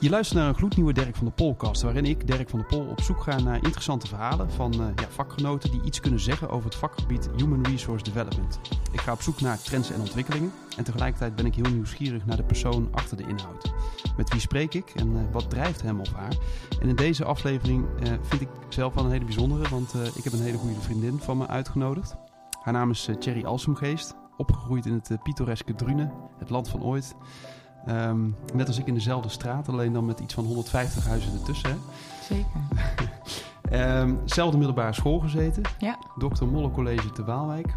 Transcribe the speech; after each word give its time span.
Je 0.00 0.10
luistert 0.10 0.38
naar 0.38 0.48
een 0.48 0.54
gloednieuwe 0.54 0.92
Dirk 0.92 1.16
van 1.16 1.24
der 1.24 1.34
Polkast, 1.34 1.82
waarin 1.82 2.04
ik, 2.04 2.26
Dirk 2.26 2.48
van 2.50 2.58
der 2.58 2.68
Pol, 2.68 2.86
op 2.86 3.00
zoek 3.00 3.22
ga 3.22 3.40
naar 3.40 3.64
interessante 3.64 4.06
verhalen 4.06 4.50
van 4.50 4.74
uh, 4.74 4.86
ja, 4.94 5.08
vakgenoten 5.08 5.70
die 5.70 5.82
iets 5.82 6.00
kunnen 6.00 6.20
zeggen 6.20 6.50
over 6.50 6.64
het 6.64 6.74
vakgebied 6.74 7.28
Human 7.36 7.64
Resource 7.64 8.04
Development. 8.04 8.60
Ik 8.92 9.00
ga 9.00 9.12
op 9.12 9.22
zoek 9.22 9.40
naar 9.40 9.58
trends 9.58 9.90
en 9.90 10.00
ontwikkelingen 10.00 10.52
en 10.76 10.84
tegelijkertijd 10.84 11.36
ben 11.36 11.46
ik 11.46 11.54
heel 11.54 11.70
nieuwsgierig 11.72 12.26
naar 12.26 12.36
de 12.36 12.42
persoon 12.42 12.88
achter 12.92 13.16
de 13.16 13.22
inhoud. 13.22 13.72
Met 14.16 14.30
wie 14.30 14.40
spreek 14.40 14.74
ik 14.74 14.90
en 14.94 15.08
uh, 15.12 15.20
wat 15.32 15.50
drijft 15.50 15.82
hem 15.82 16.00
of 16.00 16.12
haar? 16.12 16.36
En 16.80 16.88
in 16.88 16.96
deze 16.96 17.24
aflevering 17.24 17.84
uh, 17.84 18.12
vind 18.22 18.40
ik 18.40 18.48
zelf 18.68 18.94
wel 18.94 19.04
een 19.04 19.10
hele 19.10 19.24
bijzondere, 19.24 19.68
want 19.68 19.94
ik 20.14 20.24
heb 20.24 20.32
een 20.32 20.42
hele 20.42 20.58
goede 20.58 20.80
vriendin 20.80 21.18
van 21.18 21.38
me 21.38 21.46
uitgenodigd. 21.46 22.16
Haar 22.62 22.72
naam 22.72 22.90
is 22.90 23.08
Thierry 23.18 23.44
Alsumgeest, 23.44 24.14
opgegroeid 24.36 24.86
in 24.86 24.92
het 24.92 25.22
pittoreske 25.22 25.74
Drunen, 25.74 26.12
het 26.38 26.50
land 26.50 26.68
van 26.68 26.82
ooit. 26.82 27.16
Um, 27.88 28.36
net 28.54 28.66
als 28.66 28.78
ik 28.78 28.86
in 28.86 28.94
dezelfde 28.94 29.28
straat, 29.28 29.68
alleen 29.68 29.92
dan 29.92 30.06
met 30.06 30.20
iets 30.20 30.34
van 30.34 30.44
150 30.44 31.06
huizen 31.06 31.32
ertussen. 31.32 31.70
Hè? 31.70 31.76
Zeker. 32.22 34.00
um, 34.02 34.18
zelfde 34.24 34.56
middelbare 34.56 34.92
school 34.92 35.18
gezeten. 35.18 35.62
Ja. 35.78 35.98
Dr. 36.18 36.44
Molle 36.44 36.70
College 36.70 37.10
te 37.10 37.24
Waalwijk. 37.24 37.74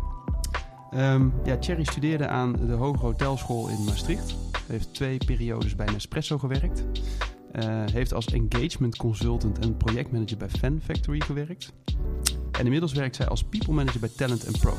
Um, 0.96 1.34
ja, 1.44 1.58
Thierry 1.58 1.84
studeerde 1.84 2.28
aan 2.28 2.52
de 2.52 2.74
Hoge 2.74 3.06
Hotelschool 3.06 3.68
in 3.68 3.84
Maastricht. 3.84 4.36
Heeft 4.68 4.94
twee 4.94 5.18
periodes 5.26 5.76
bij 5.76 5.86
Nespresso 5.86 6.38
gewerkt. 6.38 6.84
Uh, 7.54 7.64
heeft 7.92 8.14
als 8.14 8.26
engagement 8.26 8.96
consultant 8.96 9.60
en 9.60 9.78
projectmanager 9.78 10.38
bij 10.38 10.50
Fan 10.50 10.80
Factory 10.84 11.20
gewerkt. 11.20 11.74
En 12.52 12.64
inmiddels 12.64 12.94
werkt 12.94 13.16
zij 13.16 13.28
als 13.28 13.44
people 13.44 13.74
manager 13.74 14.00
bij 14.00 14.10
Talent 14.16 14.60
Pro. 14.60 14.74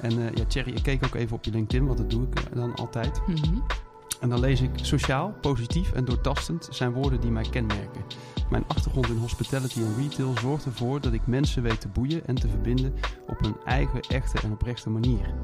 En 0.00 0.18
uh, 0.18 0.24
ja, 0.34 0.44
Thierry, 0.44 0.72
ik 0.72 0.82
keek 0.82 1.04
ook 1.04 1.14
even 1.14 1.36
op 1.36 1.44
je 1.44 1.50
LinkedIn, 1.50 1.86
want 1.86 1.98
dat 1.98 2.10
doe 2.10 2.22
ik 2.22 2.54
dan 2.54 2.74
altijd. 2.74 3.22
Mm 3.26 3.36
-hmm. 3.36 3.62
En 4.22 4.28
dan 4.28 4.40
lees 4.40 4.60
ik 4.60 4.70
sociaal, 4.74 5.34
positief 5.40 5.92
en 5.92 6.04
doortastend 6.04 6.68
zijn 6.70 6.92
woorden 6.92 7.20
die 7.20 7.30
mij 7.30 7.46
kenmerken. 7.50 8.04
Mijn 8.50 8.64
achtergrond 8.66 9.08
in 9.08 9.16
hospitality 9.16 9.80
en 9.80 9.94
retail 9.96 10.34
zorgt 10.40 10.64
ervoor 10.64 11.00
dat 11.00 11.12
ik 11.12 11.26
mensen 11.26 11.62
weet 11.62 11.80
te 11.80 11.88
boeien 11.88 12.26
en 12.26 12.34
te 12.34 12.48
verbinden 12.48 12.94
op 13.26 13.44
een 13.44 13.56
eigen, 13.64 14.00
echte 14.00 14.40
en 14.42 14.52
oprechte 14.52 14.90
manier. 14.90 15.34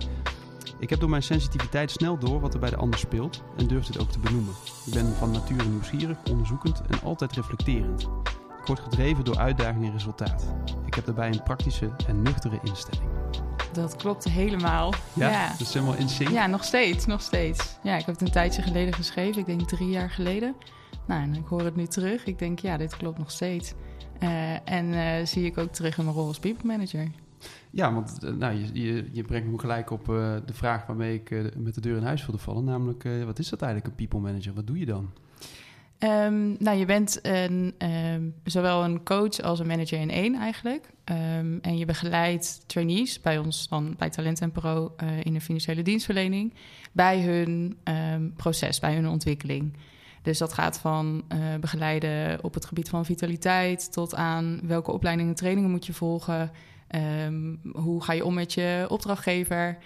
Ik 0.79 0.91
heb 0.91 1.01
door 1.01 1.11
mijn 1.11 1.23
sensitiviteit 1.23 1.91
snel 1.91 2.19
door 2.19 2.41
wat 2.41 2.55
er 2.55 2.61
bij 2.61 2.71
de 2.71 2.77
ander 2.77 2.99
speelt 2.99 3.43
en 3.57 3.67
durf 3.67 3.87
dit 3.87 3.99
ook 3.99 4.11
te 4.11 4.19
benoemen. 4.19 4.55
Ik 4.87 4.93
ben 4.93 5.07
van 5.07 5.31
nature 5.31 5.69
nieuwsgierig, 5.69 6.17
onderzoekend 6.31 6.83
en 6.89 7.01
altijd 7.03 7.33
reflecterend. 7.33 8.09
Ik 8.69 8.75
word 8.75 8.89
gedreven 8.89 9.25
door 9.25 9.39
uitdaging 9.39 9.85
en 9.85 9.93
resultaat. 9.93 10.55
Ik 10.87 10.95
heb 10.95 11.05
daarbij 11.05 11.29
een 11.29 11.43
praktische 11.43 11.91
en 12.07 12.23
nuchtere 12.23 12.59
instelling. 12.63 13.11
Dat 13.73 13.97
klopt 13.97 14.25
helemaal. 14.25 14.95
Ja, 15.13 15.31
ja. 15.31 15.49
dat 15.51 15.61
is 15.61 15.75
helemaal 15.75 15.97
in 15.97 16.09
sync. 16.09 16.29
Ja, 16.29 16.47
nog 16.47 16.65
steeds, 16.65 17.07
nog 17.07 17.21
steeds. 17.21 17.79
Ja, 17.83 17.97
ik 17.97 18.07
heb 18.07 18.15
het 18.15 18.21
een 18.21 18.33
tijdje 18.33 18.63
geleden 18.63 18.95
geschreven. 18.95 19.41
Ik 19.41 19.47
denk 19.47 19.69
drie 19.69 19.89
jaar 19.89 20.11
geleden. 20.11 20.55
Nou, 21.07 21.23
en 21.23 21.35
ik 21.35 21.47
hoor 21.47 21.61
het 21.61 21.77
nu 21.77 21.87
terug. 21.87 22.25
Ik 22.25 22.39
denk, 22.39 22.59
ja, 22.59 22.77
dit 22.77 22.97
klopt 22.97 23.19
nog 23.19 23.31
steeds. 23.31 23.73
Uh, 24.23 24.69
en 24.69 24.87
uh, 24.87 25.27
zie 25.27 25.45
ik 25.45 25.59
ook 25.59 25.73
terug 25.73 25.99
in 25.99 26.05
mijn 26.05 26.17
rol 26.17 26.27
als 26.27 26.39
people 26.39 26.67
manager. 26.67 27.11
Ja, 27.71 27.93
want 27.93 28.19
uh, 28.25 28.31
nou, 28.31 28.55
je, 28.55 28.69
je, 28.73 29.09
je, 29.13 29.23
brengt 29.23 29.49
me 29.51 29.59
gelijk 29.59 29.91
op 29.91 30.05
de 30.07 30.53
vraag 30.53 30.87
waarmee 30.87 31.15
ik 31.15 31.55
met 31.57 31.75
de 31.75 31.81
deur 31.81 31.97
in 31.97 32.03
huis 32.03 32.27
wilde 32.27 32.43
vallen. 32.43 32.65
Namelijk, 32.65 33.09
wat 33.25 33.39
is 33.39 33.49
dat 33.49 33.63
eigenlijk, 33.63 33.91
een 33.91 34.07
people 34.07 34.31
manager? 34.31 34.55
Wat 34.55 34.67
doe 34.67 34.79
je 34.79 34.87
dan? 34.87 35.11
Um, 36.05 36.57
nou, 36.59 36.79
je 36.79 36.85
bent 36.85 37.19
een, 37.23 37.75
um, 38.15 38.35
zowel 38.45 38.85
een 38.85 39.05
coach 39.05 39.41
als 39.41 39.59
een 39.59 39.67
manager 39.67 40.01
in 40.01 40.11
één 40.11 40.35
eigenlijk. 40.35 40.91
Um, 41.05 41.59
en 41.63 41.79
je 41.79 41.85
begeleidt 41.85 42.63
trainees 42.67 43.21
bij 43.21 43.39
ons 43.39 43.69
dan 43.69 43.95
bij 43.97 44.11
Talent 44.11 44.53
Pro 44.53 44.95
uh, 45.03 45.09
in 45.23 45.33
de 45.33 45.41
financiële 45.41 45.83
dienstverlening 45.83 46.55
bij 46.93 47.21
hun 47.23 47.79
proces, 48.37 48.79
bij 48.79 48.95
hun 48.95 49.09
ontwikkeling. 49.09 49.77
Dus 50.23 50.39
dat 50.39 50.53
gaat 50.53 50.79
van 50.79 51.25
uh, 51.33 51.39
begeleiden 51.61 52.45
op 52.45 52.55
het 52.55 52.65
gebied 52.65 52.89
van 52.89 53.05
vitaliteit 53.05 53.93
tot 53.93 54.15
aan 54.15 54.61
welke 54.63 54.93
opleidingen 54.93 55.31
en 55.31 55.37
trainingen 55.39 55.71
moet 55.71 55.87
je 55.87 55.93
volgen. 55.93 56.51
hoe 57.73 58.03
ga 58.03 58.13
je 58.13 58.25
om 58.25 58.35
met 58.35 58.53
je 58.53 58.87
opdrachtgever? 58.89 59.79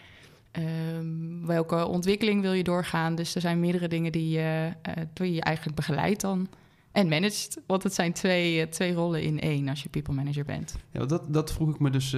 Um, 0.58 1.46
welke 1.46 1.86
ontwikkeling 1.86 2.42
wil 2.42 2.52
je 2.52 2.62
doorgaan? 2.62 3.14
Dus 3.14 3.34
er 3.34 3.40
zijn 3.40 3.60
meerdere 3.60 3.88
dingen 3.88 4.12
die, 4.12 4.38
uh, 4.38 4.66
uh, 4.66 4.72
die 5.12 5.32
je 5.32 5.40
eigenlijk 5.40 5.76
begeleidt 5.76 6.20
dan. 6.20 6.48
En 6.92 7.08
managt, 7.08 7.60
want 7.66 7.82
het 7.82 7.94
zijn 7.94 8.12
twee, 8.12 8.60
uh, 8.60 8.66
twee 8.66 8.92
rollen 8.92 9.22
in 9.22 9.40
één 9.40 9.68
als 9.68 9.82
je 9.82 9.88
people 9.88 10.14
manager 10.14 10.44
bent. 10.44 10.76
Ja, 10.90 11.06
dat, 11.06 11.34
dat 11.34 11.52
vroeg 11.52 11.70
ik 11.70 11.80
me 11.80 11.90
dus 11.90 12.16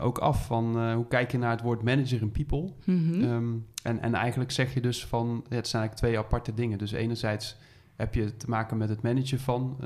ook 0.00 0.18
af 0.18 0.46
van 0.46 0.92
hoe 0.92 1.08
kijk 1.08 1.32
je 1.32 1.38
naar 1.38 1.50
het 1.50 1.62
woord 1.62 1.82
manager 1.82 2.20
en 2.20 2.30
people? 2.30 2.72
Mm 2.84 3.10
-hmm. 3.10 3.22
um, 3.22 3.66
en, 3.82 4.00
en 4.00 4.14
eigenlijk 4.14 4.50
zeg 4.50 4.74
je 4.74 4.80
dus 4.80 5.06
van 5.06 5.44
het 5.48 5.68
zijn 5.68 5.82
eigenlijk 5.82 5.94
twee 5.94 6.18
aparte 6.18 6.54
dingen. 6.54 6.78
Dus 6.78 6.92
enerzijds 6.92 7.56
heb 7.96 8.14
je 8.14 8.36
te 8.36 8.48
maken 8.48 8.76
met 8.76 8.88
het 8.88 9.02
managen 9.02 9.40
van 9.40 9.76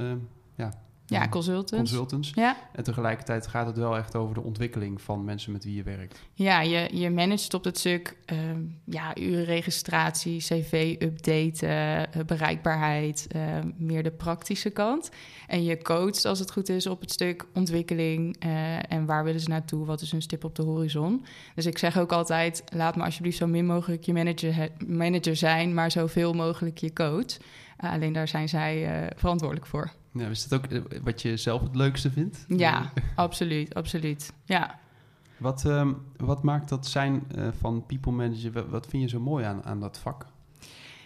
ja, 0.54 0.72
ja, 1.08 1.28
consultants. 1.28 1.90
consultants. 1.90 2.30
Ja. 2.34 2.56
En 2.72 2.84
tegelijkertijd 2.84 3.46
gaat 3.46 3.66
het 3.66 3.76
wel 3.76 3.96
echt 3.96 4.16
over 4.16 4.34
de 4.34 4.42
ontwikkeling 4.42 5.02
van 5.02 5.24
mensen 5.24 5.52
met 5.52 5.64
wie 5.64 5.74
je 5.74 5.82
werkt. 5.82 6.20
Ja, 6.34 6.60
je, 6.60 6.88
je 6.92 7.10
managt 7.10 7.54
op 7.54 7.64
het 7.64 7.78
stuk 7.78 8.16
uh, 8.32 8.38
ja, 8.84 9.16
urenregistratie, 9.16 10.38
cv 10.38 10.96
updaten, 10.98 12.08
uh, 12.16 12.24
bereikbaarheid, 12.26 13.26
uh, 13.36 13.42
meer 13.76 14.02
de 14.02 14.10
praktische 14.10 14.70
kant. 14.70 15.10
En 15.46 15.64
je 15.64 15.82
coacht 15.82 16.24
als 16.24 16.38
het 16.38 16.50
goed 16.50 16.68
is 16.68 16.86
op 16.86 17.00
het 17.00 17.10
stuk 17.10 17.46
ontwikkeling 17.54 18.36
eh, 18.38 18.92
en 18.92 19.06
waar 19.06 19.24
willen 19.24 19.40
ze 19.40 19.48
naartoe, 19.48 19.86
wat 19.86 20.00
is 20.00 20.10
hun 20.10 20.22
stip 20.22 20.44
op 20.44 20.54
de 20.54 20.62
horizon. 20.62 21.24
Dus 21.54 21.66
ik 21.66 21.78
zeg 21.78 21.98
ook 21.98 22.12
altijd, 22.12 22.62
laat 22.72 22.96
me 22.96 23.02
alsjeblieft 23.02 23.36
zo 23.36 23.46
min 23.46 23.66
mogelijk 23.66 24.04
je 24.04 24.12
manager, 24.12 24.70
manager 24.86 25.36
zijn, 25.36 25.74
maar 25.74 25.90
zoveel 25.90 26.32
mogelijk 26.32 26.78
je 26.78 26.92
coach. 26.92 27.36
Alleen 27.80 28.12
daar 28.12 28.28
zijn 28.28 28.48
zij 28.48 29.06
verantwoordelijk 29.16 29.66
voor. 29.66 29.90
Ja, 30.12 30.28
is 30.28 30.48
dat 30.48 30.58
ook 30.58 30.82
wat 31.02 31.22
je 31.22 31.36
zelf 31.36 31.62
het 31.62 31.76
leukste 31.76 32.10
vindt? 32.10 32.44
Ja, 32.48 32.92
absoluut, 33.14 33.74
absoluut. 33.74 34.32
Ja. 34.44 34.78
Wat, 35.36 35.64
um, 35.64 36.02
wat 36.16 36.42
maakt 36.42 36.68
dat 36.68 36.86
zijn 36.86 37.26
van 37.58 37.86
people 37.86 38.12
manager, 38.12 38.52
wat, 38.52 38.68
wat, 38.68 38.86
vind 38.86 39.02
je 39.02 39.08
zo 39.08 39.20
mooi 39.20 39.44
aan, 39.44 39.64
aan 39.64 39.80
dat 39.80 39.98
vak? 39.98 40.26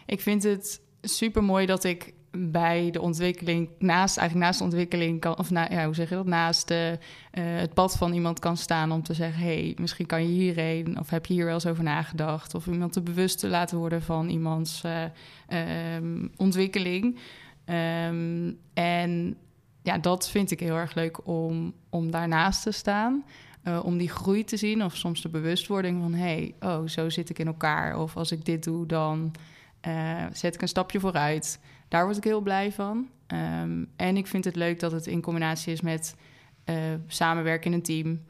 Ik 0.06 0.21
vind 0.21 0.43
het 0.43 0.81
super 1.03 1.44
mooi 1.44 1.66
dat 1.66 1.84
ik 1.84 2.15
bij 2.37 2.91
de 2.91 3.00
ontwikkeling, 3.00 3.69
naast, 3.78 4.16
eigenlijk 4.16 4.47
naast 4.47 4.59
de 4.59 4.65
ontwikkeling 4.65 5.20
kan, 5.20 5.38
of 5.38 5.50
na, 5.50 5.66
ja, 5.70 5.84
hoe 5.84 5.94
zeg 5.94 6.09
je 6.09 6.15
dat, 6.15 6.26
naast 6.26 6.69
de, 6.69 6.98
uh, 7.34 7.44
het 7.44 7.75
pad 7.75 7.97
van 7.97 8.12
iemand 8.12 8.38
kan 8.38 8.56
staan 8.56 8.93
om 8.93 9.03
te 9.03 9.15
zeggen: 9.15 9.43
hey, 9.43 9.76
misschien 9.81 10.06
kan 10.06 10.22
je 10.22 10.28
hierheen, 10.28 10.98
of 10.98 11.10
heb 11.10 11.26
je 11.26 11.34
hier 11.34 11.44
wel 11.44 11.54
eens 11.54 11.66
over 11.66 11.84
nagedacht, 11.84 12.54
of 12.54 12.66
iemand 12.66 12.93
te 12.93 13.00
bewust 13.00 13.38
te 13.38 13.48
laten 13.48 13.78
worden 13.78 14.03
van 14.03 14.28
iemands 14.28 14.82
uh, 14.84 15.03
um, 15.97 16.31
ontwikkeling. 16.37 17.19
Um, 17.66 18.59
en 18.75 19.37
ja, 19.82 19.99
dat 19.99 20.28
vind 20.28 20.50
ik 20.50 20.60
heel 20.60 20.76
erg 20.76 20.94
leuk 20.94 21.26
om, 21.26 21.75
om 21.91 22.10
daarnaast 22.10 22.62
te 22.62 22.72
staan. 22.72 23.25
Uh, 23.64 23.84
om 23.84 23.99
die 23.99 24.09
groei 24.09 24.44
te 24.44 24.56
zien 24.56 24.84
of 24.84 24.97
soms 24.97 25.22
de 25.22 25.28
bewustwording 25.28 26.00
van... 26.03 26.14
hé, 26.14 26.22
hey, 26.25 26.54
oh, 26.60 26.87
zo 26.87 27.09
zit 27.09 27.31
ik 27.31 27.38
in 27.38 27.47
elkaar. 27.47 27.99
Of 27.99 28.16
als 28.16 28.32
ik 28.32 28.44
dit 28.44 28.64
doe, 28.64 28.87
dan 28.87 29.32
zet 30.32 30.54
ik 30.54 30.62
een 30.62 30.69
stapje 30.69 31.00
vooruit. 31.00 31.60
Daar 31.93 32.05
word 32.05 32.17
ik 32.17 32.25
heel 32.25 32.41
blij 32.41 32.73
van. 32.73 33.09
Um, 33.27 33.89
en 33.97 34.17
ik 34.17 34.27
vind 34.27 34.45
het 34.45 34.57
leuk 34.57 34.81
dat 34.81 34.93
het 34.93 35.07
in 35.07 35.21
combinatie 35.21 35.73
is 35.73 35.81
met 35.81 36.17
uh, 36.71 36.77
samenwerken 37.07 37.71
in 37.71 37.77
een 37.77 37.83
team... 37.83 38.21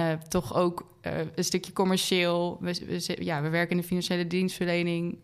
Uh, 0.00 0.12
toch 0.12 0.54
ook 0.54 0.98
uh, 1.02 1.12
een 1.34 1.44
stukje 1.44 1.72
commercieel. 1.72 2.58
We, 2.60 3.14
ja, 3.18 3.42
we 3.42 3.48
werken 3.48 3.70
in 3.70 3.76
de 3.76 3.86
financiële 3.86 4.26
dienstverlening 4.26 5.18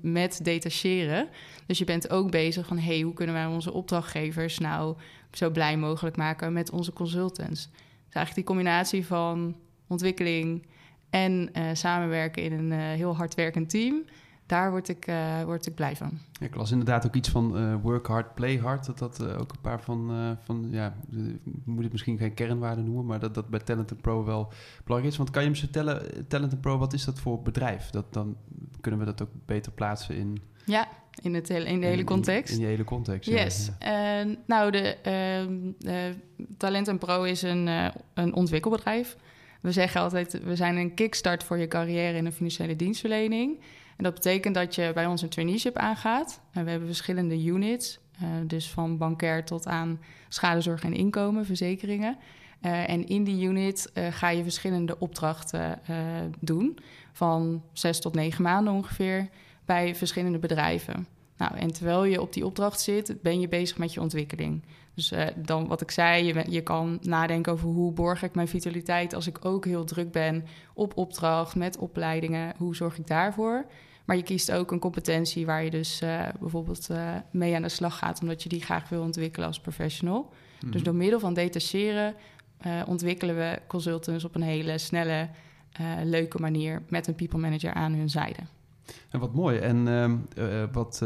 met 0.00 0.44
detacheren. 0.44 1.28
Dus 1.66 1.78
je 1.78 1.84
bent 1.84 2.10
ook 2.10 2.30
bezig 2.30 2.66
van... 2.66 2.78
hey, 2.78 3.00
hoe 3.00 3.14
kunnen 3.14 3.34
wij 3.34 3.46
onze 3.46 3.72
opdrachtgevers 3.72 4.58
nou 4.58 4.96
zo 5.32 5.50
blij 5.50 5.76
mogelijk 5.76 6.16
maken 6.16 6.52
met 6.52 6.70
onze 6.70 6.92
consultants? 6.92 7.68
Dus 7.70 8.14
eigenlijk 8.14 8.34
die 8.34 8.44
combinatie 8.44 9.06
van 9.06 9.56
ontwikkeling 9.88 10.66
en 11.10 11.50
samenwerken 11.72 12.42
in 12.42 12.52
een 12.52 12.72
heel 12.72 13.16
hardwerkend 13.16 13.70
team 13.70 14.04
daar 14.50 14.70
word 14.70 14.88
ik, 14.88 15.06
uh, 15.06 15.42
word 15.42 15.66
ik 15.66 15.74
blij 15.74 15.96
van. 15.96 16.18
Ja, 16.32 16.46
ik 16.46 16.54
las 16.54 16.70
inderdaad 16.70 17.06
ook 17.06 17.14
iets 17.14 17.28
van 17.28 17.58
uh, 17.58 17.74
work 17.82 18.06
hard, 18.06 18.34
play 18.34 18.56
hard. 18.56 18.86
Dat 18.86 18.98
dat 18.98 19.20
uh, 19.22 19.40
ook 19.40 19.52
een 19.52 19.60
paar 19.60 19.80
van, 19.80 20.36
van 20.44 20.66
ja, 20.70 20.94
moet 21.64 21.82
het 21.82 21.92
misschien 21.92 22.18
geen 22.18 22.34
kernwaarden 22.34 22.84
noemen, 22.84 23.06
maar 23.06 23.18
dat 23.18 23.34
dat 23.34 23.48
bij 23.48 23.60
Talent 23.60 24.00
Pro 24.00 24.24
wel 24.24 24.52
belangrijk 24.84 25.12
is. 25.12 25.18
Want 25.18 25.30
kan 25.30 25.42
je 25.42 25.48
hem 25.48 25.56
zo 25.56 25.66
tellen, 25.70 26.26
Talent 26.28 26.60
Pro, 26.60 26.78
wat 26.78 26.92
is 26.92 27.04
dat 27.04 27.20
voor 27.20 27.42
bedrijf? 27.42 27.90
Dat, 27.90 28.12
dan 28.12 28.36
kunnen 28.80 29.00
we 29.00 29.06
dat 29.06 29.22
ook 29.22 29.30
beter 29.46 29.72
plaatsen 29.72 30.16
in... 30.16 30.38
Ja, 30.64 30.88
in, 31.22 31.34
het 31.34 31.48
hele, 31.48 31.66
in 31.66 31.80
de 31.80 31.86
hele 31.86 32.04
context. 32.04 32.48
In, 32.48 32.54
in, 32.54 32.60
die 32.60 32.70
hele 32.70 32.84
context, 32.84 33.30
Yes. 33.30 33.70
Ja. 33.80 34.24
nou, 34.46 34.70
de 34.70 36.14
Talent 36.56 36.98
Pro 36.98 37.22
is 37.22 37.42
een, 37.42 37.68
een 38.14 38.34
ontwikkelbedrijf. 38.34 39.16
We 39.60 39.72
zeggen 39.72 40.00
altijd, 40.00 40.42
we 40.44 40.56
zijn 40.56 40.76
een 40.76 40.94
kickstart 40.94 41.44
voor 41.44 41.58
je 41.58 41.68
carrière 41.68 42.16
in 42.16 42.24
de 42.24 42.32
financiële 42.32 42.76
dienstverlening... 42.76 43.58
En 44.00 44.06
dat 44.06 44.14
betekent 44.14 44.54
dat 44.54 44.74
je 44.74 44.90
bij 44.94 45.06
ons 45.06 45.22
een 45.22 45.28
traineeship 45.28 45.76
aangaat. 45.76 46.40
En 46.52 46.64
we 46.64 46.70
hebben 46.70 46.88
verschillende 46.88 47.44
units, 47.44 47.98
uh, 48.22 48.28
dus 48.46 48.70
van 48.70 48.96
bankair 48.96 49.44
tot 49.44 49.66
aan 49.66 50.00
schadezorg 50.28 50.84
en 50.84 50.92
inkomen, 50.92 51.46
verzekeringen. 51.46 52.16
Uh, 52.62 52.88
en 52.88 53.06
in 53.06 53.24
die 53.24 53.44
unit 53.44 53.90
uh, 53.94 54.06
ga 54.10 54.28
je 54.28 54.42
verschillende 54.42 54.98
opdrachten 54.98 55.80
doen, 56.38 56.78
van 57.12 57.62
zes 57.72 58.00
tot 58.00 58.14
negen 58.14 58.42
maanden 58.42 58.72
ongeveer, 58.72 59.28
bij 59.64 59.94
verschillende 59.94 60.38
bedrijven. 60.38 61.06
Nou, 61.36 61.56
en 61.56 61.72
terwijl 61.72 62.04
je 62.04 62.20
op 62.20 62.32
die 62.32 62.46
opdracht 62.46 62.80
zit, 62.80 63.22
ben 63.22 63.40
je 63.40 63.48
bezig 63.48 63.78
met 63.78 63.92
je 63.94 64.00
ontwikkeling. 64.00 64.62
Dus 65.00 65.12
uh, 65.12 65.26
dan 65.36 65.66
wat 65.66 65.80
ik 65.80 65.90
zei, 65.90 66.24
je, 66.24 66.44
je 66.48 66.60
kan 66.60 66.98
nadenken 67.02 67.52
over 67.52 67.68
hoe 67.68 67.92
borg 67.92 68.22
ik 68.22 68.34
mijn 68.34 68.48
vitaliteit 68.48 69.14
als 69.14 69.26
ik 69.26 69.44
ook 69.44 69.64
heel 69.64 69.84
druk 69.84 70.12
ben 70.12 70.44
op 70.74 70.96
opdracht, 70.96 71.54
met 71.54 71.78
opleidingen. 71.78 72.54
Hoe 72.56 72.76
zorg 72.76 72.98
ik 72.98 73.06
daarvoor? 73.06 73.64
Maar 74.04 74.16
je 74.16 74.22
kiest 74.22 74.52
ook 74.52 74.70
een 74.70 74.78
competentie 74.78 75.46
waar 75.46 75.64
je 75.64 75.70
dus 75.70 76.02
uh, 76.02 76.28
bijvoorbeeld 76.40 76.88
uh, 76.90 77.14
mee 77.30 77.54
aan 77.54 77.62
de 77.62 77.68
slag 77.68 77.98
gaat, 77.98 78.20
omdat 78.20 78.42
je 78.42 78.48
die 78.48 78.62
graag 78.62 78.88
wil 78.88 79.02
ontwikkelen 79.02 79.46
als 79.46 79.60
professional. 79.60 80.32
Dus 80.60 80.74
Mhm. 80.74 80.84
door 80.84 80.94
middel 80.94 81.20
van 81.20 81.34
detacheren 81.34 82.14
ontwikkelen 82.86 83.36
we 83.36 83.58
consultants 83.66 84.24
op 84.24 84.34
een 84.34 84.42
hele 84.42 84.78
snelle, 84.78 85.28
leuke 86.04 86.38
manier 86.40 86.82
met 86.88 87.06
een 87.06 87.14
people 87.14 87.38
manager 87.38 87.72
aan 87.74 87.92
hun 87.92 88.10
zijde. 88.10 88.40
En 89.10 89.20
wat 89.20 89.34
mooi. 89.34 89.58
En 89.58 89.86
uh, 90.38 90.64
wat, 90.72 91.04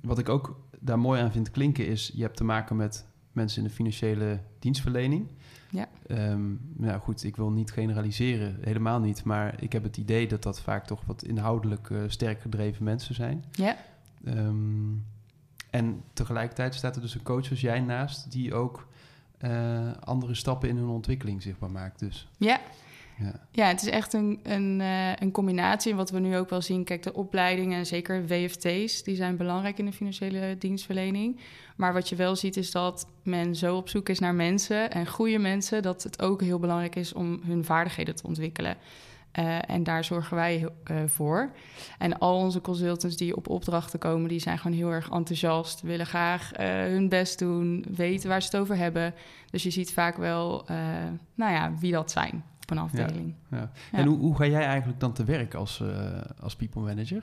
wat 0.00 0.18
ik 0.18 0.28
ook 0.28 0.56
daar 0.84 0.98
mooi 0.98 1.20
aan 1.20 1.32
vind 1.32 1.50
klinken 1.50 1.86
is... 1.86 2.10
je 2.14 2.22
hebt 2.22 2.36
te 2.36 2.44
maken 2.44 2.76
met 2.76 3.06
mensen 3.32 3.62
in 3.62 3.68
de 3.68 3.74
financiële 3.74 4.40
dienstverlening. 4.58 5.26
Ja. 5.70 5.88
Um, 6.08 6.60
nou 6.76 7.00
goed, 7.00 7.24
ik 7.24 7.36
wil 7.36 7.50
niet 7.50 7.70
generaliseren, 7.70 8.58
helemaal 8.60 9.00
niet. 9.00 9.24
Maar 9.24 9.62
ik 9.62 9.72
heb 9.72 9.82
het 9.82 9.96
idee 9.96 10.28
dat 10.28 10.42
dat 10.42 10.60
vaak 10.60 10.86
toch 10.86 11.04
wat 11.06 11.24
inhoudelijk 11.24 11.88
uh, 11.88 12.02
sterk 12.06 12.40
gedreven 12.40 12.84
mensen 12.84 13.14
zijn. 13.14 13.44
Ja. 13.50 13.76
Um, 14.24 15.04
en 15.70 16.02
tegelijkertijd 16.12 16.74
staat 16.74 16.96
er 16.96 17.02
dus 17.02 17.14
een 17.14 17.22
coach 17.22 17.50
als 17.50 17.60
jij 17.60 17.80
naast... 17.80 18.32
die 18.32 18.54
ook 18.54 18.88
uh, 19.40 19.92
andere 20.00 20.34
stappen 20.34 20.68
in 20.68 20.76
hun 20.76 20.88
ontwikkeling 20.88 21.42
zichtbaar 21.42 21.70
maakt. 21.70 21.98
Dus. 21.98 22.28
Ja, 22.36 22.60
ja. 23.18 23.40
ja, 23.50 23.66
het 23.66 23.82
is 23.82 23.88
echt 23.88 24.12
een, 24.12 24.40
een, 24.42 24.80
uh, 24.80 25.16
een 25.16 25.30
combinatie. 25.30 25.94
Wat 25.94 26.10
we 26.10 26.18
nu 26.18 26.36
ook 26.36 26.50
wel 26.50 26.62
zien, 26.62 26.84
kijk, 26.84 27.02
de 27.02 27.14
opleidingen 27.14 27.78
en 27.78 27.86
zeker 27.86 28.26
WFT's, 28.26 29.02
die 29.02 29.16
zijn 29.16 29.36
belangrijk 29.36 29.78
in 29.78 29.86
de 29.86 29.92
financiële 29.92 30.56
dienstverlening. 30.58 31.40
Maar 31.76 31.92
wat 31.92 32.08
je 32.08 32.16
wel 32.16 32.36
ziet 32.36 32.56
is 32.56 32.70
dat 32.70 33.06
men 33.22 33.56
zo 33.56 33.76
op 33.76 33.88
zoek 33.88 34.08
is 34.08 34.18
naar 34.18 34.34
mensen 34.34 34.90
en 34.90 35.06
goede 35.06 35.38
mensen, 35.38 35.82
dat 35.82 36.02
het 36.02 36.22
ook 36.22 36.40
heel 36.40 36.58
belangrijk 36.58 36.96
is 36.96 37.12
om 37.12 37.40
hun 37.44 37.64
vaardigheden 37.64 38.14
te 38.14 38.26
ontwikkelen. 38.26 38.76
Uh, 39.38 39.70
en 39.70 39.82
daar 39.82 40.04
zorgen 40.04 40.36
wij 40.36 40.68
uh, 40.90 40.96
voor. 41.06 41.50
En 41.98 42.18
al 42.18 42.36
onze 42.36 42.60
consultants 42.60 43.16
die 43.16 43.36
op 43.36 43.48
opdrachten 43.48 43.98
komen, 43.98 44.28
die 44.28 44.40
zijn 44.40 44.58
gewoon 44.58 44.76
heel 44.76 44.90
erg 44.90 45.10
enthousiast, 45.10 45.80
willen 45.80 46.06
graag 46.06 46.50
hun 46.56 47.08
best 47.08 47.38
doen, 47.38 47.84
weten 47.94 48.28
waar 48.28 48.42
ze 48.42 48.48
het 48.50 48.56
over 48.56 48.76
hebben. 48.76 49.14
Dus 49.50 49.62
je 49.62 49.70
ziet 49.70 49.92
vaak 49.92 50.16
wel, 50.16 50.64
nou 51.34 51.52
ja, 51.52 51.72
wie 51.80 51.92
dat 51.92 52.10
zijn 52.10 52.44
op 52.62 52.70
een 52.70 52.78
afdeling. 52.78 53.34
Ja, 53.50 53.56
ja. 53.56 53.70
Ja. 53.92 53.98
En 53.98 54.06
hoe, 54.06 54.18
hoe, 54.18 54.36
ga 54.36 54.46
jij 54.46 54.64
eigenlijk 54.64 55.00
dan 55.00 55.12
te 55.12 55.24
werk 55.24 55.54
als, 55.54 55.82
als 56.40 56.56
people 56.56 56.82
manager? 56.82 57.22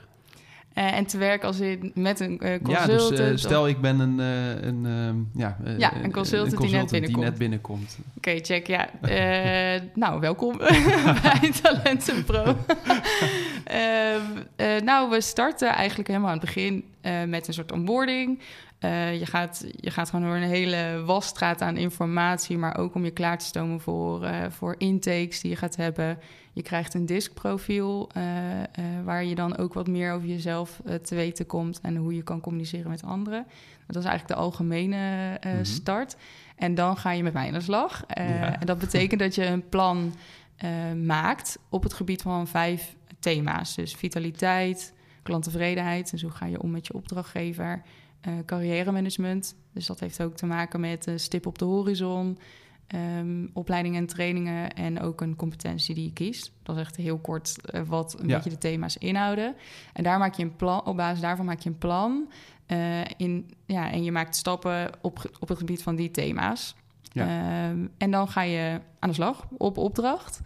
Uh, 0.74 0.92
en 0.96 1.06
te 1.06 1.18
werken 1.18 1.46
als 1.46 1.60
in, 1.60 1.92
met 1.94 2.20
een 2.20 2.40
uh, 2.42 2.62
consultant. 2.62 3.18
Ja, 3.18 3.28
dus 3.28 3.40
stel 3.40 3.68
ik 3.68 3.80
ben 3.80 3.98
een, 3.98 4.18
een, 4.18 5.28
ja, 5.34 5.56
ja, 5.78 5.94
een, 6.02 6.12
consultant, 6.12 6.52
een 6.52 6.58
consultant 6.58 6.70
die 6.70 6.70
net 6.70 6.90
binnenkomt. 6.90 7.14
Die 7.14 7.24
net 7.24 7.38
binnenkomt. 7.38 7.98
Oké, 8.16 8.28
okay, 8.28 8.40
check. 8.40 8.66
Ja, 8.66 8.88
nou, 9.94 10.20
welkom 10.20 10.56
bij 11.22 11.52
Talentenpro. 11.62 12.56
Ehm, 13.64 14.84
nou, 14.84 15.10
we 15.10 15.20
starten 15.20 15.68
eigenlijk 15.68 16.08
helemaal 16.08 16.30
aan 16.30 16.38
het 16.38 16.46
begin 16.46 16.84
met 17.28 17.48
een 17.48 17.54
soort 17.54 17.72
onboarding. 17.72 18.40
Uh, 18.84 19.18
je, 19.18 19.26
gaat, 19.26 19.64
je 19.76 19.90
gaat 19.90 20.10
gewoon 20.10 20.24
door 20.24 20.34
een 20.34 20.42
hele 20.42 21.02
wasstraat 21.04 21.60
aan 21.60 21.76
informatie, 21.76 22.58
maar 22.58 22.78
ook 22.78 22.94
om 22.94 23.04
je 23.04 23.10
klaar 23.10 23.38
te 23.38 23.44
stomen 23.44 23.80
voor, 23.80 24.22
uh, 24.22 24.44
voor 24.48 24.74
intakes 24.78 25.40
die 25.40 25.50
je 25.50 25.56
gaat 25.56 25.76
hebben. 25.76 26.18
Je 26.52 26.62
krijgt 26.62 26.94
een 26.94 27.06
diskprofiel 27.06 28.10
uh, 28.16 28.22
waar 29.04 29.24
je 29.24 29.34
dan 29.34 29.56
ook 29.56 29.74
wat 29.74 29.86
meer 29.86 30.12
over 30.12 30.28
jezelf 30.28 30.80
te 31.02 31.14
weten 31.14 31.46
komt 31.46 31.80
en 31.80 31.96
hoe 31.96 32.14
je 32.14 32.22
kan 32.22 32.40
communiceren 32.40 32.90
met 32.90 33.02
anderen. 33.02 33.46
Dat 33.86 34.02
is 34.02 34.08
eigenlijk 34.08 34.38
de 34.38 34.44
algemene 34.46 35.36
-hmm. 35.40 35.64
start. 35.64 36.16
En 36.56 36.74
dan 36.74 36.96
ga 36.96 37.10
je 37.10 37.22
met 37.22 37.32
mij 37.32 37.46
aan 37.46 37.52
de 37.52 37.60
slag. 37.60 38.04
Ja. 38.08 38.60
En 38.60 38.66
dat 38.66 38.78
betekent 38.78 39.20
dat 39.20 39.34
je 39.34 39.46
een 39.46 39.68
plan 39.68 40.14
maakt 41.04 41.58
op 41.68 41.82
het 41.82 41.92
gebied 41.92 42.22
van 42.22 42.46
vijf 42.46 42.96
thema's. 43.18 43.74
Dus 43.74 43.94
vitaliteit, 43.94 44.92
klanttevredenheid, 45.22 46.10
dus 46.10 46.22
hoe 46.22 46.30
ga 46.30 46.46
je 46.46 46.62
om 46.62 46.70
met 46.70 46.86
je 46.86 46.94
opdrachtgever. 46.94 47.82
Uh, 48.28 48.34
carrière 48.46 48.92
management. 48.92 49.54
Dus 49.72 49.86
dat 49.86 50.00
heeft 50.00 50.22
ook 50.22 50.36
te 50.36 50.46
maken 50.46 50.80
met 50.80 51.06
uh, 51.06 51.14
stip 51.16 51.46
op 51.46 51.58
de 51.58 51.64
horizon, 51.64 52.38
um, 53.18 53.50
opleidingen 53.52 54.00
en 54.00 54.06
trainingen 54.06 54.74
en 54.74 55.00
ook 55.00 55.20
een 55.20 55.36
competentie 55.36 55.94
die 55.94 56.04
je 56.04 56.12
kiest. 56.12 56.52
Dat 56.62 56.76
is 56.76 56.82
echt 56.82 56.96
heel 56.96 57.18
kort 57.18 57.56
uh, 57.64 57.80
wat 57.86 58.20
een 58.20 58.28
ja. 58.28 58.34
beetje 58.34 58.50
de 58.50 58.58
thema's 58.58 58.96
inhouden. 58.96 59.54
En 59.92 60.02
daar 60.02 60.18
maak 60.18 60.34
je 60.34 60.42
een 60.42 60.56
plan, 60.56 60.86
op 60.86 60.96
basis 60.96 61.20
daarvan 61.20 61.44
maak 61.44 61.60
je 61.60 61.68
een 61.68 61.78
plan. 61.78 62.30
in, 63.16 63.50
ja, 63.66 63.90
en 63.90 64.04
je 64.04 64.12
maakt 64.12 64.36
stappen 64.36 64.90
op, 65.00 65.30
op 65.38 65.48
het 65.48 65.58
gebied 65.58 65.82
van 65.82 65.96
die 65.96 66.10
thema's. 66.10 66.74
Ja. 67.12 67.68
Um, 67.70 67.90
en 67.98 68.10
dan 68.10 68.28
ga 68.28 68.42
je 68.42 68.80
aan 68.98 69.08
de 69.08 69.14
slag 69.14 69.46
op 69.56 69.76
opdracht. 69.76 70.40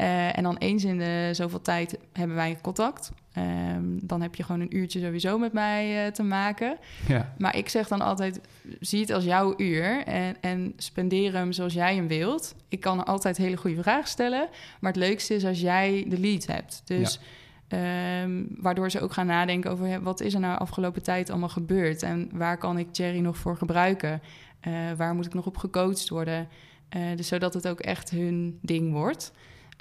Uh, 0.00 0.36
en 0.36 0.42
dan 0.42 0.56
eens 0.56 0.84
in 0.84 0.98
de 0.98 1.28
zoveel 1.32 1.62
tijd 1.62 1.98
hebben 2.12 2.36
wij 2.36 2.58
contact. 2.62 3.12
Um, 3.38 3.98
dan 4.02 4.22
heb 4.22 4.34
je 4.34 4.42
gewoon 4.42 4.60
een 4.60 4.76
uurtje 4.76 5.00
sowieso 5.00 5.38
met 5.38 5.52
mij 5.52 6.06
uh, 6.06 6.12
te 6.12 6.22
maken. 6.22 6.78
Ja. 7.08 7.34
Maar 7.38 7.56
ik 7.56 7.68
zeg 7.68 7.88
dan 7.88 8.00
altijd, 8.00 8.40
zie 8.80 9.00
het 9.00 9.10
als 9.10 9.24
jouw 9.24 9.54
uur 9.56 10.04
en, 10.04 10.36
en 10.40 10.72
spendeer 10.76 11.32
hem 11.32 11.52
zoals 11.52 11.72
jij 11.74 11.94
hem 11.94 12.08
wilt. 12.08 12.54
Ik 12.68 12.80
kan 12.80 12.98
er 12.98 13.04
altijd 13.04 13.36
hele 13.36 13.56
goede 13.56 13.82
vragen 13.82 14.08
stellen. 14.08 14.48
Maar 14.80 14.92
het 14.92 15.00
leukste 15.00 15.34
is 15.34 15.44
als 15.44 15.60
jij 15.60 16.04
de 16.08 16.20
lead 16.20 16.46
hebt. 16.46 16.82
Dus 16.84 17.20
ja. 17.68 18.22
um, 18.22 18.48
waardoor 18.56 18.90
ze 18.90 19.00
ook 19.00 19.12
gaan 19.12 19.26
nadenken 19.26 19.70
over... 19.70 20.02
wat 20.02 20.20
is 20.20 20.34
er 20.34 20.40
nou 20.40 20.58
afgelopen 20.58 21.02
tijd 21.02 21.30
allemaal 21.30 21.48
gebeurd? 21.48 22.02
En 22.02 22.30
waar 22.32 22.58
kan 22.58 22.78
ik 22.78 22.88
Cherry 22.92 23.20
nog 23.20 23.36
voor 23.36 23.56
gebruiken? 23.56 24.22
Uh, 24.68 24.74
waar 24.96 25.14
moet 25.14 25.26
ik 25.26 25.34
nog 25.34 25.46
op 25.46 25.56
gecoacht 25.56 26.08
worden? 26.08 26.48
Uh, 26.96 27.02
dus 27.16 27.28
zodat 27.28 27.54
het 27.54 27.68
ook 27.68 27.80
echt 27.80 28.10
hun 28.10 28.58
ding 28.62 28.92
wordt... 28.92 29.32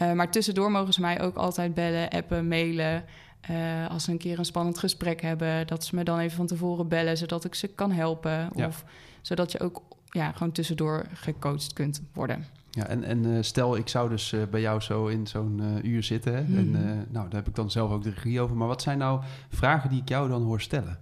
Uh, 0.01 0.13
maar 0.13 0.31
tussendoor 0.31 0.71
mogen 0.71 0.93
ze 0.93 1.01
mij 1.01 1.21
ook 1.21 1.35
altijd 1.35 1.73
bellen, 1.73 2.09
appen, 2.09 2.47
mailen. 2.47 3.03
Uh, 3.51 3.89
als 3.89 4.03
ze 4.03 4.11
een 4.11 4.17
keer 4.17 4.39
een 4.39 4.45
spannend 4.45 4.77
gesprek 4.77 5.21
hebben, 5.21 5.67
dat 5.67 5.83
ze 5.83 5.95
me 5.95 6.03
dan 6.03 6.19
even 6.19 6.37
van 6.37 6.47
tevoren 6.47 6.87
bellen, 6.87 7.17
zodat 7.17 7.45
ik 7.45 7.55
ze 7.55 7.67
kan 7.67 7.91
helpen. 7.91 8.49
Ja. 8.55 8.67
Of 8.67 8.85
zodat 9.21 9.51
je 9.51 9.59
ook 9.59 9.81
ja, 10.09 10.31
gewoon 10.31 10.51
tussendoor 10.51 11.05
gecoacht 11.13 11.73
kunt 11.73 12.01
worden. 12.13 12.45
Ja, 12.71 12.87
en, 12.87 13.03
en 13.03 13.25
uh, 13.25 13.37
stel, 13.41 13.77
ik 13.77 13.87
zou 13.87 14.09
dus 14.09 14.35
bij 14.51 14.61
jou 14.61 14.81
zo 14.81 15.07
in 15.07 15.27
zo'n 15.27 15.79
uur 15.83 16.03
zitten. 16.03 16.35
Hè? 16.35 16.41
Mhm. 16.41 16.51
Mm. 16.51 16.75
En 16.75 17.07
nou, 17.09 17.29
daar 17.29 17.39
heb 17.39 17.47
ik 17.47 17.55
dan 17.55 17.71
zelf 17.71 17.91
ook 17.91 18.03
de 18.03 18.09
regie 18.09 18.41
over. 18.41 18.55
Maar 18.55 18.67
wat 18.67 18.81
zijn 18.81 18.97
nou 18.97 19.21
vragen 19.49 19.89
die 19.89 20.01
ik 20.01 20.09
jou 20.09 20.29
dan 20.29 20.43
hoor 20.43 20.61
stellen? 20.61 20.99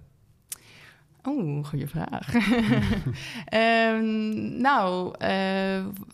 Oh, 1.22 1.64
goede 1.64 1.88
vraag. 1.88 2.34
um, 3.94 4.60
nou, 4.68 5.14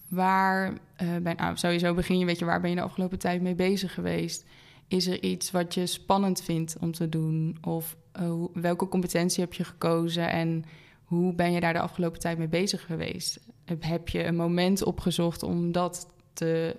waar 0.09 0.73
uh, 1.03 1.17
ben, 1.23 1.37
nou, 1.37 1.57
sowieso 1.57 1.95
begin 1.95 2.19
je, 2.19 2.25
weet 2.25 2.39
je, 2.39 2.45
waar 2.45 2.61
ben 2.61 2.71
je 2.71 2.77
de 2.77 2.83
afgelopen 2.83 3.19
tijd 3.19 3.43
mee 3.43 3.55
bezig 3.55 3.95
geweest? 3.95 4.45
Is 4.89 5.07
er 5.07 5.23
iets 5.23 5.51
wat 5.51 5.75
je 5.75 5.87
spannend 5.87 6.43
vindt 6.43 6.77
om 6.81 6.93
te 6.93 7.09
doen? 7.09 7.59
Of 7.63 7.97
uh, 8.21 8.45
welke 8.53 8.89
competentie 8.89 9.45
heb 9.45 9.53
je 9.53 9.65
gekozen 9.65 10.31
en 10.31 10.65
hoe 11.05 11.35
ben 11.35 11.53
je 11.53 11.61
daar 11.61 11.73
de 11.73 11.81
afgelopen 11.81 12.21
tijd 12.21 12.39
mee 12.39 12.49
bezig 12.49 12.87
geweest? 12.87 13.41
Heb 13.81 14.09
je 14.09 14.25
een 14.25 14.37
moment 14.37 14.83
opgezocht 14.83 15.43
om 15.43 15.73
dat 15.73 16.09
te, 16.33 16.77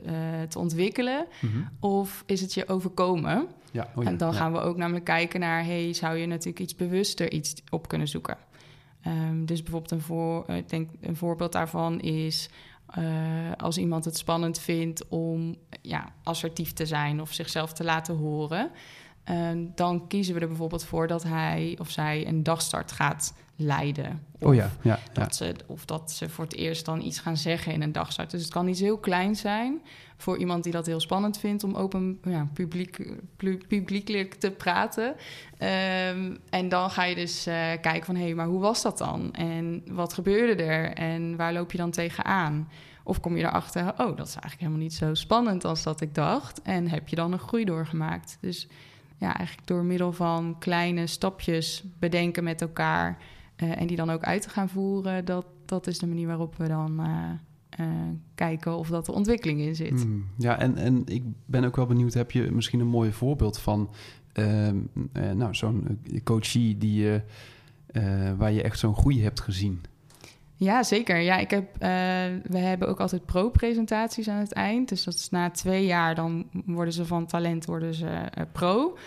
te 0.49 0.59
ontwikkelen? 0.59 1.25
Mhm. 1.41 1.61
Of 1.79 2.23
is 2.25 2.41
het 2.41 2.53
je 2.53 2.67
overkomen? 2.67 3.47
Ja, 3.71 3.91
oh 3.95 4.03
ja, 4.03 4.09
en 4.09 4.17
dan 4.17 4.31
ja. 4.31 4.37
gaan 4.37 4.51
we 4.51 4.59
ook 4.59 4.77
namelijk 4.77 5.05
kijken 5.05 5.39
naar... 5.39 5.65
hey, 5.65 5.93
zou 5.93 6.17
je 6.17 6.25
natuurlijk 6.25 6.59
iets 6.59 6.75
bewuster 6.75 7.31
iets 7.31 7.53
op 7.69 7.87
kunnen 7.87 8.07
zoeken? 8.07 8.37
Um, 9.07 9.45
dus 9.45 9.61
bijvoorbeeld 9.63 9.91
een, 9.91 10.01
voor, 10.01 10.49
ik 10.49 10.69
denk 10.69 10.89
een 11.01 11.15
voorbeeld 11.15 11.51
daarvan 11.51 11.99
is... 11.99 12.49
Uh, 12.98 13.51
als 13.57 13.77
iemand 13.77 14.05
het 14.05 14.17
spannend 14.17 14.60
vindt 14.60 15.07
om 15.07 15.55
ja, 15.81 16.13
assertief 16.24 16.74
te 16.74 16.86
zijn... 16.86 17.21
of 17.21 17.33
zichzelf 17.33 17.74
te 17.74 17.83
laten 17.83 18.15
horen... 18.15 18.71
Uh, 19.31 19.50
dan 19.75 20.07
kiezen 20.07 20.33
we 20.33 20.39
er 20.39 20.47
bijvoorbeeld 20.47 20.83
voor 20.83 21.07
dat 21.07 21.23
hij 21.23 21.75
of 21.79 21.89
zij 21.89 22.27
een 22.27 22.43
dagstart 22.43 22.91
gaat 22.91 23.33
leiden. 23.55 24.23
Of, 24.39 24.50
oh 24.50 24.55
ja, 24.55 24.71
ja, 24.81 25.00
ja. 25.13 25.21
Dat 25.21 25.35
ze, 25.35 25.55
of 25.65 25.85
dat 25.85 26.11
ze 26.11 26.29
voor 26.29 26.43
het 26.43 26.55
eerst 26.55 26.85
dan 26.85 27.01
iets 27.01 27.19
gaan 27.19 27.38
zeggen 27.38 27.73
in 27.73 27.81
een 27.81 27.91
dagstart. 27.91 28.31
Dus 28.31 28.41
het 28.41 28.51
kan 28.51 28.67
iets 28.67 28.79
heel 28.79 28.97
klein 28.97 29.35
zijn 29.35 29.81
voor 30.17 30.38
iemand 30.38 30.63
die 30.63 30.71
dat 30.71 30.85
heel 30.85 31.00
spannend 31.00 31.38
vindt... 31.38 31.63
om 31.63 31.75
open 31.75 32.19
ja, 32.23 32.47
publiek, 32.53 33.13
publiekelijk 33.67 34.33
te 34.33 34.51
praten. 34.51 35.07
Um, 35.07 36.38
en 36.50 36.69
dan 36.69 36.89
ga 36.89 37.03
je 37.03 37.15
dus 37.15 37.47
uh, 37.47 37.53
kijken 37.81 38.05
van... 38.05 38.15
hé, 38.15 38.23
hey, 38.23 38.33
maar 38.33 38.47
hoe 38.47 38.59
was 38.59 38.81
dat 38.81 38.97
dan? 38.97 39.33
En 39.33 39.83
wat 39.91 40.13
gebeurde 40.13 40.63
er? 40.63 40.93
En 40.93 41.35
waar 41.35 41.53
loop 41.53 41.71
je 41.71 41.77
dan 41.77 41.91
tegenaan? 41.91 42.69
Of 43.03 43.19
kom 43.19 43.38
je 43.38 43.43
erachter, 43.43 43.81
oh, 43.81 43.97
dat 43.97 44.27
is 44.27 44.33
eigenlijk 44.33 44.59
helemaal 44.59 44.79
niet 44.79 44.93
zo 44.93 45.13
spannend 45.13 45.65
als 45.65 45.83
dat 45.83 46.01
ik 46.01 46.15
dacht. 46.15 46.61
En 46.61 46.88
heb 46.88 47.07
je 47.07 47.15
dan 47.15 47.31
een 47.31 47.39
groei 47.39 47.65
doorgemaakt. 47.65 48.38
Dus 48.41 48.67
ja, 49.21 49.37
eigenlijk 49.37 49.67
door 49.67 49.83
middel 49.83 50.13
van 50.13 50.55
kleine 50.59 51.07
stapjes 51.07 51.83
bedenken 51.99 52.43
met 52.43 52.61
elkaar... 52.61 53.17
Uh, 53.63 53.81
en 53.81 53.87
die 53.87 53.97
dan 53.97 54.09
ook 54.09 54.23
uit 54.23 54.41
te 54.41 54.49
gaan 54.49 54.69
voeren, 54.69 55.25
dat, 55.25 55.45
dat 55.65 55.87
is 55.87 55.99
de 55.99 56.07
manier 56.07 56.27
waarop 56.27 56.55
we 56.55 56.67
dan 56.67 56.99
uh, 57.79 57.87
kijken 58.35 58.77
of 58.77 58.87
dat 58.89 59.05
de 59.05 59.11
ontwikkeling 59.11 59.59
in 59.59 59.75
zit. 59.75 60.01
Hmm. 60.01 60.25
Ja, 60.37 60.59
en, 60.59 60.77
en 60.77 61.01
ik 61.05 61.23
ben 61.45 61.63
ook 61.63 61.75
wel 61.75 61.85
benieuwd, 61.85 62.13
heb 62.13 62.31
je 62.31 62.51
misschien 62.51 62.79
een 62.79 62.87
mooi 62.87 63.11
voorbeeld 63.11 63.59
van 63.59 63.89
ehm, 64.33 64.77
nou, 65.35 65.55
zo'n 65.55 65.99
coachie 66.23 66.77
die, 66.77 67.21
waar 68.37 68.51
je 68.51 68.61
echt 68.61 68.79
zo'n 68.79 68.95
groei 68.95 69.23
hebt 69.23 69.39
gezien? 69.39 69.81
Ja, 70.63 70.83
zeker. 70.83 71.19
Ja, 71.19 71.37
ik 71.37 71.49
heb, 71.49 71.73
uh, 71.73 71.89
we 72.43 72.57
hebben 72.57 72.87
ook 72.87 72.99
altijd 72.99 73.25
pro-presentaties 73.25 74.27
aan 74.27 74.39
het 74.39 74.53
eind. 74.53 74.89
Dus 74.89 75.03
dat 75.03 75.13
is 75.13 75.29
na 75.29 75.49
twee 75.49 75.85
jaar, 75.85 76.15
dan 76.15 76.49
worden 76.65 76.93
ze 76.93 77.05
van 77.05 77.25
talent 77.25 77.65
worden 77.65 77.93
ze 77.93 78.05
uh, 78.05 78.43
pro. 78.51 78.97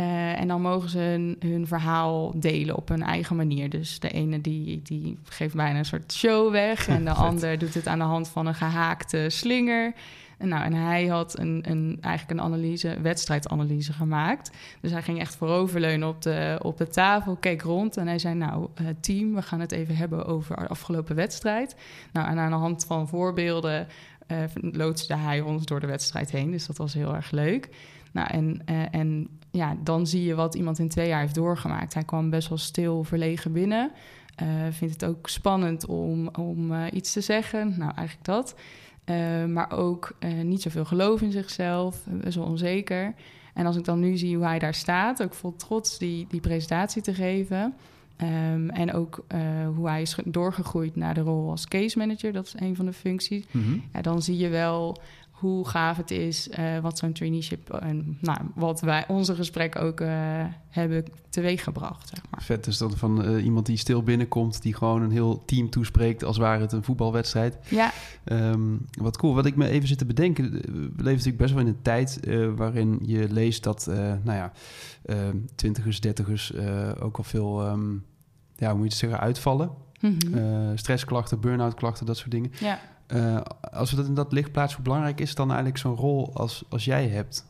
Uh, 0.00 0.40
en 0.40 0.48
dan 0.48 0.60
mogen 0.60 0.88
ze 0.88 0.98
hun, 0.98 1.36
hun, 1.38 1.66
verhaal 1.66 2.32
delen 2.36 2.76
op 2.76 2.88
hun 2.88 3.02
eigen 3.02 3.36
manier. 3.36 3.70
Dus 3.70 4.00
de 4.00 4.08
ene 4.08 4.40
die, 4.40 4.82
die 4.82 5.18
geeft 5.24 5.54
bijna 5.54 5.78
een 5.78 5.84
soort 5.84 6.12
show 6.12 6.50
weg... 6.50 6.88
en 6.96 7.04
de 7.04 7.12
ander 7.12 7.58
doet 7.58 7.74
het 7.74 7.86
aan 7.86 7.98
de 7.98 8.04
hand 8.04 8.28
van 8.28 8.46
een 8.46 8.54
gehaakte 8.54 9.26
slinger... 9.30 9.94
Nou, 10.38 10.64
en 10.64 10.72
hij 10.72 11.06
had 11.06 11.38
een, 11.38 11.64
een, 11.68 11.98
eigenlijk 12.00 12.40
een 12.40 12.46
analyse, 12.46 13.00
wedstrijdanalyse 13.00 13.92
gemaakt. 13.92 14.50
Dus 14.80 14.90
hij 14.90 15.02
ging 15.02 15.20
echt 15.20 15.36
vooroverleunen 15.36 16.08
op 16.08 16.22
de, 16.22 16.58
op 16.62 16.78
de 16.78 16.88
tafel, 16.88 17.36
keek 17.36 17.62
rond 17.62 17.96
en 17.96 18.06
hij 18.06 18.18
zei: 18.18 18.34
Nou, 18.34 18.68
uh, 18.80 18.88
team, 19.00 19.34
we 19.34 19.42
gaan 19.42 19.60
het 19.60 19.72
even 19.72 19.96
hebben 19.96 20.26
over 20.26 20.56
de 20.56 20.68
afgelopen 20.68 21.16
wedstrijd. 21.16 21.76
Nou, 22.12 22.28
en 22.28 22.38
aan 22.38 22.50
de 22.50 22.56
hand 22.56 22.84
van 22.84 23.08
voorbeelden 23.08 23.86
uh, 24.28 24.38
loodste 24.72 25.14
hij 25.14 25.40
ons 25.40 25.64
door 25.64 25.80
de 25.80 25.86
wedstrijd 25.86 26.30
heen. 26.30 26.50
Dus 26.50 26.66
dat 26.66 26.76
was 26.76 26.94
heel 26.94 27.14
erg 27.14 27.30
leuk. 27.30 27.68
Nou, 28.12 28.28
en, 28.30 28.62
uh, 28.70 28.82
en 28.90 29.28
ja, 29.50 29.76
dan 29.82 30.06
zie 30.06 30.24
je 30.24 30.34
wat 30.34 30.54
iemand 30.54 30.78
in 30.78 30.88
twee 30.88 31.08
jaar 31.08 31.20
heeft 31.20 31.34
doorgemaakt. 31.34 31.94
Hij 31.94 32.04
kwam 32.04 32.30
best 32.30 32.48
wel 32.48 32.58
stil, 32.58 33.04
verlegen 33.04 33.52
binnen. 33.52 33.92
Uh, 34.42 34.48
vindt 34.70 34.94
het 35.00 35.04
ook 35.04 35.28
spannend 35.28 35.86
om, 35.86 36.28
om 36.28 36.84
iets 36.92 37.12
te 37.12 37.20
zeggen. 37.20 37.74
Nou, 37.78 37.92
eigenlijk 37.94 38.26
dat. 38.26 38.54
Uh, 39.10 39.44
maar 39.44 39.72
ook 39.72 40.16
uh, 40.20 40.42
niet 40.42 40.62
zoveel 40.62 40.84
geloof 40.84 41.22
in 41.22 41.32
zichzelf, 41.32 42.06
best 42.10 42.36
wel 42.36 42.46
onzeker. 42.46 43.14
En 43.54 43.66
als 43.66 43.76
ik 43.76 43.84
dan 43.84 44.00
nu 44.00 44.16
zie 44.16 44.36
hoe 44.36 44.44
hij 44.44 44.58
daar 44.58 44.74
staat, 44.74 45.22
ook 45.22 45.34
vol 45.34 45.56
trots 45.56 45.98
die, 45.98 46.26
die 46.28 46.40
presentatie 46.40 47.02
te 47.02 47.14
geven. 47.14 47.74
Um, 48.22 48.70
en 48.70 48.92
ook 48.92 49.24
uh, 49.34 49.40
hoe 49.74 49.88
hij 49.88 50.02
is 50.02 50.16
doorgegroeid 50.24 50.96
naar 50.96 51.14
de 51.14 51.20
rol 51.20 51.50
als 51.50 51.68
case 51.68 51.98
manager, 51.98 52.32
dat 52.32 52.46
is 52.46 52.54
een 52.56 52.76
van 52.76 52.86
de 52.86 52.92
functies. 52.92 53.44
Mm 53.50 53.62
-hmm. 53.62 53.82
ja, 53.92 54.02
dan 54.02 54.22
zie 54.22 54.36
je 54.36 54.48
wel 54.48 55.00
hoe 55.36 55.68
gaaf 55.68 55.96
het 55.96 56.10
is, 56.10 56.48
uh, 56.48 56.78
wat 56.78 56.98
zo'n 56.98 57.12
traineeship 57.12 57.70
en 57.70 58.18
nou, 58.20 58.38
wat 58.54 58.80
wij 58.80 59.04
onze 59.08 59.34
gesprekken 59.34 59.80
ook 59.80 60.00
uh, 60.00 60.08
hebben 60.68 61.04
teweeggebracht. 61.30 62.08
Zeg 62.08 62.22
maar. 62.30 62.42
Vet 62.42 62.66
is 62.66 62.78
dat 62.78 62.98
van 62.98 63.24
uh, 63.24 63.44
iemand 63.44 63.66
die 63.66 63.76
stil 63.76 64.02
binnenkomt, 64.02 64.62
die 64.62 64.74
gewoon 64.74 65.02
een 65.02 65.10
heel 65.10 65.44
team 65.44 65.70
toespreekt 65.70 66.24
als 66.24 66.36
ware 66.36 66.60
het 66.60 66.72
een 66.72 66.82
voetbalwedstrijd. 66.82 67.58
Ja. 67.68 67.92
Um, 68.24 68.86
wat 68.90 69.16
cool. 69.16 69.34
Wat 69.34 69.46
ik 69.46 69.56
me 69.56 69.68
even 69.68 69.88
zit 69.88 69.98
te 69.98 70.06
bedenken, 70.06 70.50
we 70.52 70.90
leven 70.96 71.04
natuurlijk 71.04 71.36
best 71.36 71.52
wel 71.52 71.62
in 71.62 71.68
een 71.68 71.82
tijd 71.82 72.20
waarin 72.56 72.98
je 73.02 73.32
leest 73.32 73.62
dat, 73.62 73.86
nou 74.22 74.36
ja, 74.36 74.52
twintigers, 75.54 76.00
dertigers 76.00 76.54
ook 77.00 77.16
al 77.16 77.24
veel, 77.24 77.66
um, 77.68 78.04
ja, 78.56 78.68
hoe 78.68 78.78
moet 78.78 78.84
je 78.84 78.90
het 78.90 78.98
zeggen, 78.98 79.20
uitvallen. 79.20 79.70
Mm 80.00 80.16
-hmm. 80.30 80.76
stressklachten, 80.76 81.40
burn-out 81.40 81.74
klachten, 81.74 82.06
dat 82.06 82.16
soort 82.16 82.30
dingen. 82.30 82.52
Ja. 82.60 82.80
Uh, 83.14 83.40
als 83.72 83.90
we 83.90 83.96
dat 83.96 84.06
in 84.06 84.14
dat 84.14 84.32
licht 84.32 84.52
plaatsen, 84.52 84.76
hoe 84.76 84.84
belangrijk 84.84 85.20
is 85.20 85.34
dan 85.34 85.48
eigenlijk 85.48 85.78
zo'n 85.78 85.94
rol 85.94 86.30
als, 86.34 86.64
als 86.68 86.84
jij 86.84 87.08
hebt? 87.08 87.46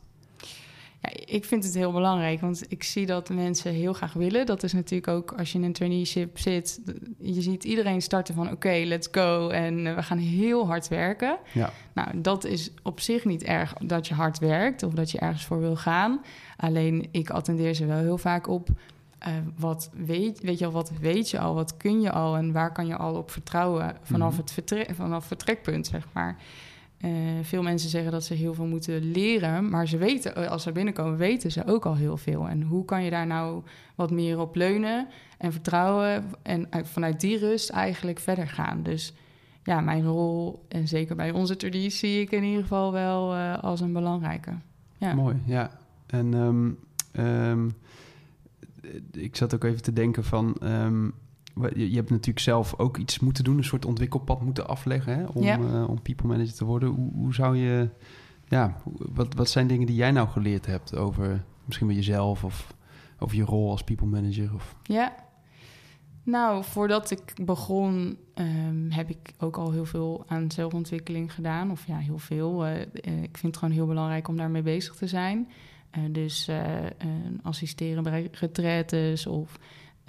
Ja, 1.02 1.10
ik 1.24 1.44
vind 1.44 1.64
het 1.64 1.74
heel 1.74 1.92
belangrijk, 1.92 2.40
want 2.40 2.64
ik 2.68 2.82
zie 2.82 3.06
dat 3.06 3.28
mensen 3.28 3.72
heel 3.72 3.92
graag 3.92 4.12
willen. 4.12 4.46
Dat 4.46 4.62
is 4.62 4.72
natuurlijk 4.72 5.08
ook 5.08 5.32
als 5.32 5.52
je 5.52 5.58
in 5.58 5.64
een 5.64 5.72
traineeship 5.72 6.38
zit. 6.38 6.80
Je 7.20 7.42
ziet 7.42 7.64
iedereen 7.64 8.02
starten 8.02 8.34
van 8.34 8.44
oké, 8.44 8.54
okay, 8.54 8.84
let's 8.84 9.08
go. 9.10 9.48
En 9.48 9.94
we 9.94 10.02
gaan 10.02 10.18
heel 10.18 10.66
hard 10.66 10.88
werken. 10.88 11.38
Ja. 11.52 11.72
Nou, 11.94 12.20
dat 12.20 12.44
is 12.44 12.70
op 12.82 13.00
zich 13.00 13.24
niet 13.24 13.42
erg 13.42 13.72
dat 13.72 14.08
je 14.08 14.14
hard 14.14 14.38
werkt 14.38 14.82
of 14.82 14.92
dat 14.92 15.10
je 15.10 15.18
ergens 15.18 15.44
voor 15.44 15.60
wil 15.60 15.76
gaan. 15.76 16.20
Alleen 16.56 17.08
ik 17.10 17.30
attendeer 17.30 17.74
ze 17.74 17.86
wel 17.86 17.98
heel 17.98 18.18
vaak 18.18 18.48
op 18.48 18.68
uh, 19.26 19.34
wat 19.56 19.90
weet, 19.94 20.40
weet 20.40 20.58
je 20.58 20.66
al, 20.66 20.72
wat 20.72 20.92
weet 21.00 21.30
je 21.30 21.38
al, 21.38 21.54
wat 21.54 21.76
kun 21.76 22.00
je 22.00 22.12
al 22.12 22.36
en 22.36 22.52
waar 22.52 22.72
kan 22.72 22.86
je 22.86 22.96
al 22.96 23.14
op 23.14 23.30
vertrouwen 23.30 23.96
vanaf, 24.02 24.32
mm. 24.32 24.38
het, 24.38 24.50
vertrek, 24.50 24.94
vanaf 24.94 25.24
vertrekpunt, 25.24 25.86
zeg 25.86 26.06
maar. 26.12 26.36
Uh, 27.00 27.10
veel 27.42 27.62
mensen 27.62 27.90
zeggen 27.90 28.12
dat 28.12 28.24
ze 28.24 28.34
heel 28.34 28.54
veel 28.54 28.66
moeten 28.66 29.10
leren, 29.10 29.70
maar 29.70 29.88
ze 29.88 29.96
weten, 29.96 30.50
als 30.50 30.62
ze 30.62 30.72
binnenkomen, 30.72 31.16
weten 31.16 31.52
ze 31.52 31.66
ook 31.66 31.86
al 31.86 31.96
heel 31.96 32.16
veel. 32.16 32.48
En 32.48 32.62
hoe 32.62 32.84
kan 32.84 33.04
je 33.04 33.10
daar 33.10 33.26
nou 33.26 33.62
wat 33.94 34.10
meer 34.10 34.40
op 34.40 34.54
leunen 34.54 35.08
en 35.38 35.52
vertrouwen 35.52 36.24
en 36.42 36.68
vanuit 36.82 37.20
die 37.20 37.38
rust 37.38 37.70
eigenlijk 37.70 38.18
verder 38.18 38.48
gaan? 38.48 38.82
Dus 38.82 39.14
ja, 39.62 39.80
mijn 39.80 40.04
rol, 40.04 40.64
en 40.68 40.88
zeker 40.88 41.16
bij 41.16 41.30
onze 41.30 41.56
traditie, 41.56 41.90
zie 41.90 42.20
ik 42.20 42.30
in 42.30 42.44
ieder 42.44 42.62
geval 42.62 42.92
wel 42.92 43.34
uh, 43.34 43.58
als 43.58 43.80
een 43.80 43.92
belangrijke. 43.92 44.52
Ja. 44.98 45.14
Mooi, 45.14 45.36
ja. 45.46 45.70
En 46.06 46.34
um, 46.34 46.78
um 47.18 47.74
ik 49.10 49.36
zat 49.36 49.54
ook 49.54 49.64
even 49.64 49.82
te 49.82 49.92
denken 49.92 50.24
van... 50.24 50.56
Um, 50.62 51.14
je, 51.74 51.90
je, 51.90 51.96
hebt 51.96 52.10
natuurlijk 52.10 52.38
zelf 52.38 52.78
ook 52.78 52.96
iets 52.96 53.18
moeten 53.18 53.44
doen, 53.44 53.56
een 53.56 53.64
soort 53.64 53.84
ontwikkelpad 53.84 54.42
moeten 54.42 54.68
afleggen 54.68 55.16
hè, 55.16 55.24
om, 55.24 55.42
ja. 55.42 55.58
uh, 55.58 55.88
om 55.88 56.02
people 56.02 56.26
manager 56.26 56.54
te 56.54 56.64
worden. 56.64 56.88
Hoe, 56.88 57.12
hoe 57.12 57.34
zou 57.34 57.56
je, 57.56 57.88
ja, 58.48 58.76
wat, 59.14 59.34
wat 59.34 59.48
zijn 59.48 59.66
dingen 59.66 59.86
die 59.86 59.96
jij 59.96 60.10
nou 60.10 60.28
geleerd 60.28 60.66
hebt 60.66 60.96
over 60.96 61.44
misschien 61.64 61.86
wel 61.86 61.96
jezelf 61.96 62.44
of 62.44 62.74
over 63.18 63.36
je 63.36 63.44
rol 63.44 63.70
als 63.70 63.84
people 63.84 64.06
manager? 64.06 64.54
Of... 64.54 64.76
Ja, 64.82 65.14
nou, 66.26 66.64
voordat 66.64 67.10
ik 67.10 67.32
begon, 67.44 68.18
um, 68.34 68.90
heb 68.90 69.08
ik 69.08 69.32
ook 69.38 69.56
al 69.56 69.72
heel 69.72 69.84
veel 69.84 70.24
aan 70.26 70.50
zelfontwikkeling 70.50 71.34
gedaan. 71.34 71.70
Of 71.70 71.86
ja, 71.86 71.96
heel 71.96 72.18
veel. 72.18 72.66
Uh, 72.66 72.80
ik 73.22 73.36
vind 73.36 73.42
het 73.42 73.56
gewoon 73.56 73.74
heel 73.74 73.86
belangrijk 73.86 74.28
om 74.28 74.36
daarmee 74.36 74.62
bezig 74.62 74.94
te 74.94 75.06
zijn. 75.06 75.48
Uh, 75.96 76.04
dus 76.10 76.48
uh, 76.48 76.56
assisteren 77.42 78.02
bij 78.02 78.28
retraites 78.32 79.26
of 79.26 79.58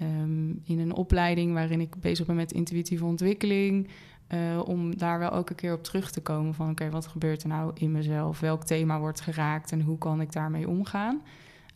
um, 0.02 0.62
in 0.64 0.80
een 0.80 0.94
opleiding 0.94 1.54
waarin 1.54 1.82
ik 1.82 1.96
bezig 2.02 2.26
ben 2.26 2.36
met 2.36 2.52
intuïtieve 2.52 3.06
ontwikkeling. 3.06 3.88
Uh, 4.34 4.62
om 4.66 4.98
daar 4.98 5.20
wel 5.20 5.32
elke 5.32 5.54
keer 5.54 5.74
op 5.74 5.84
terug 5.84 6.12
te 6.12 6.22
komen 6.22 6.54
van 6.54 6.70
oké, 6.70 6.90
wat 6.90 7.08
gebeurt 7.08 7.44
er 7.44 7.50
nou 7.50 7.72
in 7.74 7.92
mezelf? 7.92 8.40
Welk 8.40 8.64
thema 8.64 9.00
wordt 9.00 9.22
geraakt 9.22 9.72
en 9.72 9.82
hoe 9.82 9.98
kan 9.98 10.22
ik 10.22 10.32
daarmee 10.32 10.68
omgaan? 10.68 11.22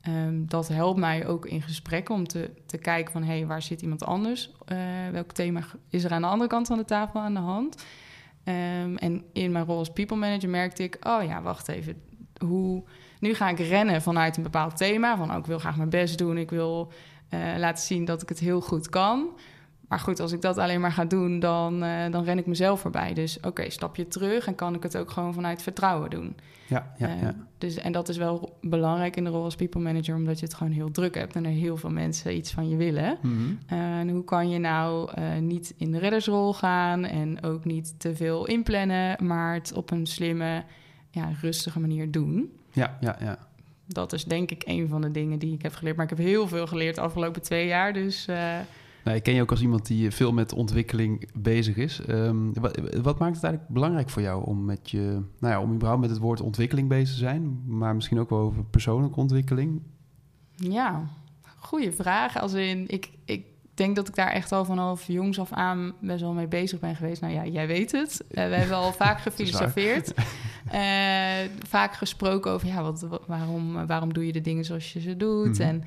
Um, 0.07 0.47
dat 0.47 0.67
helpt 0.67 0.99
mij 0.99 1.27
ook 1.27 1.45
in 1.45 1.61
gesprekken 1.61 2.15
om 2.15 2.27
te, 2.27 2.51
te 2.65 2.77
kijken 2.77 3.11
van 3.11 3.23
hé, 3.23 3.37
hey, 3.37 3.45
waar 3.45 3.61
zit 3.61 3.81
iemand 3.81 4.03
anders? 4.03 4.51
welk 5.11 5.31
thema 5.31 5.63
is 5.89 6.03
er 6.03 6.11
aan 6.11 6.21
de 6.21 6.27
andere 6.27 6.49
kant 6.49 6.67
van 6.67 6.77
de 6.77 6.85
tafel 6.85 7.19
aan 7.19 7.33
de 7.33 7.39
hand? 7.39 7.85
Um, 8.43 8.97
en 8.97 9.23
in 9.33 9.51
mijn 9.51 9.65
rol 9.65 9.77
als 9.77 9.91
people 9.91 10.17
manager 10.17 10.49
merkte 10.49 10.83
ik, 10.83 10.97
oh 11.01 11.23
ja, 11.23 11.41
wacht 11.41 11.67
even, 11.67 12.01
hoe 12.45 12.83
nu 13.21 13.33
ga 13.33 13.49
ik 13.49 13.59
rennen 13.59 14.01
vanuit 14.01 14.37
een 14.37 14.43
bepaald 14.43 14.77
thema. 14.77 15.17
Van 15.17 15.31
oh, 15.31 15.37
ik 15.37 15.45
wil 15.45 15.59
graag 15.59 15.77
mijn 15.77 15.89
best 15.89 16.17
doen. 16.17 16.37
Ik 16.37 16.49
wil 16.49 16.91
uh, 17.33 17.39
laten 17.57 17.83
zien 17.83 18.05
dat 18.05 18.21
ik 18.21 18.29
het 18.29 18.39
heel 18.39 18.61
goed 18.61 18.89
kan. 18.89 19.29
Maar 19.87 19.99
goed, 19.99 20.19
als 20.19 20.31
ik 20.31 20.41
dat 20.41 20.57
alleen 20.57 20.81
maar 20.81 20.91
ga 20.91 21.05
doen, 21.05 21.39
dan, 21.39 21.83
uh, 21.83 22.11
dan 22.11 22.23
ren 22.23 22.37
ik 22.37 22.45
mezelf 22.45 22.79
voorbij. 22.79 23.13
Dus 23.13 23.37
oké, 23.37 23.47
okay, 23.47 23.69
stap 23.69 23.95
je 23.95 24.07
terug 24.07 24.47
en 24.47 24.55
kan 24.55 24.75
ik 24.75 24.83
het 24.83 24.97
ook 24.97 25.11
gewoon 25.11 25.33
vanuit 25.33 25.61
vertrouwen 25.61 26.09
doen. 26.09 26.35
Ja, 26.67 26.93
ja, 26.97 27.15
uh, 27.15 27.21
ja. 27.21 27.35
Dus, 27.57 27.75
en 27.75 27.91
dat 27.91 28.09
is 28.09 28.17
wel 28.17 28.57
belangrijk 28.61 29.15
in 29.15 29.23
de 29.23 29.29
rol 29.29 29.43
als 29.43 29.55
people 29.55 29.81
manager, 29.81 30.15
omdat 30.15 30.39
je 30.39 30.45
het 30.45 30.53
gewoon 30.53 30.73
heel 30.73 30.91
druk 30.91 31.15
hebt 31.15 31.35
en 31.35 31.45
er 31.45 31.51
heel 31.51 31.77
veel 31.77 31.89
mensen 31.89 32.35
iets 32.35 32.51
van 32.51 32.69
je 32.69 32.75
willen. 32.75 33.17
Mm 33.21 33.37
-hmm. 33.37 33.59
uh, 33.77 33.99
en 33.99 34.09
hoe 34.09 34.23
kan 34.23 34.49
je 34.49 34.59
nou 34.59 35.19
niet 35.39 35.73
in 35.77 35.91
de 35.91 35.99
reddersrol 35.99 36.53
gaan 36.53 37.05
en 37.05 37.43
ook 37.43 37.65
niet 37.65 37.99
te 37.99 38.15
veel 38.15 38.47
inplannen, 38.47 39.25
maar 39.25 39.53
het 39.53 39.73
op 39.73 39.91
een 39.91 40.05
slimme, 40.05 40.63
ja, 41.09 41.29
rustige 41.41 41.79
manier 41.79 42.11
doen? 42.11 42.51
Ja, 42.71 42.97
ja, 42.99 43.17
ja. 43.19 43.37
Dat 43.87 44.13
is 44.13 44.23
denk 44.23 44.51
ik 44.51 44.63
een 44.65 44.87
van 44.87 45.01
de 45.01 45.11
dingen 45.11 45.39
die 45.39 45.53
ik 45.53 45.61
heb 45.61 45.73
geleerd. 45.73 45.95
Maar 45.95 46.05
ik 46.11 46.17
heb 46.17 46.25
heel 46.25 46.47
veel 46.47 46.67
geleerd 46.67 46.95
de 46.95 47.01
afgelopen 47.01 47.41
twee 47.41 47.67
jaar. 47.67 47.93
Dus. 47.93 48.27
Uh... 48.27 48.35
Nou, 49.03 49.17
ik 49.17 49.23
ken 49.23 49.33
je 49.33 49.41
ook 49.41 49.51
als 49.51 49.61
iemand 49.61 49.85
die 49.85 50.11
veel 50.11 50.33
met 50.33 50.53
ontwikkeling 50.53 51.29
bezig 51.33 51.75
is. 51.75 52.01
Um, 52.09 52.53
wat, 52.53 52.79
wat, 53.01 53.19
maakt 53.19 53.35
het 53.35 53.43
eigenlijk 53.43 53.73
belangrijk 53.73 54.09
voor 54.09 54.21
jou 54.21 54.45
om 54.45 54.65
met 54.65 54.89
je, 54.89 55.21
nou 55.39 55.53
ja, 55.53 55.61
om 55.61 55.73
überhaupt 55.73 56.01
met 56.01 56.09
het 56.09 56.19
woord 56.19 56.41
ontwikkeling 56.41 56.87
bezig 56.87 57.09
te 57.09 57.19
zijn, 57.19 57.61
maar 57.67 57.95
misschien 57.95 58.19
ook 58.19 58.29
wel 58.29 58.39
over 58.39 58.63
persoonlijke 58.63 59.19
ontwikkeling? 59.19 59.81
Ja, 60.55 61.03
goede 61.57 61.91
vraag. 61.91 62.39
Als 62.39 62.53
in, 62.53 62.87
ik, 62.87 63.09
ik 63.25 63.45
denk 63.73 63.95
dat 63.95 64.07
ik 64.07 64.15
daar 64.15 64.31
echt 64.31 64.51
al 64.51 64.65
vanaf 64.65 65.07
jongs 65.07 65.39
af 65.39 65.51
aan 65.51 65.93
best 65.99 66.21
wel 66.21 66.33
mee 66.33 66.47
bezig 66.47 66.79
ben 66.79 66.95
geweest. 66.95 67.21
Nou 67.21 67.33
ja, 67.33 67.45
jij 67.45 67.67
weet 67.67 67.91
het. 67.91 68.23
Uh, 68.29 68.35
we 68.35 68.55
hebben 68.55 68.77
al 68.77 68.91
vaak 69.03 69.19
gefilosofeerd. 69.19 70.13
uh, 70.73 70.73
vaak 71.75 71.93
gesproken 71.93 72.51
over 72.51 72.67
ja, 72.67 72.81
wat, 72.81 73.01
wat, 73.01 73.21
waarom, 73.27 73.87
waarom 73.87 74.13
doe 74.13 74.25
je 74.25 74.31
de 74.31 74.41
dingen 74.41 74.65
zoals 74.65 74.93
je 74.93 74.99
ze 74.99 75.17
doet? 75.17 75.45
Mm 75.45 75.53
-hmm. 75.53 75.61
En 75.61 75.83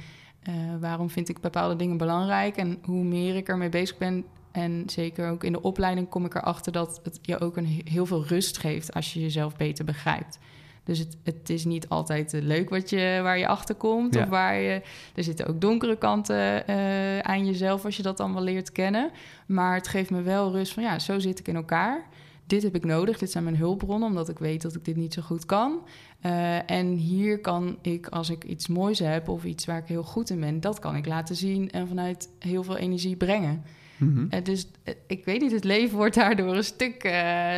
uh, 0.49 0.81
waarom 0.81 1.11
vind 1.11 1.29
ik 1.29 1.41
bepaalde 1.41 1.77
dingen 1.77 1.97
belangrijk? 1.97 2.57
En 2.57 2.79
hoe 2.83 3.05
meer 3.05 3.37
ik 3.37 3.49
ermee 3.49 3.69
bezig 3.69 3.99
ben. 3.99 4.25
En 4.53 4.83
zeker 4.87 5.31
ook 5.31 5.45
in 5.45 5.53
de 5.53 5.63
opleiding 5.63 6.09
kom 6.09 6.25
ik 6.25 6.35
erachter 6.35 6.73
dat 6.73 7.01
het 7.03 7.19
je 7.23 7.41
ook 7.41 7.57
een 7.57 7.83
heel 7.85 8.07
veel 8.07 8.27
rust 8.27 8.59
geeft 8.59 8.95
als 8.95 9.13
je 9.13 9.21
jezelf 9.21 9.57
beter 9.57 9.85
begrijpt. 9.85 10.39
Dus 10.85 10.99
het, 10.99 11.17
het 11.23 11.51
is 11.51 11.65
niet 11.65 11.89
altijd 11.89 12.33
leuk 12.33 12.71
wat 12.71 12.91
je, 12.91 13.21
waar 13.23 13.39
je 13.39 13.47
achter 13.47 13.75
komt. 13.75 14.15
Ja. 14.15 14.23
Of 14.23 14.29
waar 14.29 14.57
je. 14.57 14.83
Er 15.15 15.25
zitten 15.25 15.47
ook 15.47 15.61
donkere 15.61 15.97
kanten 15.99 16.71
uh, 16.71 17.19
aan 17.19 17.47
jezelf 17.47 17.85
als 17.85 17.97
je 17.97 18.03
dat 18.03 18.21
allemaal 18.21 18.43
leert 18.43 18.73
kennen. 18.73 19.11
Maar 19.47 19.75
het 19.75 19.89
geeft 19.89 20.11
me 20.11 20.23
wel 20.23 20.53
rust 20.53 20.73
van 20.73 20.83
ja, 20.83 20.99
zo 20.99 21.19
zit 21.19 21.39
ik 21.39 21.49
in 21.49 21.57
elkaar. 21.57 22.07
dit 22.47 22.63
heb 22.63 22.75
ik 22.75 22.85
nodig, 22.85 23.19
dit 23.19 23.31
zijn 23.31 23.45
mijn 23.45 23.57
hulpbronnen, 23.57 24.09
omdat 24.09 24.29
ik 24.29 24.39
weet 24.39 24.63
dat 24.63 24.75
ik 24.75 24.85
dit 24.85 24.97
niet 24.97 25.15
zo 25.15 25.23
goed 25.23 25.47
kan. 25.47 25.79
Uh, 26.27 26.71
en 26.71 26.87
hier 26.87 27.41
kan 27.41 27.79
ik, 27.83 28.09
als 28.09 28.31
ik 28.31 28.45
iets 28.45 28.69
moois 28.69 28.99
heb 28.99 29.29
of 29.29 29.45
iets 29.45 29.65
waar 29.65 29.79
ik 29.79 29.87
heel 29.87 30.03
goed 30.03 30.31
in 30.31 30.41
ben, 30.41 30.61
dat 30.61 30.79
kan 30.79 30.97
ik 30.97 31.07
laten 31.07 31.37
zien 31.37 31.71
en 31.71 31.89
vanuit 31.89 32.29
heel 32.39 32.63
veel 32.63 32.77
energie 32.77 33.17
brengen. 33.17 33.63
Mm 33.99 34.29
dus 34.43 34.67
ik 35.07 35.25
weet 35.25 35.41
niet, 35.41 35.53
het 35.53 35.65
leven 35.65 35.97
wordt 35.97 36.15
daardoor 36.15 36.57
een 36.57 36.65
stuk 36.65 37.03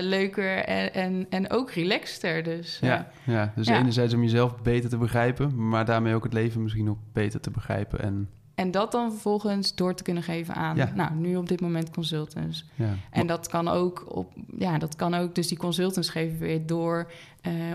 leuker 0.01 0.57
en, 0.59 0.95
en, 0.95 1.27
en 1.31 1.51
ook 1.51 1.71
relaxter. 1.71 2.43
Dus, 2.43 2.79
ja, 2.81 3.11
ja, 3.25 3.53
dus 3.57 3.67
enerzijds 3.67 4.15
om 4.15 4.23
jezelf 4.23 4.63
beter 4.63 4.91
te 4.91 4.99
begrijpen, 4.99 5.69
maar 5.69 5.85
daarmee 5.85 6.15
ook 6.15 6.25
het 6.25 6.33
leven 6.33 6.63
misschien 6.63 6.91
ook 6.91 6.99
beter 7.13 7.41
te 7.41 7.51
begrijpen 7.51 8.01
en 8.01 8.29
en 8.57 8.71
dat 8.71 8.93
dan 8.93 9.11
vervolgens 9.11 9.75
door 9.75 9.95
te 9.95 10.03
kunnen 10.03 10.23
geven 10.23 10.55
aan, 10.55 10.77
nou, 10.95 11.15
nu 11.15 11.37
op 11.37 11.49
dit 11.49 11.61
moment 11.61 11.91
consultants. 11.91 12.65
Ja. 12.75 12.95
En 13.11 13.27
dat 13.27 13.49
kan 13.49 13.69
ook 13.69 14.17
op, 14.17 14.33
ja, 14.59 14.79
dat 14.79 14.97
kan 14.97 15.15
ook, 15.15 15.35
dus 15.35 15.49
die 15.49 15.59
consultants 15.59 16.09
geven 16.09 16.39
weer 16.39 16.67
door 16.67 17.11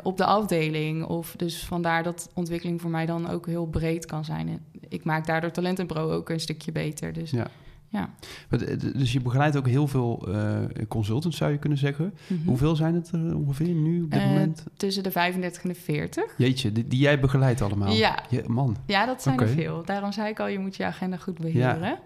op 0.03 0.18
de 0.18 0.25
afdeling. 0.25 1.03
Of 1.03 1.34
dus 1.38 1.65
vandaar 1.65 2.03
dat 2.03 2.30
ontwikkeling 2.34 2.82
voor 2.82 2.89
mij 2.89 3.06
dan 3.06 3.30
ook 3.30 3.46
heel 3.46 3.65
breed 3.65 4.06
kan 4.06 4.25
zijn. 4.25 4.65
Ik 4.89 5.03
maak 5.03 5.25
daardoor 5.25 5.51
Talent 5.51 5.88
Pro 5.88 6.12
ook 6.12 6.30
een 6.30 6.39
stukje 6.39 6.72
beter. 6.72 7.13
Dus 7.13 7.32
ja. 7.32 7.48
Ja. 7.92 8.10
Eh, 8.50 8.60
dus 8.78 9.14
je 9.14 9.22
begeleidt 9.22 9.58
ook 9.58 9.68
heel 9.68 9.88
veel 9.88 10.30
uh, 10.30 10.60
consultants, 10.88 11.38
zou 11.38 11.52
je 11.52 11.58
kunnen 11.58 11.78
zeggen. 11.78 12.14
Mhm. 12.28 12.48
Hoeveel 12.48 12.76
zijn 12.76 12.96
het 12.96 13.12
er 13.12 13.36
ongeveer 13.36 13.74
nu 13.74 14.04
op 14.04 14.12
dit 14.12 14.20
uh, 14.20 14.28
moment? 14.28 14.66
Tussen 14.78 15.04
de 15.04 15.12
35 15.12 15.64
en 15.64 15.70
de 15.70 15.76
40. 15.76 16.24
Jeetje, 16.38 16.72
die, 16.72 16.88
die 16.88 17.00
jij 17.00 17.20
begeleidt 17.20 17.62
allemaal? 17.62 17.92
Ja. 17.92 18.24
Je, 18.30 18.44
man. 18.48 18.78
Ja, 18.86 19.06
dat 19.06 19.22
zijn 19.22 19.40
er 19.40 19.48
veel. 19.48 19.86
Daarom 19.86 20.12
zei 20.12 20.30
ik 20.30 20.40
al, 20.40 20.48
je 20.48 20.60
moet 20.60 20.76
je 20.76 20.86
agenda 20.86 21.18
goed 21.18 21.40
beheren. 21.40 22.00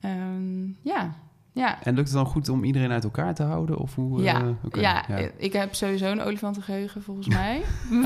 Ja. 0.00 0.34
Um, 0.34 0.76
ja. 0.80 1.16
Ja. 1.54 1.82
En 1.82 1.94
lukt 1.94 2.08
het 2.08 2.16
dan 2.16 2.26
goed 2.26 2.48
om 2.48 2.64
iedereen 2.64 2.92
uit 2.92 3.04
elkaar 3.04 3.34
te 3.34 3.42
houden? 3.42 3.78
Of 3.78 3.94
hoe, 3.94 4.22
ja. 4.22 4.42
Uh, 4.42 4.82
ja. 4.82 5.04
ja, 5.08 5.30
ik 5.36 5.52
heb 5.52 5.74
sowieso 5.74 6.10
een 6.10 6.20
olifantengeheugen 6.20 7.02
volgens 7.02 7.28
mij. 7.40 7.62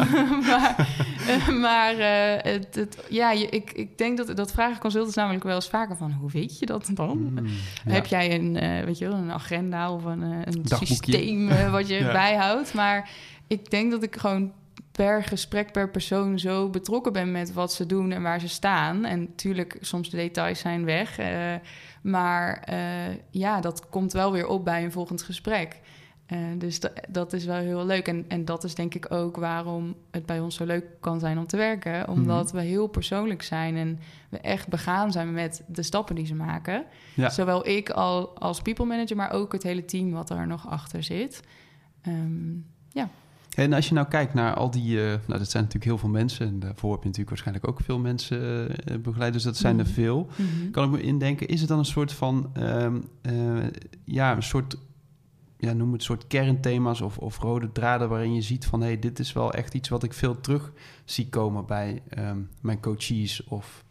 maar 0.47 0.87
uh, 1.29 1.49
maar 1.49 1.95
uh, 1.95 2.53
het, 2.53 2.75
het, 2.75 3.05
ja, 3.11 3.31
je, 3.31 3.47
ik, 3.49 3.73
ik 3.73 3.99
denk 3.99 4.17
dat 4.17 4.37
dat 4.37 4.53
vragen 4.53 4.79
consultants 4.79 5.17
namelijk 5.17 5.45
wel 5.45 5.55
eens 5.55 5.69
vaker 5.69 5.97
van... 5.97 6.13
hoe 6.13 6.31
weet 6.31 6.59
je 6.59 6.67
dat 6.67 6.91
dan? 6.95 7.19
Mm, 7.19 7.47
ja. 7.85 7.93
Heb 7.93 8.07
jij 8.07 8.35
een, 8.35 8.85
weet 8.85 8.99
je 8.99 9.09
wel, 9.09 9.17
een 9.17 9.33
agenda 9.33 9.93
of 9.93 10.05
een, 10.05 10.23
een 10.23 10.65
systeem 10.65 11.71
wat 11.71 11.89
je 11.89 11.99
bijhoudt? 12.13 12.75
Maar 12.75 13.11
ik 13.47 13.71
denk 13.71 13.91
dat 13.91 14.03
ik 14.03 14.17
gewoon 14.17 14.53
per 14.93 15.25
gesprek, 15.25 15.73
per 15.73 15.91
persoon 15.91 16.39
zo 16.39 16.69
betrokken 16.69 17.13
ben 17.13 17.33
met 17.33 17.53
wat 17.53 17.73
ze 17.73 17.87
doen 17.87 18.13
en 18.13 18.23
waar 18.23 18.41
ze 18.41 18.49
staan. 18.49 19.05
En 19.05 19.21
natuurlijk, 19.21 19.77
soms 19.81 20.11
de 20.11 20.17
details 20.17 20.59
zijn 20.59 20.85
weg. 20.85 21.19
Maar 22.03 22.69
uh, 22.71 23.15
ja, 23.31 23.61
dat 23.61 23.89
komt 23.89 24.13
wel 24.13 24.33
weer 24.33 24.47
op 24.47 24.65
bij 24.65 24.85
een 24.85 24.93
volgend 24.93 25.23
gesprek. 25.23 25.81
Uh, 26.33 26.39
dus 26.59 26.81
dat 27.09 27.33
is 27.33 27.45
wel 27.45 27.57
heel 27.57 27.87
leuk. 27.87 28.09
En, 28.09 28.25
en 28.29 28.45
dat 28.45 28.65
is 28.65 28.75
denk 28.75 28.95
ik 28.95 29.13
ook 29.13 29.37
waarom 29.37 29.97
het 30.11 30.27
bij 30.27 30.41
ons 30.41 30.55
zo 30.55 30.65
leuk 30.65 30.85
kan 31.01 31.21
zijn 31.21 31.39
om 31.39 31.47
te 31.47 31.57
werken. 31.57 32.09
Omdat 32.09 32.47
mhm. 32.47 32.57
we 32.57 32.63
heel 32.63 32.87
persoonlijk 32.87 33.43
zijn 33.43 33.77
en 33.77 33.99
we 34.29 34.39
echt 34.39 34.69
begaan 34.69 35.13
zijn 35.13 35.33
met 35.33 35.65
de 35.67 35.83
stappen 35.83 36.15
die 36.15 36.27
ze 36.27 36.35
maken. 36.35 36.85
Ja. 37.15 37.31
Zowel 37.31 37.69
ik 37.69 37.91
al 37.91 38.39
als 38.39 38.63
people 38.63 38.85
manager, 38.85 39.17
maar 39.17 39.33
ook 39.33 39.53
het 39.53 39.63
hele 39.63 39.85
team 39.85 40.11
wat 40.11 40.31
er 40.31 40.47
nog 40.47 40.69
achter 40.69 41.03
zit. 41.03 41.43
Um, 42.07 42.67
ja. 42.93 43.09
En 43.59 43.73
als 43.73 43.89
je 43.89 43.95
nou 43.95 44.09
kijkt 44.09 44.35
naar 44.35 44.55
al 44.55 44.71
die, 44.71 44.97
uh, 44.97 45.03
nou 45.03 45.39
dat 45.39 45.51
zijn 45.51 45.63
natuurlijk 45.63 45.85
heel 45.85 45.99
veel 45.99 46.09
mensen. 46.09 46.47
En 46.47 46.61
daarvoor 46.61 46.91
heb 46.93 47.01
je 47.01 47.09
natuurlijk 47.09 47.29
waarschijnlijk 47.29 47.69
ook 47.69 47.81
veel 47.81 47.99
mensen 47.99 48.71
uh, 48.71 48.99
begeleid. 48.99 49.33
Dus 49.33 49.43
dat 49.43 49.57
zijn 49.57 49.79
er 49.79 49.85
mhm. 49.85 49.95
veel. 49.95 50.29
Mhm. 50.37 50.71
Kan 50.71 50.85
ik 50.85 50.91
me 50.91 51.01
indenken, 51.01 51.49
is 51.49 51.61
het 51.61 51.69
dan 51.69 51.79
een 51.79 51.85
soort 51.85 52.13
van, 52.13 52.53
um, 52.59 53.05
uh, 53.23 53.67
ja, 54.05 54.37
een 54.37 54.43
soort, 54.43 54.77
ja, 55.57 55.73
noem 55.73 55.93
het 55.93 56.03
soort 56.03 56.27
kernthema's 56.27 57.01
of, 57.01 57.19
of 57.19 57.39
rode 57.39 57.73
draden 57.73 58.09
waarin 58.09 58.35
je 58.35 58.43
ziet 58.43 58.67
van, 58.67 58.81
hé, 58.81 58.87
hey, 58.87 58.99
dit 58.99 59.19
is 59.19 59.33
wel 59.33 59.53
echt 59.53 59.75
iets 59.75 59.89
wat 59.89 60.03
ik 60.03 60.13
veel 60.13 60.41
terug 60.41 60.73
zie 61.05 61.29
komen 61.29 61.67
bij 61.67 62.03
um, 62.19 62.49
mijn 62.61 62.81
coaches 62.81 63.45
of... 63.45 63.85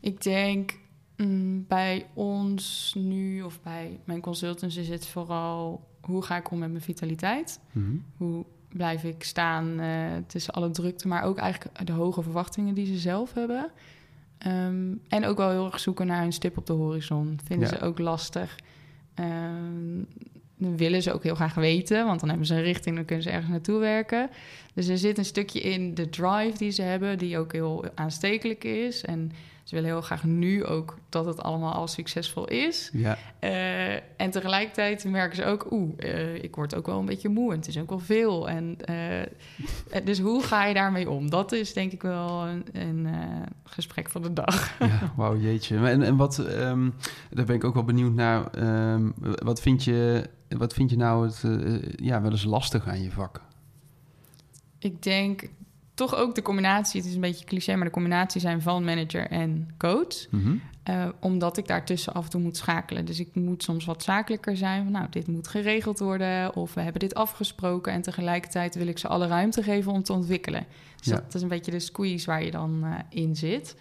Ik 0.00 0.22
denk 0.22 0.78
mm, 1.26 1.64
bij 1.68 2.06
ons 2.14 2.94
nu 2.98 3.42
of 3.42 3.60
bij 3.62 4.00
mijn 4.04 4.20
consultants 4.20 4.76
is 4.76 4.88
het 4.88 5.06
vooral 5.06 5.88
hoe 6.00 6.22
ga 6.22 6.36
ik 6.36 6.50
om 6.50 6.58
met 6.58 6.70
mijn 6.70 6.82
vitaliteit? 6.82 7.60
Mhm. 7.72 7.96
Hoe 8.16 8.44
blijf 8.68 9.04
ik 9.04 9.24
staan 9.24 9.80
uh, 9.80 10.06
tussen 10.26 10.54
alle 10.54 10.70
drukte, 10.70 11.08
maar 11.08 11.22
ook 11.22 11.38
eigenlijk 11.38 11.86
de 11.86 11.92
hoge 11.92 12.22
verwachtingen 12.22 12.74
die 12.74 12.86
ze 12.86 12.98
zelf 12.98 13.32
hebben. 13.32 13.70
Um, 14.46 15.00
en 15.08 15.24
ook 15.24 15.36
wel 15.36 15.50
heel 15.50 15.66
erg 15.66 15.80
zoeken 15.80 16.06
naar 16.06 16.24
een 16.24 16.32
stip 16.32 16.56
op 16.56 16.66
de 16.66 16.72
horizon. 16.72 17.38
Vinden 17.44 17.68
ze 17.68 17.80
ook 17.80 17.98
lastig. 17.98 18.58
Um, 19.14 20.06
dan 20.56 20.76
willen 20.76 21.02
ze 21.02 21.12
ook 21.12 21.22
heel 21.22 21.34
graag 21.34 21.54
weten, 21.54 22.06
want 22.06 22.20
dan 22.20 22.28
hebben 22.28 22.46
ze 22.46 22.54
een 22.54 22.62
richting, 22.62 22.96
dan 22.96 23.04
kunnen 23.04 23.24
ze 23.24 23.30
ergens 23.30 23.50
naartoe 23.50 23.78
werken. 23.78 24.30
Dus 24.74 24.88
er 24.88 24.98
zit 24.98 25.18
een 25.18 25.24
stukje 25.24 25.60
in 25.60 25.94
de 25.94 26.08
drive 26.08 26.58
die 26.58 26.70
ze 26.70 26.82
hebben, 26.82 27.18
die 27.18 27.38
ook 27.38 27.52
heel 27.52 27.84
aanstekelijk 27.94 28.64
is. 28.64 29.04
En 29.04 29.32
ze 29.70 29.76
willen 29.76 29.90
heel 29.90 30.00
graag 30.00 30.24
nu 30.24 30.64
ook 30.64 30.98
dat 31.08 31.26
het 31.26 31.42
allemaal 31.42 31.72
al 31.72 31.88
succesvol 31.88 32.48
is. 32.48 32.90
Ja. 32.92 33.18
Uh, 33.40 33.94
en 33.94 34.30
tegelijkertijd 34.30 35.04
merken 35.04 35.36
ze 35.36 35.44
ook, 35.44 35.66
oeh, 35.70 35.92
uh, 35.98 36.34
ik 36.34 36.56
word 36.56 36.74
ook 36.74 36.86
wel 36.86 36.98
een 36.98 37.06
beetje 37.06 37.28
moe 37.28 37.50
en 37.52 37.58
het 37.58 37.68
is 37.68 37.78
ook 37.78 37.88
wel 37.88 37.98
veel. 37.98 38.48
En, 38.48 38.76
uh, 38.90 40.04
dus 40.04 40.18
hoe 40.18 40.42
ga 40.42 40.64
je 40.64 40.74
daarmee 40.74 41.10
om? 41.10 41.30
Dat 41.30 41.52
is 41.52 41.72
denk 41.72 41.92
ik 41.92 42.02
wel 42.02 42.46
een, 42.46 42.64
een 42.72 43.08
gesprek 43.64 44.10
van 44.10 44.22
de 44.22 44.32
dag. 44.32 44.78
Ja, 44.78 45.12
wauw, 45.16 45.36
jeetje. 45.36 45.76
En, 45.76 46.02
en 46.02 46.16
wat, 46.16 46.38
um, 46.38 46.94
daar 47.30 47.44
ben 47.44 47.56
ik 47.56 47.64
ook 47.64 47.74
wel 47.74 47.84
benieuwd 47.84 48.14
naar. 48.14 48.58
Um, 48.92 49.14
wat, 49.20 49.60
vind 49.60 49.84
je, 49.84 50.28
wat 50.48 50.72
vind 50.72 50.90
je 50.90 50.96
nou 50.96 51.26
het, 51.26 51.44
ja, 51.96 52.22
wel 52.22 52.30
eens 52.30 52.44
lastig 52.44 52.88
aan 52.88 53.02
je 53.02 53.10
vak? 53.10 53.40
Ik 54.78 55.02
denk 55.02 55.48
toch 56.00 56.16
ook 56.16 56.34
de 56.34 56.42
combinatie, 56.42 57.00
het 57.00 57.08
is 57.08 57.14
een 57.14 57.20
beetje 57.20 57.44
cliché, 57.44 57.76
maar 57.76 57.84
de 57.84 57.90
combinatie 57.90 58.40
zijn 58.40 58.62
van 58.62 58.84
manager 58.84 59.26
en 59.26 59.68
coach. 59.78 60.30
Mhm. 60.30 60.56
Eh, 60.82 61.08
omdat 61.20 61.56
ik 61.56 61.66
daartussen 61.66 62.12
af 62.12 62.24
en 62.24 62.30
toe 62.30 62.40
moet 62.40 62.56
schakelen. 62.56 63.04
Dus 63.04 63.20
ik 63.20 63.34
moet 63.34 63.62
soms 63.62 63.84
wat 63.84 64.02
zakelijker 64.02 64.56
zijn. 64.56 64.82
Van, 64.82 64.92
nou, 64.92 65.06
dit 65.10 65.26
moet 65.26 65.48
geregeld 65.48 65.98
worden. 65.98 66.56
Of 66.56 66.74
we 66.74 66.80
hebben 66.80 67.00
dit 67.00 67.14
afgesproken. 67.14 67.92
En 67.92 68.02
tegelijkertijd 68.02 68.74
wil 68.74 68.86
ik 68.86 68.98
ze 68.98 69.08
alle 69.08 69.26
ruimte 69.26 69.62
geven 69.62 69.92
om 69.92 70.02
te 70.02 70.12
ontwikkelen. 70.12 70.66
Dus 70.96 71.06
ja. 71.06 71.14
dat 71.14 71.34
is 71.34 71.42
een 71.42 71.48
beetje 71.48 71.70
de 71.70 71.80
squeeze 71.80 72.26
waar 72.26 72.44
je 72.44 72.50
dan 72.50 72.80
uh, 72.84 72.94
in 73.08 73.36
zit. 73.36 73.76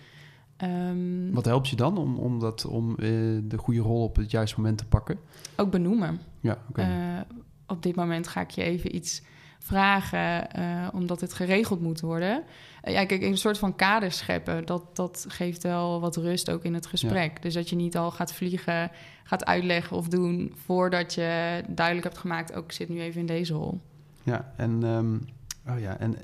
Um, 0.64 1.34
wat 1.34 1.46
helpt 1.46 1.68
je 1.68 1.76
dan 1.76 1.98
om, 1.98 2.18
om, 2.18 2.40
dat, 2.40 2.66
om 2.66 2.90
uh, 2.90 2.98
de 3.44 3.58
goede 3.58 3.82
rol 3.82 4.04
op 4.04 4.16
het 4.16 4.32
juiste 4.32 4.56
moment 4.58 4.78
te 4.78 4.86
pakken? 4.86 5.20
Ook 5.56 5.72
benoemen. 5.72 6.20
Ja, 6.40 6.58
oké. 6.70 6.82
Okay. 6.82 7.26
op 7.68 7.84
dit 7.84 7.96
moment 7.96 8.28
ga 8.28 8.42
ik 8.42 8.50
je 8.50 8.64
even 8.64 8.96
iets 8.96 9.22
vragen, 9.60 10.48
uh, 10.60 10.88
omdat 10.94 11.22
het 11.22 11.34
geregeld 11.34 11.82
moet 11.82 12.00
worden. 12.00 12.44
Uh, 12.84 12.94
ja, 12.94 13.06
kijk, 13.06 13.22
een 13.22 13.38
soort 13.38 13.58
van 13.58 13.76
kader 13.76 14.12
scheppen, 14.12 14.66
dat, 14.66 14.96
dat 14.96 15.26
geeft 15.28 15.64
wel 15.64 16.00
wat 16.00 16.16
rust 16.16 16.52
ook 16.52 16.64
in 16.64 16.74
het 16.74 16.86
gesprek. 16.86 17.42
Dus 17.42 17.54
dat 17.54 17.70
je 17.70 17.76
niet 17.76 17.98
al 17.98 18.12
gaat 18.12 18.34
vliegen, 18.34 18.92
gaat 19.24 19.46
uitleggen 19.46 19.98
of 19.98 20.08
doen 20.08 20.54
voordat 20.66 21.14
je 21.14 21.62
duidelijk 21.68 22.06
hebt 22.06 22.18
gemaakt, 22.18 22.52
ook 22.52 22.58
oh, 22.58 22.64
ik 22.64 22.72
zit 22.72 22.90
nu 22.90 23.02
even 23.02 23.20
in 23.20 23.26
deze 23.26 23.54
rol. 23.54 23.80
Ja, 24.24 24.54
en, 24.56 24.84
um, 24.84 25.28
oh 25.68 25.80
ja, 25.80 25.98
en 25.98 26.18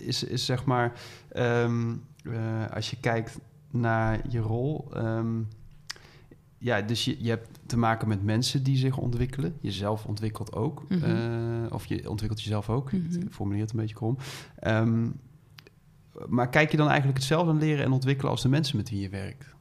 is, 0.00 0.24
is 0.24 0.44
zeg 0.44 0.64
maar, 0.64 0.92
um, 1.36 2.04
uh, 2.22 2.70
als 2.74 2.90
je 2.90 2.96
kijkt 3.00 3.38
naar 3.70 4.20
je 4.28 4.40
rol. 4.40 4.88
Um, 4.96 5.48
ja, 6.58 6.80
dus 6.80 7.04
je, 7.04 7.16
je 7.22 7.28
hebt 7.28 7.55
te 7.66 7.78
maken 7.78 8.08
met 8.08 8.24
mensen 8.24 8.62
die 8.62 8.76
zich 8.76 8.98
ontwikkelen. 8.98 9.56
Jezelf 9.60 10.06
ontwikkelt 10.06 10.52
ook. 10.52 10.84
Mm 10.88 10.98
-hmm. 10.98 11.66
of 11.70 11.86
je 11.86 12.10
ontwikkelt 12.10 12.42
jezelf 12.42 12.70
ook. 12.70 12.92
Mm 12.92 13.06
-hmm. 13.10 13.22
Ik 13.22 13.32
formuleer 13.32 13.62
het 13.62 13.70
een 13.70 13.80
beetje 13.80 13.94
krom. 13.94 14.16
Um, 14.66 15.20
maar 16.28 16.48
kijk 16.48 16.70
je 16.70 16.76
dan 16.76 16.88
eigenlijk 16.88 17.18
hetzelfde 17.18 17.50
aan 17.50 17.58
leren 17.58 17.84
en 17.84 17.92
ontwikkelen 17.92 18.30
als 18.30 18.42
de 18.42 18.48
mensen 18.48 18.76
met 18.76 18.90
wie 18.90 19.00
je 19.00 19.08
werkt? 19.08 19.54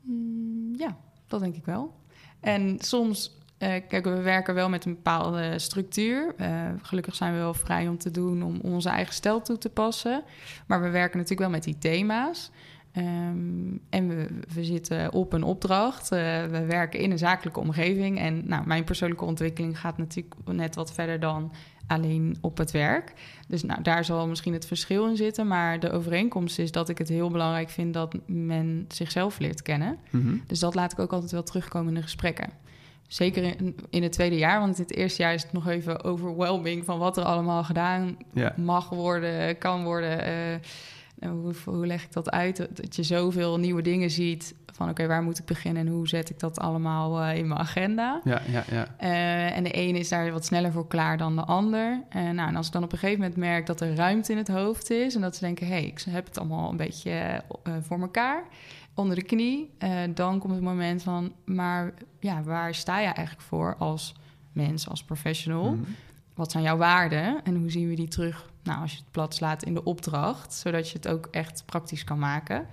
Mm, 0.00 0.74
ja, 0.76 0.96
dat 1.26 1.40
denk 1.40 1.54
ik 1.54 1.64
wel. 1.64 1.94
En 2.40 2.76
soms, 2.78 3.38
uh, 3.58 3.68
kijk, 3.88 4.04
we 4.04 4.20
werken 4.22 4.54
wel 4.54 4.68
met 4.68 4.84
een 4.84 4.94
bepaalde 4.94 5.58
structuur. 5.58 6.34
Uh, 6.40 6.70
gelukkig 6.82 7.14
zijn 7.14 7.32
we 7.32 7.38
wel 7.38 7.54
vrij 7.54 7.88
om 7.88 7.98
te 7.98 8.10
doen 8.10 8.42
om 8.42 8.60
onze 8.60 8.88
eigen 8.88 9.14
stijl 9.14 9.42
toe 9.42 9.58
te 9.58 9.70
passen. 9.70 10.22
Maar 10.66 10.82
we 10.82 10.88
werken 10.88 11.16
natuurlijk 11.16 11.40
wel 11.40 11.50
met 11.50 11.64
die 11.64 11.78
thema's. 11.78 12.50
Um, 12.96 13.80
en 13.90 14.08
we, 14.08 14.26
we, 14.54 14.64
zitten 14.64 15.12
op 15.12 15.32
een 15.32 15.42
opdracht. 15.42 16.12
Uh, 16.12 16.18
we 16.44 16.64
werken 16.66 17.00
in 17.00 17.10
een 17.10 17.18
zakelijke 17.18 17.60
omgeving. 17.60 18.18
En 18.18 18.42
nou, 18.48 18.66
mijn 18.66 18.84
persoonlijke 18.84 19.24
ontwikkeling 19.24 19.80
gaat 19.80 19.98
natuurlijk 19.98 20.34
net 20.44 20.74
wat 20.74 20.92
verder 20.92 21.20
dan 21.20 21.52
alleen 21.86 22.36
op 22.40 22.58
het 22.58 22.70
werk. 22.70 23.12
Dus 23.48 23.62
nou, 23.62 23.82
daar 23.82 24.04
zal 24.04 24.28
misschien 24.28 24.52
het 24.52 24.66
verschil 24.66 25.08
in 25.08 25.16
zitten. 25.16 25.46
Maar 25.46 25.80
de 25.80 25.90
overeenkomst 25.90 26.58
is 26.58 26.72
dat 26.72 26.88
ik 26.88 26.98
het 26.98 27.08
heel 27.08 27.30
belangrijk 27.30 27.70
vind 27.70 27.94
dat 27.94 28.14
men 28.26 28.84
zichzelf 28.88 29.38
leert 29.38 29.62
kennen. 29.62 29.98
Mm 30.10 30.22
-hmm. 30.22 30.42
Dus 30.46 30.58
dat 30.58 30.74
laat 30.74 30.92
ik 30.92 30.98
ook 30.98 31.12
altijd 31.12 31.32
wel 31.32 31.42
terugkomen 31.42 31.88
in 31.88 31.94
de 31.94 32.02
gesprekken. 32.02 32.48
Zeker 33.06 33.42
in, 33.42 33.76
in, 33.90 34.02
het 34.02 34.12
tweede 34.12 34.36
jaar, 34.36 34.60
want 34.60 34.76
in 34.76 34.82
het 34.82 34.94
eerste 34.94 35.22
jaar 35.22 35.34
is 35.34 35.42
het 35.42 35.52
nog 35.52 35.68
even 35.68 36.04
overwhelming 36.04 36.84
van 36.84 36.98
wat 36.98 37.16
er 37.16 37.24
allemaal 37.24 37.64
gedaan 37.64 38.16
ja. 38.32 38.54
mag 38.56 38.88
worden, 38.88 39.58
kan 39.58 39.84
worden. 39.84 40.28
Uh, 40.28 40.54
hoe, 41.20 41.52
hoe 41.64 41.86
leg 41.86 42.04
ik 42.04 42.12
dat 42.12 42.30
uit? 42.30 42.68
Dat 42.76 42.96
je 42.96 43.02
zoveel 43.02 43.58
nieuwe 43.58 43.82
dingen 43.82 44.10
ziet 44.10 44.54
van 44.72 44.88
oké, 44.88 45.06
waar 45.06 45.22
moet 45.22 45.38
ik 45.38 45.44
beginnen 45.44 45.86
en 45.86 45.92
hoe 45.92 46.08
zet 46.08 46.30
ik 46.30 46.38
dat 46.38 46.58
allemaal 46.58 47.24
in 47.24 47.48
mijn 47.48 47.60
agenda? 47.60 48.20
Ja, 48.24 48.42
ja, 48.50 48.64
ja. 48.70 48.86
en 49.50 49.62
de 49.62 49.70
ene 49.70 49.98
is 49.98 50.08
daar 50.08 50.32
wat 50.32 50.44
sneller 50.44 50.72
voor 50.72 50.86
klaar 50.86 51.18
dan 51.18 51.36
de 51.36 51.44
ander. 51.44 52.02
En, 52.08 52.34
nou, 52.34 52.48
en 52.48 52.56
als 52.56 52.66
ik 52.66 52.72
dan 52.72 52.84
op 52.84 52.92
een 52.92 52.98
gegeven 52.98 53.20
moment 53.20 53.38
merk 53.38 53.66
dat 53.66 53.80
er 53.80 53.94
ruimte 53.94 54.32
in 54.32 54.38
het 54.38 54.48
hoofd 54.48 54.90
is 54.90 55.14
en 55.14 55.20
dat 55.20 55.34
ze 55.34 55.40
denken, 55.40 55.66
hé, 55.66 55.72
hey, 55.72 55.84
ik 55.84 56.04
heb 56.10 56.26
het 56.26 56.38
allemaal 56.38 56.70
een 56.70 56.76
beetje 56.76 57.42
voor 57.80 58.00
elkaar 58.00 58.44
onder 58.94 59.16
de 59.16 59.22
knie, 59.22 59.70
dan 60.14 60.38
komt 60.38 60.54
het 60.54 60.62
moment 60.62 61.02
van, 61.02 61.32
maar 61.44 61.94
ja, 62.20 62.42
waar 62.42 62.74
sta 62.74 62.98
je 62.98 63.06
eigenlijk 63.06 63.46
voor 63.46 63.76
als 63.78 64.14
mens, 64.52 64.88
als 64.88 65.04
professional? 65.04 65.72
Mhm. 65.72 65.82
Wat 66.34 66.50
zijn 66.50 66.64
jouw 66.64 66.76
waarden 66.76 67.44
en 67.44 67.56
hoe 67.56 67.70
zien 67.70 67.88
we 67.88 67.94
die 67.94 68.08
terug? 68.08 68.49
Nou, 68.62 68.80
als 68.80 68.92
je 68.92 68.98
het 68.98 69.10
plat 69.10 69.34
slaat 69.34 69.62
in 69.62 69.74
de 69.74 69.84
opdracht, 69.84 70.54
zodat 70.54 70.90
je 70.90 70.96
het 70.96 71.08
ook 71.08 71.28
echt 71.30 71.62
praktisch 71.66 72.04
kan 72.04 72.18
maken. 72.18 72.66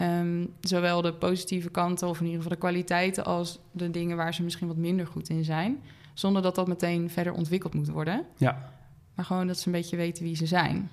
Um, 0.00 0.52
zowel 0.60 1.02
de 1.02 1.14
positieve 1.14 1.70
kanten, 1.70 2.08
of 2.08 2.18
in 2.18 2.24
ieder 2.24 2.42
geval 2.42 2.54
de 2.54 2.62
kwaliteiten, 2.62 3.24
als 3.24 3.58
de 3.70 3.90
dingen 3.90 4.16
waar 4.16 4.34
ze 4.34 4.42
misschien 4.42 4.66
wat 4.66 4.76
minder 4.76 5.06
goed 5.06 5.28
in 5.28 5.44
zijn. 5.44 5.82
Zonder 6.14 6.42
dat 6.42 6.54
dat 6.54 6.68
meteen 6.68 7.10
verder 7.10 7.32
ontwikkeld 7.32 7.74
moet 7.74 7.88
worden. 7.88 8.26
Ja. 8.36 8.72
Maar 9.14 9.24
gewoon 9.24 9.46
dat 9.46 9.58
ze 9.58 9.66
een 9.66 9.72
beetje 9.72 9.96
weten 9.96 10.24
wie 10.24 10.36
ze 10.36 10.46
zijn 10.46 10.90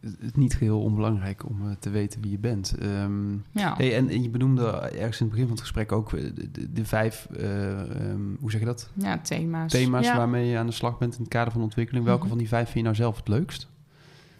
is 0.00 0.32
niet 0.34 0.54
geheel 0.54 0.80
onbelangrijk 0.80 1.48
om 1.48 1.66
uh, 1.66 1.72
te 1.78 1.90
weten 1.90 2.20
wie 2.20 2.30
je 2.30 2.38
bent. 2.38 2.74
Um, 2.82 3.44
ja. 3.50 3.74
Hey, 3.76 3.96
en, 3.96 4.08
en, 4.08 4.22
je 4.22 4.28
benoemde 4.28 4.70
ergens 4.70 5.20
in 5.20 5.26
het 5.26 5.30
begin 5.30 5.46
van 5.46 5.50
het 5.50 5.60
gesprek 5.60 5.92
ook 5.92 6.12
eh, 6.12 6.24
de, 6.34 6.72
de, 6.72 6.84
vijf, 6.84 7.26
uh, 7.40 8.10
um, 8.10 8.36
hoe 8.40 8.50
zeg 8.50 8.60
je 8.60 8.66
dat? 8.66 8.90
Ja, 8.92 9.18
thema's. 9.18 9.72
Thema's 9.72 10.06
ja. 10.06 10.16
waarmee 10.16 10.46
je 10.46 10.58
aan 10.58 10.66
de 10.66 10.72
slag 10.72 10.98
bent 10.98 11.14
in 11.14 11.20
het 11.20 11.28
kader 11.28 11.52
van 11.52 11.62
ontwikkeling. 11.62 12.04
Welke 12.04 12.24
mm 12.24 12.28
-hmm. 12.28 12.38
van 12.38 12.46
die 12.46 12.56
vijf 12.56 12.64
vind 12.64 12.78
je 12.78 12.82
nou 12.82 12.94
zelf 12.94 13.16
het 13.16 13.28
leukst? 13.28 13.68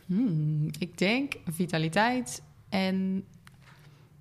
Hmm, 0.06 0.68
ik 0.78 0.98
denk 0.98 1.36
vitaliteit 1.46 2.42
en 2.68 3.24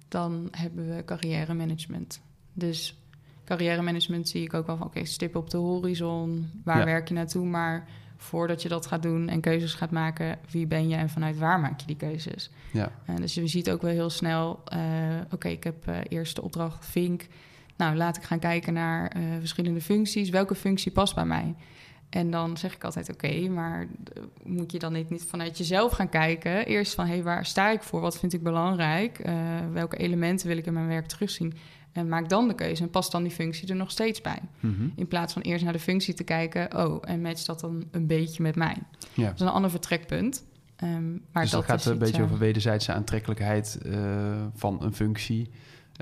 dan 0.07 0.47
hebben 0.51 0.95
we 0.95 1.05
carrière 1.05 1.53
management. 1.53 2.21
Dus 2.53 2.99
carrière 3.45 3.81
management 3.81 4.29
zie 4.29 4.43
ik 4.43 4.53
ook 4.53 4.65
wel 4.65 4.77
van... 4.77 4.85
oké, 4.85 4.97
okay, 4.97 5.09
stip 5.09 5.35
op 5.35 5.49
de 5.49 5.57
horizon, 5.57 6.49
waar 6.63 6.79
ja. 6.79 6.85
werk 6.85 7.07
je 7.07 7.13
naartoe? 7.13 7.45
Maar 7.45 7.87
voordat 8.21 8.61
je 8.61 8.69
dat 8.69 8.85
gaat 8.85 9.01
doen 9.01 9.29
en 9.29 9.41
keuzes 9.41 9.73
gaat 9.73 9.91
maken, 9.91 10.39
wie 10.49 10.67
ben 10.67 10.89
je 10.89 10.95
en 10.95 11.09
vanuit 11.09 11.37
waar 11.37 11.59
maak 11.59 11.79
je 11.79 11.85
die 11.85 11.95
keuzes? 11.95 12.49
Ja. 12.71 12.91
En 13.05 13.15
dus 13.15 13.33
je 13.33 13.47
ziet 13.47 13.71
ook 13.71 13.81
wel 13.81 13.91
heel 13.91 14.09
snel, 14.09 14.63
uh, 14.73 14.79
oké, 15.31 15.47
ik 15.47 15.63
heb 15.63 15.89
uh, 15.89 15.97
eerst 16.07 16.35
de 16.35 16.41
opdracht 16.41 16.85
Vink. 16.85 17.27
Nou, 17.77 17.95
laat 17.95 18.17
ik 18.17 18.23
gaan 18.23 18.39
kijken 18.39 18.73
naar 18.73 19.17
uh, 19.17 19.23
verschillende 19.39 19.81
functies. 19.81 20.29
Welke 20.29 20.55
functie 20.55 20.91
past 20.91 21.15
bij 21.15 21.25
mij? 21.25 21.55
En 22.09 22.31
dan 22.31 22.57
zeg 22.57 22.75
ik 22.75 22.83
altijd, 22.83 23.09
oké, 23.09 23.47
maar 23.49 23.87
moet 24.43 24.71
je 24.71 24.79
dan 24.79 24.93
niet, 24.93 25.09
niet 25.09 25.23
vanuit 25.23 25.57
jezelf 25.57 25.91
gaan 25.91 26.09
kijken? 26.09 26.65
Eerst 26.65 26.93
van, 26.93 27.05
hé, 27.05 27.13
hey, 27.13 27.23
waar 27.23 27.45
sta 27.45 27.69
ik 27.69 27.83
voor? 27.83 28.01
Wat 28.01 28.19
vind 28.19 28.33
ik 28.33 28.43
belangrijk? 28.43 29.21
welke 29.71 29.97
elementen 29.97 30.47
wil 30.47 30.57
ik 30.57 30.65
in 30.65 30.73
mijn 30.73 30.87
werk 30.87 31.07
terugzien? 31.07 31.53
En 31.91 32.07
maak 32.07 32.29
dan 32.29 32.47
de 32.47 32.55
keuze 32.55 32.83
en 32.83 32.89
pas 32.89 33.11
dan 33.11 33.23
die 33.23 33.31
functie 33.31 33.67
er 33.67 33.75
nog 33.75 33.91
steeds 33.91 34.21
bij. 34.21 34.39
Mm 34.59 34.75
-hmm. 34.75 34.93
In 34.95 35.07
plaats 35.07 35.33
van 35.33 35.41
eerst 35.41 35.63
naar 35.63 35.73
de 35.73 35.79
functie 35.79 36.13
te 36.13 36.23
kijken, 36.23 36.85
oh, 36.85 37.01
en 37.01 37.21
matcht 37.21 37.45
dat 37.45 37.59
dan 37.59 37.83
een 37.91 38.07
beetje 38.07 38.43
met 38.43 38.55
mij? 38.55 38.77
Ja. 39.13 39.25
Dat 39.25 39.33
is 39.33 39.41
een 39.41 39.47
ander 39.47 39.71
vertrekpunt. 39.71 40.43
Um, 40.83 41.21
maar 41.31 41.43
dus 41.43 41.51
dat, 41.51 41.67
dat 41.67 41.69
gaat 41.69 41.85
een 41.85 41.97
beetje 41.97 42.17
uh, 42.17 42.23
over 42.23 42.37
wederzijdse 42.37 42.93
aantrekkelijkheid 42.93 43.79
uh, 43.85 44.01
van 44.53 44.83
een 44.83 44.93
functie. 44.93 45.49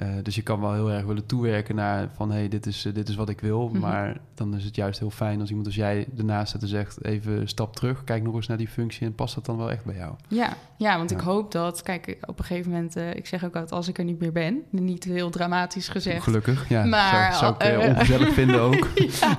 Uh, 0.04 0.10
dus 0.24 0.36
je 0.36 0.42
kan 0.42 0.60
wel 0.60 0.74
heel 0.74 0.92
erg 0.92 1.06
willen 1.06 1.26
toewerken 1.26 1.76
naar 1.76 2.10
van 2.16 2.32
hey, 2.32 2.48
dit, 2.48 2.66
is, 2.66 2.86
uh, 2.86 2.94
dit 2.94 3.10
is 3.10 3.16
wat 3.16 3.30
ik 3.30 3.42
wil. 3.42 3.66
Mm 3.66 3.72
-hmm. 3.72 3.80
Maar 3.80 4.18
dan 4.34 4.56
is 4.56 4.64
het 4.64 4.76
juist 4.76 5.00
heel 5.00 5.10
fijn 5.10 5.40
als 5.40 5.50
iemand 5.50 5.68
als 5.68 5.76
jij 5.76 6.08
ernaast 6.18 6.52
zit 6.52 6.62
en 6.62 6.68
zegt 6.68 7.06
even 7.06 7.48
stap 7.48 7.76
terug, 7.76 8.04
kijk 8.04 8.24
nog 8.24 8.36
eens 8.36 8.48
naar 8.48 8.58
die 8.58 8.68
functie 8.68 9.08
en 9.08 9.16
past 9.16 9.36
dat 9.36 9.46
dan 9.46 9.58
wel 9.58 9.72
echt 9.72 9.86
bij 9.86 9.96
jou? 9.96 10.14
Ja, 10.28 10.54
ja 10.78 10.98
want 10.98 11.10
ja. 11.10 11.16
ik 11.16 11.22
hoop 11.22 11.52
dat, 11.52 11.82
kijk, 11.82 12.18
op 12.26 12.40
een 12.40 12.46
gegeven 12.46 12.72
moment, 12.72 12.98
uh, 12.98 13.14
ik 13.14 13.28
zeg 13.28 13.46
ook 13.46 13.54
altijd 13.54 13.72
als 13.72 13.88
ik 13.88 13.98
er 13.98 14.04
niet 14.04 14.20
meer 14.20 14.32
ben, 14.32 14.64
niet 14.70 15.04
heel 15.04 15.30
dramatisch 15.30 15.88
gezegd. 15.88 16.24
Gelukkig, 16.24 16.70
ja. 16.70 16.84
Maar, 16.86 17.34
zou, 17.34 17.56
zou 17.60 17.74
ik 17.74 17.90
ongezellig 17.90 18.34
vinden 18.34 18.62
ook. 18.62 18.88
ja, 19.20 19.38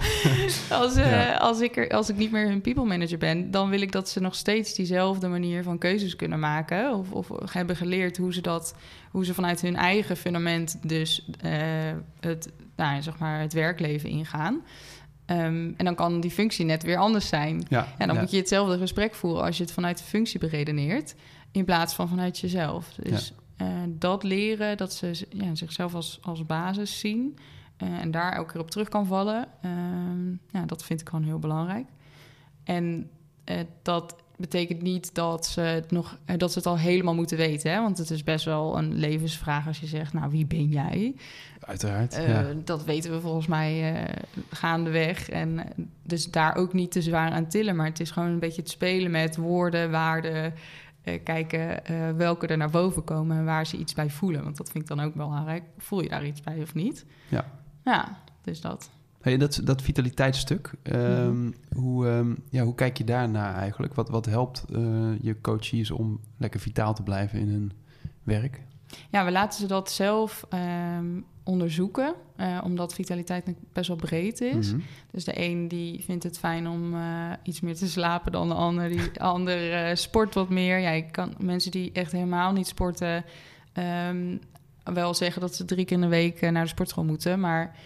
als, 0.70 0.94
ja. 0.94 1.34
als, 1.34 1.60
ik 1.60 1.76
er, 1.76 1.88
als 1.88 2.08
ik 2.08 2.16
niet 2.16 2.30
meer 2.30 2.48
hun 2.48 2.60
people 2.60 2.84
manager 2.84 3.18
ben, 3.18 3.50
dan 3.50 3.70
wil 3.70 3.80
ik 3.80 3.92
dat 3.92 4.08
ze 4.08 4.20
nog 4.20 4.34
steeds 4.34 4.74
diezelfde 4.74 5.28
manier 5.28 5.62
van 5.62 5.78
keuzes 5.78 6.16
kunnen 6.16 6.40
maken 6.40 6.94
of, 6.94 7.12
of 7.12 7.52
hebben 7.52 7.76
geleerd 7.76 8.16
hoe 8.16 8.32
ze 8.32 8.40
dat 8.40 8.74
hoe 9.10 9.24
ze 9.24 9.34
vanuit 9.34 9.60
hun 9.60 9.76
eigen 9.76 10.16
fundament 10.16 10.88
dus 10.88 11.28
uh, 11.44 11.52
het, 12.20 12.52
nou, 12.76 13.02
zeg 13.02 13.18
maar 13.18 13.40
het 13.40 13.52
werkleven 13.52 14.08
ingaan. 14.08 14.54
Um, 15.30 15.74
en 15.76 15.84
dan 15.84 15.94
kan 15.94 16.20
die 16.20 16.30
functie 16.30 16.64
net 16.64 16.82
weer 16.82 16.96
anders 16.96 17.28
zijn. 17.28 17.64
Ja, 17.68 17.88
en 17.98 18.06
dan 18.06 18.16
ja. 18.16 18.22
moet 18.22 18.30
je 18.30 18.36
hetzelfde 18.36 18.78
gesprek 18.78 19.14
voeren 19.14 19.44
als 19.44 19.56
je 19.56 19.62
het 19.62 19.72
vanuit 19.72 19.98
de 19.98 20.04
functie 20.04 20.40
beredeneert, 20.40 21.14
in 21.52 21.64
plaats 21.64 21.94
van 21.94 22.08
vanuit 22.08 22.38
jezelf. 22.38 22.94
Dus 23.02 23.32
ja. 23.56 23.66
uh, 23.66 23.72
dat 23.88 24.22
leren, 24.22 24.76
dat 24.76 24.92
ze 24.92 25.26
ja, 25.30 25.54
zichzelf 25.54 25.94
als, 25.94 26.18
als 26.22 26.46
basis 26.46 26.98
zien 26.98 27.38
uh, 27.82 27.98
en 27.98 28.10
daar 28.10 28.32
elke 28.32 28.52
keer 28.52 28.60
op 28.60 28.70
terug 28.70 28.88
kan 28.88 29.06
vallen, 29.06 29.48
um, 29.64 30.40
ja, 30.50 30.64
dat 30.64 30.84
vind 30.84 31.00
ik 31.00 31.08
gewoon 31.08 31.24
heel 31.24 31.38
belangrijk. 31.38 31.86
En 32.64 33.10
dat 33.82 34.16
betekent 34.38 34.82
niet 34.82 35.14
dat 35.14 35.46
ze 35.46 35.60
het 35.60 35.90
nog 35.90 36.18
dat 36.36 36.52
ze 36.52 36.58
het 36.58 36.66
al 36.66 36.78
helemaal 36.78 37.14
moeten 37.14 37.36
weten. 37.36 37.72
Hè? 37.72 37.80
Want 37.80 37.98
het 37.98 38.10
is 38.10 38.24
best 38.24 38.44
wel 38.44 38.78
een 38.78 38.94
levensvraag 38.94 39.66
als 39.66 39.80
je 39.80 39.86
zegt, 39.86 40.12
nou, 40.12 40.30
wie 40.30 40.46
ben 40.46 40.68
jij? 40.68 41.14
Uiteraard. 41.60 42.18
Uh, 42.18 42.28
ja. 42.28 42.46
Dat 42.64 42.84
weten 42.84 43.10
we 43.10 43.20
volgens 43.20 43.46
mij 43.46 43.92
uh, 43.94 44.08
gaandeweg. 44.50 45.28
En 45.28 45.60
dus 46.02 46.30
daar 46.30 46.56
ook 46.56 46.72
niet 46.72 46.90
te 46.90 47.02
zwaar 47.02 47.30
aan 47.30 47.48
tillen. 47.48 47.76
Maar 47.76 47.86
het 47.86 48.00
is 48.00 48.10
gewoon 48.10 48.28
een 48.28 48.38
beetje 48.38 48.62
het 48.62 48.70
spelen 48.70 49.10
met 49.10 49.36
woorden, 49.36 49.90
waarden. 49.90 50.54
Uh, 51.04 51.14
kijken 51.24 51.82
welke 52.16 52.46
er 52.46 52.56
naar 52.56 52.70
boven 52.70 53.04
komen 53.04 53.36
en 53.36 53.44
waar 53.44 53.66
ze 53.66 53.76
iets 53.76 53.94
bij 53.94 54.10
voelen. 54.10 54.44
Want 54.44 54.56
dat 54.56 54.70
vind 54.70 54.90
ik 54.90 54.96
dan 54.96 55.06
ook 55.06 55.14
belangrijk. 55.14 55.62
Voel 55.78 56.02
je 56.02 56.08
daar 56.08 56.26
iets 56.26 56.40
bij 56.40 56.62
of 56.62 56.74
niet? 56.74 57.04
Ja. 57.28 57.44
Ja, 57.84 58.18
dus 58.42 58.60
dat. 58.60 58.90
Hey, 59.20 59.36
dat, 59.36 59.60
dat 59.64 59.82
vitaliteitsstuk, 59.82 60.72
um, 60.82 60.96
mm-hmm. 60.96 61.54
hoe, 61.74 62.06
um, 62.06 62.36
ja, 62.50 62.64
hoe 62.64 62.74
kijk 62.74 62.98
je 62.98 63.04
daarna 63.04 63.54
eigenlijk? 63.54 63.94
Wat, 63.94 64.08
wat 64.08 64.26
helpt 64.26 64.64
uh, 64.70 65.10
je 65.20 65.40
coaches 65.40 65.90
om 65.90 66.20
lekker 66.36 66.60
vitaal 66.60 66.94
te 66.94 67.02
blijven 67.02 67.38
in 67.38 67.48
hun 67.48 67.72
werk? 68.22 68.62
Ja, 69.10 69.24
we 69.24 69.30
laten 69.30 69.60
ze 69.60 69.66
dat 69.66 69.90
zelf 69.90 70.46
um, 70.98 71.24
onderzoeken, 71.44 72.14
uh, 72.36 72.60
omdat 72.64 72.94
vitaliteit 72.94 73.48
best 73.72 73.88
wel 73.88 73.96
breed 73.96 74.40
is. 74.40 74.72
Mhm. 74.72 74.80
Dus 75.10 75.24
de 75.24 75.40
een 75.40 75.68
die 75.68 76.04
vindt 76.04 76.24
het 76.24 76.38
fijn 76.38 76.68
om 76.68 76.94
uh, 76.94 77.32
iets 77.42 77.60
meer 77.60 77.74
te 77.74 77.88
slapen 77.88 78.32
dan 78.32 78.48
de 78.48 78.54
ander. 78.54 78.88
Die 78.88 79.20
ander 79.20 79.96
sport 79.96 80.34
wat 80.34 80.48
meer. 80.48 80.78
Ja, 80.78 80.90
ik 80.90 81.12
kan 81.12 81.34
mensen 81.38 81.70
die 81.70 81.92
echt 81.92 82.12
helemaal 82.12 82.52
niet 82.52 82.66
sporten, 82.66 83.24
wel 84.84 85.14
zeggen 85.14 85.40
dat 85.40 85.54
ze 85.54 85.64
drie 85.64 85.84
keer 85.84 85.96
in 85.96 86.02
de 86.02 86.08
week 86.08 86.40
naar 86.40 86.62
de 86.62 86.68
sportschool 86.68 87.04
moeten, 87.04 87.40
maar... 87.40 87.76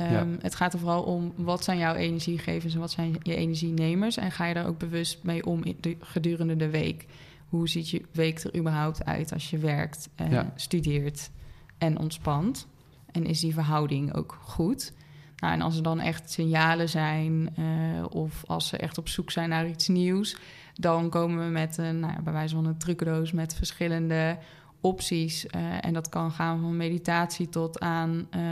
Um, 0.00 0.10
ja. 0.10 0.26
Het 0.40 0.54
gaat 0.54 0.72
er 0.72 0.78
vooral 0.78 1.02
om 1.02 1.32
wat 1.36 1.64
zijn 1.64 1.78
jouw 1.78 1.94
energiegevers 1.94 2.74
en 2.74 2.80
wat 2.80 2.90
zijn 2.90 3.16
je 3.22 3.34
energienemers. 3.34 4.16
En 4.16 4.32
ga 4.32 4.46
je 4.46 4.54
daar 4.54 4.66
ook 4.66 4.78
bewust 4.78 5.22
mee 5.22 5.46
om 5.46 5.62
de, 5.80 5.96
gedurende 6.00 6.56
de 6.56 6.70
week. 6.70 7.06
Hoe 7.48 7.68
ziet 7.68 7.90
je 7.90 8.02
week 8.12 8.38
er 8.38 8.56
überhaupt 8.56 9.04
uit 9.04 9.32
als 9.32 9.50
je 9.50 9.58
werkt, 9.58 10.08
ja. 10.30 10.52
studeert 10.54 11.30
en 11.78 11.98
ontspant? 11.98 12.66
En 13.12 13.26
is 13.26 13.40
die 13.40 13.54
verhouding 13.54 14.14
ook 14.14 14.38
goed? 14.42 14.92
Nou, 15.36 15.54
en 15.54 15.60
als 15.60 15.76
er 15.76 15.82
dan 15.82 16.00
echt 16.00 16.30
signalen 16.30 16.88
zijn 16.88 17.54
uh, 17.58 18.04
of 18.10 18.44
als 18.46 18.68
ze 18.68 18.76
echt 18.76 18.98
op 18.98 19.08
zoek 19.08 19.30
zijn 19.30 19.48
naar 19.48 19.68
iets 19.68 19.88
nieuws... 19.88 20.36
dan 20.74 21.08
komen 21.08 21.44
we 21.44 21.50
met 21.50 21.78
een, 21.78 22.00
nou, 22.00 22.22
bij 22.22 22.32
wijze 22.32 22.54
van 22.54 22.66
een 22.66 22.78
trucendoos 22.78 23.32
met 23.32 23.54
verschillende 23.54 24.38
opties. 24.80 25.44
Uh, 25.44 25.84
en 25.84 25.92
dat 25.92 26.08
kan 26.08 26.30
gaan 26.30 26.60
van 26.60 26.76
meditatie 26.76 27.48
tot 27.48 27.80
aan 27.80 28.28
uh, 28.36 28.42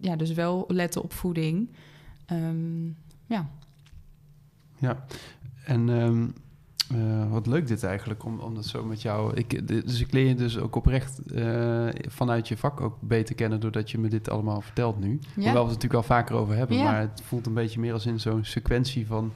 ja, 0.00 0.16
dus 0.16 0.32
wel 0.32 0.64
letten 0.68 1.02
op 1.02 1.12
voeding. 1.12 1.68
Um, 2.32 2.96
ja. 3.26 3.48
Ja, 4.78 5.04
en 5.64 5.88
um, 5.88 6.34
uh, 6.94 7.30
wat 7.30 7.46
leuk 7.46 7.66
dit 7.66 7.82
eigenlijk, 7.84 8.24
om, 8.24 8.38
om 8.38 8.54
dat 8.54 8.66
zo 8.66 8.84
met 8.84 9.02
jou... 9.02 9.34
Ik, 9.34 9.68
dus 9.68 10.00
ik 10.00 10.12
leer 10.12 10.26
je 10.26 10.34
dus 10.34 10.58
ook 10.58 10.74
oprecht 10.76 11.20
uh, 11.32 11.88
vanuit 12.08 12.48
je 12.48 12.56
vak 12.56 12.80
ook 12.80 12.96
beter 13.00 13.34
kennen... 13.34 13.60
doordat 13.60 13.90
je 13.90 13.98
me 13.98 14.08
dit 14.08 14.30
allemaal 14.30 14.60
vertelt 14.60 14.98
nu. 14.98 15.18
Ja. 15.20 15.32
Hoewel 15.34 15.52
we 15.52 15.58
het 15.58 15.66
natuurlijk 15.66 15.94
al 15.94 16.02
vaker 16.02 16.36
over 16.36 16.54
hebben... 16.54 16.76
Ja. 16.76 16.82
maar 16.82 17.00
het 17.00 17.22
voelt 17.24 17.46
een 17.46 17.54
beetje 17.54 17.80
meer 17.80 17.92
als 17.92 18.06
in 18.06 18.20
zo'n 18.20 18.44
sequentie 18.44 19.06
van... 19.06 19.32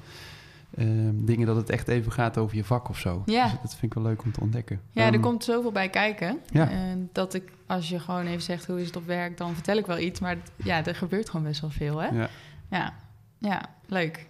Uh, 0.78 1.10
dingen 1.14 1.46
dat 1.46 1.56
het 1.56 1.70
echt 1.70 1.88
even 1.88 2.12
gaat 2.12 2.38
over 2.38 2.56
je 2.56 2.64
vak 2.64 2.88
of 2.88 2.98
zo. 2.98 3.22
Ja. 3.26 3.42
Dus 3.48 3.58
dat 3.62 3.70
vind 3.70 3.82
ik 3.82 3.94
wel 3.94 4.02
leuk 4.02 4.22
om 4.22 4.32
te 4.32 4.40
ontdekken. 4.40 4.80
Ja, 4.90 5.06
um, 5.06 5.12
er 5.12 5.20
komt 5.20 5.44
zoveel 5.44 5.72
bij 5.72 5.88
kijken. 5.88 6.38
Ja. 6.50 6.72
Uh, 6.72 6.78
dat 7.12 7.34
ik, 7.34 7.52
als 7.66 7.88
je 7.88 7.98
gewoon 7.98 8.26
even 8.26 8.42
zegt 8.42 8.66
hoe 8.66 8.80
is 8.80 8.86
het 8.86 8.96
op 8.96 9.06
werk, 9.06 9.36
dan 9.36 9.54
vertel 9.54 9.76
ik 9.76 9.86
wel 9.86 9.98
iets. 9.98 10.20
Maar 10.20 10.36
ja, 10.56 10.86
er 10.86 10.94
gebeurt 10.94 11.30
gewoon 11.30 11.46
best 11.46 11.60
wel 11.60 11.70
veel, 11.70 11.98
hè? 11.98 12.08
Ja. 12.08 12.28
Ja, 12.70 12.94
ja 13.38 13.62
leuk. 13.86 14.26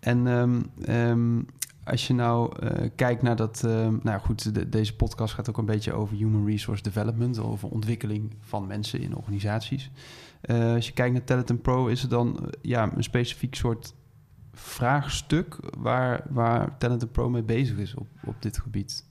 En 0.00 0.26
um, 0.26 0.70
um, 0.88 1.46
als 1.84 2.06
je 2.06 2.14
nou 2.14 2.56
uh, 2.62 2.88
kijkt 2.94 3.22
naar 3.22 3.36
dat... 3.36 3.62
nou 4.02 4.20
goed, 4.20 4.54
de, 4.54 4.68
deze 4.68 4.96
podcast 4.96 5.34
gaat 5.34 5.48
ook 5.48 5.58
een 5.58 5.64
beetje 5.64 5.92
over 5.92 6.16
human 6.16 6.46
resource 6.46 6.82
development. 6.82 7.38
Over 7.38 7.68
ontwikkeling 7.68 8.34
van 8.40 8.66
mensen 8.66 9.00
in 9.00 9.16
organisaties. 9.16 9.90
Uh, 10.42 10.74
als 10.74 10.86
je 10.86 10.92
kijkt 10.92 11.12
naar 11.12 11.24
Talent 11.24 11.62
Pro, 11.62 11.86
is 11.86 12.02
er 12.02 12.08
dan 12.08 12.52
ja, 12.62 12.90
een 12.94 13.02
specifiek 13.02 13.54
soort 13.54 13.94
vraagstuk 14.58 15.56
waar, 15.78 16.22
waar 16.28 16.78
Talent 16.78 17.12
Pro 17.12 17.28
mee 17.30 17.42
bezig 17.42 17.76
is 17.78 17.94
op, 17.94 18.06
op 18.24 18.42
dit 18.42 18.58
gebied? 18.58 19.04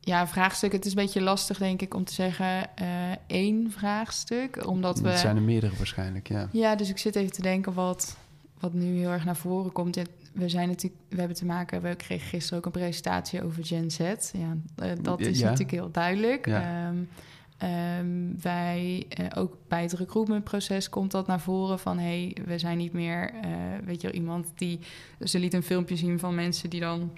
ja, 0.00 0.26
vraagstuk. 0.26 0.72
Het 0.72 0.84
is 0.84 0.90
een 0.90 1.02
beetje 1.02 1.20
lastig, 1.20 1.58
denk 1.58 1.82
ik, 1.82 1.94
om 1.94 2.04
te 2.04 2.12
zeggen 2.12 2.76
eh, 2.76 2.86
één 3.26 3.70
vraagstuk. 3.70 4.66
Omdat 4.66 5.00
we. 5.00 5.08
Het 5.08 5.18
zijn 5.18 5.36
er 5.36 5.42
meerdere 5.42 5.76
waarschijnlijk, 5.76 6.28
ja. 6.28 6.48
Ja, 6.52 6.76
dus 6.76 6.88
ik 6.88 6.98
zit 6.98 7.16
even 7.16 7.32
te 7.32 7.42
denken 7.42 7.72
wat, 7.74 8.16
wat 8.60 8.72
nu 8.72 8.98
heel 8.98 9.10
erg 9.10 9.24
naar 9.24 9.36
voren 9.36 9.72
komt. 9.72 9.98
We 10.32 10.48
zijn 10.48 10.68
natuurlijk, 10.68 11.02
we 11.08 11.18
hebben 11.18 11.36
te 11.36 11.44
maken, 11.44 11.82
we 11.82 11.94
kregen 11.94 12.28
gisteren 12.28 12.58
ook 12.58 12.64
een 12.66 12.80
presentatie 12.80 13.42
over 13.44 13.64
Gen 13.64 13.90
Z. 13.90 13.98
Ja, 13.98 14.56
eh, 14.76 14.90
dat 15.02 15.20
is 15.20 15.38
Ja. 15.38 15.44
natuurlijk 15.44 15.70
heel 15.70 15.90
duidelijk. 15.90 16.46
Ja. 16.46 16.86
Ehm, 16.86 16.96
ehm, 17.56 18.40
wij, 18.40 19.06
eh, 19.08 19.26
ook 19.34 19.56
bij 19.68 19.82
het 19.82 19.92
recruitmentproces 19.92 20.88
komt 20.88 21.10
dat 21.10 21.26
naar 21.26 21.40
voren 21.40 21.78
van... 21.78 21.98
hé, 21.98 22.04
hey, 22.04 22.36
we 22.44 22.58
zijn 22.58 22.78
niet 22.78 22.92
meer, 22.92 23.30
eh, 23.42 23.50
weet 23.84 24.00
je 24.00 24.06
wel, 24.06 24.16
iemand 24.16 24.52
die... 24.54 24.78
Ze 25.20 25.38
liet 25.38 25.54
een 25.54 25.62
filmpje 25.62 25.96
zien 25.96 26.18
van 26.18 26.34
mensen 26.34 26.70
die 26.70 26.80
dan 26.80 27.10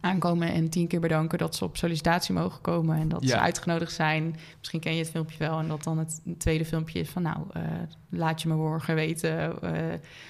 aankomen 0.00 0.52
en 0.52 0.68
tien 0.68 0.86
keer 0.86 1.00
bedanken 1.00 1.38
dat 1.38 1.56
ze 1.56 1.64
op 1.64 1.76
sollicitatie 1.76 2.34
mogen 2.34 2.60
komen 2.60 2.98
en 2.98 3.08
dat 3.08 3.24
ze 3.24 3.38
uitgenodigd 3.38 3.92
zijn. 3.92 4.36
Misschien 4.58 4.80
ken 4.80 4.92
je 4.92 4.98
het 4.98 5.10
filmpje 5.10 5.38
wel 5.38 5.58
en 5.58 5.68
dat 5.68 5.82
dan 5.82 5.98
het 5.98 6.20
tweede 6.38 6.64
filmpje 6.64 7.00
is 7.00 7.08
van 7.08 7.22
nou, 7.22 7.38
eh, 7.52 7.62
laat 8.10 8.42
je 8.42 8.48
me 8.48 8.54
morgen 8.54 8.94
weten 8.94 9.54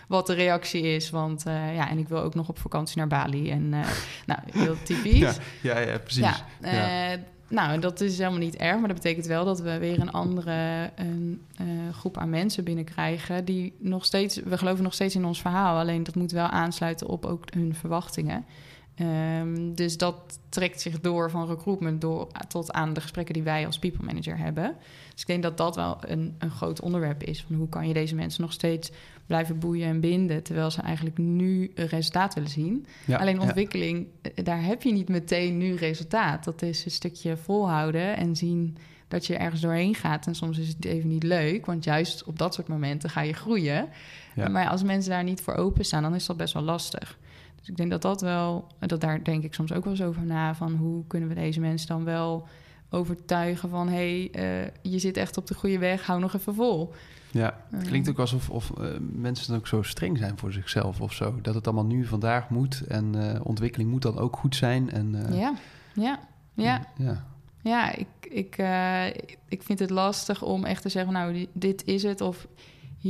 wat 0.08 0.26
de 0.26 0.34
reactie 0.34 0.82
is, 0.82 1.10
want 1.10 1.42
ja, 1.46 1.90
en 1.90 1.98
ik 1.98 2.08
wil 2.08 2.20
ook 2.20 2.34
nog 2.34 2.48
op 2.48 2.58
vakantie 2.58 2.98
naar 2.98 3.06
Bali 3.06 3.50
en 3.50 3.68
nou, 4.26 4.40
heel 4.52 4.76
typisch. 4.82 5.18
Ja, 5.18 5.34
ja, 5.62 5.78
ja 5.78 5.98
precies. 5.98 6.42
Ja, 6.60 7.18
nou, 7.48 7.78
dat 7.78 8.00
is 8.00 8.18
helemaal 8.18 8.38
niet 8.38 8.56
erg, 8.56 8.78
maar 8.78 8.88
dat 8.88 8.96
betekent 8.96 9.26
wel 9.26 9.44
dat 9.44 9.60
we 9.60 9.78
weer 9.78 10.00
een 10.00 10.10
andere 10.10 10.90
een, 10.94 11.42
eh, 11.56 11.66
groep 11.92 12.18
aan 12.18 12.30
mensen 12.30 12.64
binnenkrijgen 12.64 13.44
die 13.44 13.72
nog 13.78 14.04
steeds, 14.04 14.36
we 14.36 14.58
geloven 14.58 14.84
nog 14.84 14.94
steeds 14.94 15.14
in 15.14 15.24
ons 15.24 15.40
verhaal, 15.40 15.78
alleen 15.78 16.02
dat 16.02 16.14
moet 16.14 16.32
wel 16.32 16.46
aansluiten 16.46 17.06
op 17.06 17.24
ook 17.24 17.44
hun 17.54 17.74
verwachtingen. 17.74 18.44
Ehm, 18.94 19.74
dus 19.74 19.96
dat 19.96 20.38
trekt 20.48 20.80
zich 20.80 21.00
door 21.00 21.30
van 21.30 21.46
recruitment 21.46 22.00
door, 22.00 22.28
tot 22.48 22.72
aan 22.72 22.92
de 22.92 23.00
gesprekken 23.00 23.34
die 23.34 23.42
wij 23.42 23.66
als 23.66 23.78
people 23.78 24.04
manager 24.04 24.38
hebben. 24.38 24.76
Dus 25.12 25.20
ik 25.20 25.26
denk 25.26 25.42
dat 25.42 25.56
dat 25.56 25.76
wel 25.76 25.96
een, 26.00 26.34
een 26.38 26.50
groot 26.50 26.80
onderwerp 26.80 27.22
is. 27.22 27.42
Van 27.42 27.56
hoe 27.56 27.68
kan 27.68 27.88
je 27.88 27.94
deze 27.94 28.14
mensen 28.14 28.42
nog 28.42 28.52
steeds 28.52 28.90
blijven 29.26 29.58
boeien 29.58 29.88
en 29.88 30.00
binden... 30.00 30.42
terwijl 30.42 30.70
ze 30.70 30.82
eigenlijk 30.82 31.18
nu 31.18 31.72
een 31.74 31.86
resultaat 31.86 32.34
willen 32.34 32.50
zien. 32.50 32.86
Ja, 33.06 33.18
Alleen 33.18 33.40
ontwikkeling, 33.40 34.06
eh, 34.22 34.44
daar 34.44 34.64
heb 34.64 34.82
je 34.82 34.92
niet 34.92 35.08
meteen 35.08 35.58
nu 35.58 35.74
resultaat. 35.74 36.44
Dat 36.44 36.62
is 36.62 36.84
een 36.84 36.90
stukje 36.90 37.36
volhouden 37.36 38.16
en 38.16 38.36
zien 38.36 38.76
dat 39.08 39.26
je 39.26 39.36
ergens 39.36 39.60
doorheen 39.60 39.94
gaat. 39.94 40.26
En 40.26 40.34
soms 40.34 40.58
is 40.58 40.68
het 40.68 40.84
even 40.84 41.08
niet 41.08 41.22
leuk, 41.22 41.66
want 41.66 41.84
juist 41.84 42.24
op 42.24 42.38
dat 42.38 42.54
soort 42.54 42.68
momenten 42.68 43.10
ga 43.10 43.20
je 43.20 43.32
groeien. 43.32 43.88
Ja. 44.34 44.48
Maar 44.48 44.68
als 44.68 44.82
mensen 44.82 45.10
daar 45.10 45.24
niet 45.24 45.40
voor 45.40 45.54
openstaan, 45.54 46.02
dan 46.02 46.14
is 46.14 46.26
dat 46.26 46.36
best 46.36 46.54
wel 46.54 46.62
lastig. 46.62 47.18
Dus 47.64 47.72
ik 47.72 47.76
denk 47.78 47.90
dat 47.90 48.02
dat 48.02 48.20
wel, 48.20 48.66
dat 48.78 49.00
daar 49.00 49.24
denk 49.24 49.44
ik 49.44 49.54
soms 49.54 49.72
ook 49.72 49.84
wel 49.84 49.92
eens 49.92 50.02
over 50.02 50.22
na, 50.22 50.54
van 50.54 50.72
hoe 50.74 51.06
kunnen 51.06 51.28
we 51.28 51.34
deze 51.34 51.60
mensen 51.60 51.88
dan 51.88 52.04
wel 52.04 52.46
overtuigen 52.90 53.68
van, 53.68 53.88
hé, 53.88 54.28
hey, 54.32 54.64
eh, 54.64 54.70
je 54.92 54.98
zit 54.98 55.16
echt 55.16 55.36
op 55.36 55.46
de 55.46 55.54
goede 55.54 55.78
weg, 55.78 56.06
hou 56.06 56.20
nog 56.20 56.34
even 56.34 56.54
vol. 56.54 56.92
Ja, 57.30 57.64
Eh, 57.70 57.80
klinkt 57.82 58.08
ook 58.08 58.18
alsof 58.18 58.50
of, 58.50 58.70
eh, 58.78 58.86
mensen 59.12 59.46
dan 59.48 59.56
ook 59.56 59.66
zo 59.66 59.82
streng 59.82 60.18
zijn 60.18 60.38
voor 60.38 60.52
zichzelf 60.52 61.00
of 61.00 61.12
zo. 61.12 61.38
Dat 61.42 61.54
het 61.54 61.66
allemaal 61.66 61.84
nu 61.86 62.04
vandaag 62.06 62.50
moet 62.50 62.80
en 62.88 63.14
ontwikkeling 63.44 63.90
moet 63.90 64.02
dan 64.02 64.18
ook 64.18 64.36
goed 64.36 64.56
zijn. 64.56 64.90
En, 64.90 65.16
ja, 65.32 65.54
ja, 65.94 66.18
ja. 66.54 66.86
ja. 66.96 67.24
Ja, 67.62 67.92
ik, 67.94 68.06
ik, 68.20 68.56
ik 69.48 69.62
vind 69.62 69.78
het 69.78 69.90
lastig 69.90 70.42
om 70.42 70.64
echt 70.64 70.82
te 70.82 70.88
zeggen, 70.88 71.12
nou, 71.12 71.32
di- 71.32 71.48
dit 71.52 71.84
is 71.84 72.02
het 72.02 72.20
of 72.20 72.46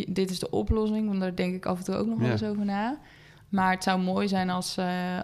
dit 0.08 0.30
is 0.30 0.38
de 0.38 0.50
oplossing. 0.50 1.08
Want 1.08 1.20
daar 1.20 1.34
denk 1.34 1.54
ik 1.54 1.66
af 1.66 1.78
en 1.78 1.84
toe 1.84 1.94
ook 1.94 2.06
nog 2.06 2.16
wel 2.18 2.26
Ja. 2.26 2.32
eens 2.32 2.44
over 2.44 2.64
na. 2.64 2.98
Maar 3.54 3.70
het 3.70 3.82
zou 3.82 4.00
mooi 4.00 4.28
zijn 4.28 4.50
als, 4.50 4.76
eh, 4.76 5.18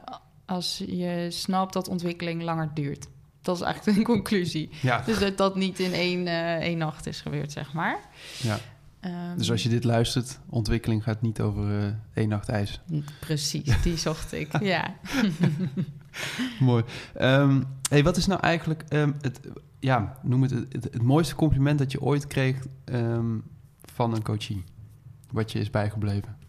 als 0.47 0.83
je 0.87 1.27
snapt 1.31 1.73
dat 1.73 1.89
ontwikkeling 1.89 2.43
langer 2.43 2.71
duurt. 2.75 3.09
Dat 3.43 3.57
is 3.57 3.63
eigenlijk 3.63 3.99
een 3.99 4.05
conclusie. 4.15 4.71
Ja. 4.83 5.03
Dus 5.03 5.19
dat 5.19 5.37
dat 5.37 5.57
niet 5.57 5.79
in 5.79 5.93
één, 5.93 6.27
eh, 6.27 6.55
één 6.55 6.79
nacht 6.79 7.07
is 7.07 7.21
gebeurd, 7.21 7.53
zeg 7.53 7.73
maar. 7.73 7.99
ja. 8.43 8.59
Ehm, 9.01 9.37
Dus 9.37 9.51
als 9.51 9.63
je 9.63 9.69
dit 9.69 9.85
luistert, 9.85 10.39
ontwikkeling 10.49 11.03
gaat 11.03 11.23
niet 11.23 11.41
over 11.41 11.79
eh 11.79 11.93
één 12.15 12.29
nacht 12.29 12.49
ijs. 12.49 12.81
Precies, 13.21 13.83
die 13.83 13.97
zocht 14.09 14.33
ik. 14.33 14.63
Ja. 14.63 14.95
Mooi. 16.59 16.85
Ehm, 17.15 17.63
hey, 17.89 18.03
wat 18.03 18.17
is 18.17 18.27
nou 18.27 18.41
eigenlijk 18.41 18.85
ehm, 18.89 19.13
het, 19.21 19.41
ja, 19.79 20.19
noem 20.23 20.43
het, 20.43 20.51
het, 20.51 20.85
het 20.85 21.03
mooiste 21.03 21.35
compliment 21.35 21.79
dat 21.79 21.93
je 21.93 22.01
ooit 22.01 22.27
kreeg 22.27 22.67
van 23.95 24.15
een 24.15 24.23
coachie? 24.23 24.65
Wat 25.31 25.53
je 25.53 25.59
is 25.59 25.71
bijgebleven? 25.71 26.40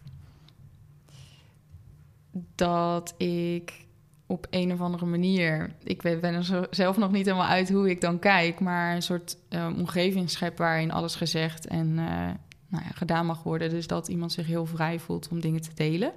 Dat 2.54 3.14
ik 3.18 3.86
op 4.26 4.46
een 4.50 4.72
of 4.72 4.80
andere 4.80 5.06
manier, 5.06 5.72
ik 5.82 6.02
weet- 6.02 6.20
ben 6.20 6.34
er 6.34 6.66
zelf 6.70 6.96
nog 6.96 7.12
niet 7.12 7.26
helemaal 7.26 7.46
uit 7.46 7.70
hoe 7.70 7.90
ik 7.90 8.00
dan 8.00 8.18
kijk, 8.18 8.60
maar 8.60 8.94
een 8.94 9.02
soort 9.02 9.36
eh, 9.48 9.66
omgeving 9.76 10.30
schep 10.30 10.58
waarin 10.58 10.90
alles 10.92 11.14
gezegd 11.14 11.66
en 11.66 11.86
eh, 11.98 12.04
nou 12.68 12.84
ja, 12.84 12.90
gedaan 12.94 13.26
mag 13.26 13.42
worden. 13.42 13.70
Dus 13.70 13.86
dat 13.86 14.08
iemand 14.08 14.32
zich 14.32 14.46
heel 14.46 14.66
vrij 14.66 14.98
voelt 14.98 15.28
om 15.28 15.40
dingen 15.40 15.60
te 15.60 15.74
delen. 15.74 16.12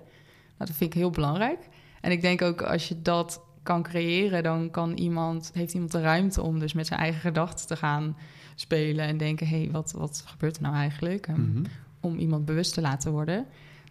Nou, 0.57 0.69
dat 0.69 0.71
vind 0.75 0.93
ik 0.93 0.99
heel 0.99 1.09
belangrijk. 1.09 1.59
En 2.01 2.11
ik 2.11 2.21
denk 2.21 2.41
ook 2.41 2.61
als 2.61 2.87
je 2.87 3.01
dat 3.01 3.41
kan 3.63 3.83
creëren, 3.83 4.43
dan 4.43 4.71
kan 4.71 4.93
iemand, 4.93 5.51
heeft 5.53 5.73
iemand 5.73 5.91
de 5.91 6.01
ruimte 6.01 6.41
om 6.41 6.59
dus 6.59 6.73
met 6.73 6.87
zijn 6.87 6.99
eigen 6.99 7.21
gedachten 7.21 7.67
te 7.67 7.75
gaan 7.75 8.17
spelen 8.55 9.05
en 9.05 9.17
denken: 9.17 9.47
hé, 9.47 9.57
hey, 9.61 9.71
wat, 9.71 9.91
wat 9.91 10.23
gebeurt 10.25 10.55
er 10.55 10.61
nou 10.61 10.75
eigenlijk? 10.75 11.27
Ehm, 11.27 11.41
Mhm. 11.41 11.63
om 11.99 12.17
iemand 12.17 12.45
bewust 12.45 12.73
te 12.73 12.81
laten 12.81 13.11
worden. 13.11 13.45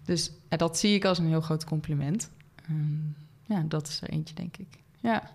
Dus 0.04 0.30
ja, 0.48 0.56
dat 0.56 0.78
zie 0.78 0.94
ik 0.94 1.04
als 1.04 1.18
een 1.18 1.26
heel 1.26 1.40
groot 1.40 1.64
compliment. 1.64 2.30
Ehm, 2.68 3.06
ja, 3.42 3.64
dat 3.68 3.88
is 3.88 4.02
er 4.02 4.08
eentje, 4.08 4.34
denk 4.34 4.56
ik. 4.56 4.68
Ja, 5.00 5.30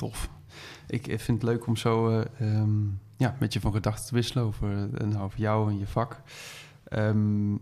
Tof. 0.00 0.30
Ik 0.86 1.06
eh, 1.06 1.18
vind 1.18 1.42
het 1.42 1.50
leuk 1.50 1.66
om 1.66 1.76
zo 1.76 2.08
eh, 2.08 2.54
ehm, 2.54 2.84
ja, 3.16 3.36
met 3.38 3.52
je 3.52 3.60
van 3.60 3.72
gedachten 3.72 4.06
te 4.06 4.14
wisselen 4.14 4.44
over, 4.44 4.72
eh, 4.72 5.00
en 5.00 5.18
over 5.18 5.38
jou 5.38 5.70
en 5.70 5.78
je 5.78 5.86
vak. 5.86 6.22
Ehm, 6.84 7.56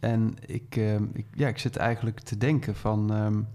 en 0.00 0.34
ik, 0.46 0.76
ik, 1.12 1.26
ja, 1.34 1.48
ik 1.48 1.58
zit 1.58 1.76
eigenlijk 1.76 2.20
te 2.20 2.36
denken 2.36 2.74
van... 2.76 3.46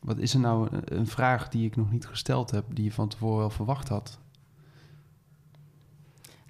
wat 0.00 0.18
is 0.18 0.34
er 0.34 0.40
nou 0.40 0.68
een 0.84 1.06
vraag 1.06 1.48
die 1.48 1.66
ik 1.66 1.76
nog 1.76 1.90
niet 1.90 2.06
gesteld 2.06 2.50
heb... 2.50 2.64
die 2.68 2.84
je 2.84 2.92
van 2.92 3.08
tevoren 3.08 3.38
wel 3.38 3.50
verwacht 3.50 3.88
had? 3.88 4.18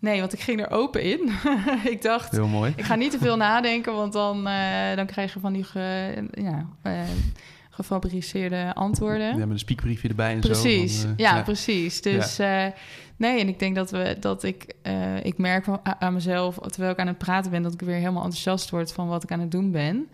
Nee, 0.05 0.21
want 0.21 0.33
ik 0.33 0.41
ging 0.41 0.61
er 0.61 0.71
open 0.71 1.03
in. 1.03 1.31
ik 1.95 2.03
dacht, 2.03 2.31
Heel 2.31 2.47
mooi. 2.47 2.73
ik 2.77 2.85
ga 2.85 2.95
niet 2.95 3.11
te 3.11 3.19
veel 3.19 3.37
nadenken, 3.37 3.95
want 3.95 4.13
dan, 4.13 4.47
eh, 4.47 4.97
dan 4.97 5.07
krijg 5.07 5.35
je 5.35 5.41
van 5.41 5.53
die 5.53 5.65
ge, 5.65 6.15
ja, 6.31 6.67
eh, 6.83 7.01
gefabriceerde 7.71 8.75
antwoorden. 8.75 9.29
Ja, 9.29 9.37
met 9.37 9.51
een 9.51 9.59
spiekbriefje 9.59 10.09
erbij 10.09 10.33
en 10.33 10.41
Precies, 10.41 10.95
zo. 10.95 11.01
van, 11.01 11.11
eh, 11.11 11.17
ja, 11.17 11.43
precies. 11.43 12.03
Dus 12.03 12.37
nee, 13.17 13.41
en 13.41 13.49
ik 13.49 13.59
denk 13.59 13.75
dat 13.75 13.91
we 13.91 14.17
dat 14.21 14.43
ik, 14.43 14.75
ik 15.23 15.39
merk 15.39 15.67
aan 15.99 16.13
mezelf, 16.13 16.59
terwijl 16.59 16.93
ik 16.93 16.99
aan 16.99 17.07
het 17.07 17.19
praten 17.19 17.51
ben, 17.51 17.63
dat 17.63 17.73
ik 17.73 17.81
weer 17.81 17.95
helemaal 17.95 18.25
enthousiast 18.25 18.71
word 18.71 18.93
van 18.93 19.09
wat 19.09 19.23
ik 19.23 19.33
aan 19.33 19.41
het 19.41 19.51
doen 19.51 19.71
ben. 19.71 20.09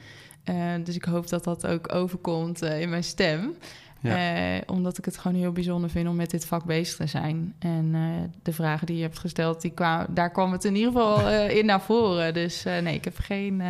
Dus 0.84 0.94
ik 0.94 1.04
hoop 1.04 1.28
dat 1.28 1.44
dat 1.44 1.66
ook 1.66 1.94
overkomt 1.94 2.62
in 2.62 2.88
mijn 2.88 3.04
stem. 3.04 3.54
Ja. 4.00 4.34
Eh, 4.34 4.62
omdat 4.66 4.98
ik 4.98 5.04
het 5.04 5.16
gewoon 5.18 5.36
heel 5.36 5.52
bijzonder 5.52 5.90
vind 5.90 6.08
om 6.08 6.16
met 6.16 6.30
dit 6.30 6.46
vak 6.46 6.64
bezig 6.64 6.96
te 6.96 7.06
zijn. 7.06 7.54
En 7.58 7.90
eh, 7.94 8.30
de 8.42 8.52
vragen 8.52 8.86
die 8.86 8.96
je 8.96 9.02
hebt 9.02 9.18
gesteld, 9.18 9.60
die 9.60 9.70
kwa 9.70 10.06
daar 10.10 10.30
kwam 10.30 10.52
het 10.52 10.64
in 10.64 10.74
ieder 10.74 10.92
geval 10.92 11.20
eh, 11.28 11.56
in 11.56 11.66
naar 11.66 11.80
voren. 11.80 12.34
Dus 12.34 12.62
nee, 12.62 12.94
ik 12.94 13.04
heb 13.04 13.18
geen, 13.18 13.62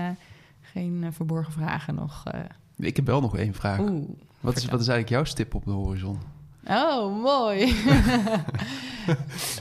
geen 0.61 1.09
verborgen 1.11 1.53
vragen 1.53 1.95
nog. 1.95 2.25
Ik 2.77 2.97
heb 2.97 3.07
wel 3.07 3.21
nog 3.21 3.37
één 3.37 3.55
vraag. 3.55 3.79
Oeh, 3.79 4.09
wat, 4.41 4.57
is, 4.57 4.65
wat 4.65 4.81
is 4.81 4.89
eigenlijk 4.89 5.09
jouw 5.09 5.25
stip 5.25 5.55
op 5.55 5.65
de 5.65 5.71
horizon? 5.71 6.19
Oh, 6.69 7.23
mooi. 7.23 7.75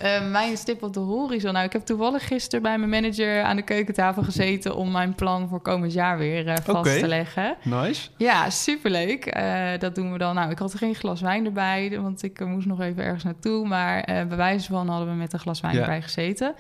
Eh, 0.01 0.29
mijn 0.29 0.57
stip 0.57 0.83
op 0.83 0.93
de 0.93 0.99
horizon. 0.99 1.53
Nou, 1.53 1.65
ik 1.65 1.73
heb 1.73 1.85
toevallig 1.85 2.27
gisteren 2.27 2.61
bij 2.61 2.77
mijn 2.77 2.89
manager 2.89 3.43
aan 3.43 3.55
de 3.55 3.61
keukentafel 3.61 4.23
gezeten 4.23 4.75
om 4.75 4.91
mijn 4.91 5.15
plan 5.15 5.47
voor 5.49 5.61
komend 5.61 5.93
jaar 5.93 6.17
weer 6.17 6.47
eh, 6.47 6.55
vast 6.63 6.99
te 6.99 7.07
leggen. 7.07 7.55
Nice. 7.63 8.09
Ja, 8.17 8.49
superleuk. 8.49 9.25
Eh 9.25 9.69
dat 9.79 9.95
doen 9.95 10.11
we 10.11 10.17
dan. 10.17 10.35
Nou, 10.35 10.51
ik 10.51 10.59
had 10.59 10.75
geen 10.75 10.95
glas 10.95 11.21
wijn 11.21 11.45
erbij, 11.45 11.99
want 12.01 12.23
ik 12.23 12.45
moest 12.45 12.67
nog 12.67 12.81
even 12.81 13.03
ergens 13.03 13.23
naartoe. 13.23 13.67
Maar 13.67 14.03
bij 14.05 14.37
wijze 14.37 14.71
van 14.71 14.87
hadden 14.89 15.07
we 15.09 15.13
met 15.15 15.33
een 15.33 15.39
glas 15.39 15.59
wijn 15.61 15.75
Ja. 15.75 15.81
erbij 15.81 16.01
gezeten. 16.01 16.55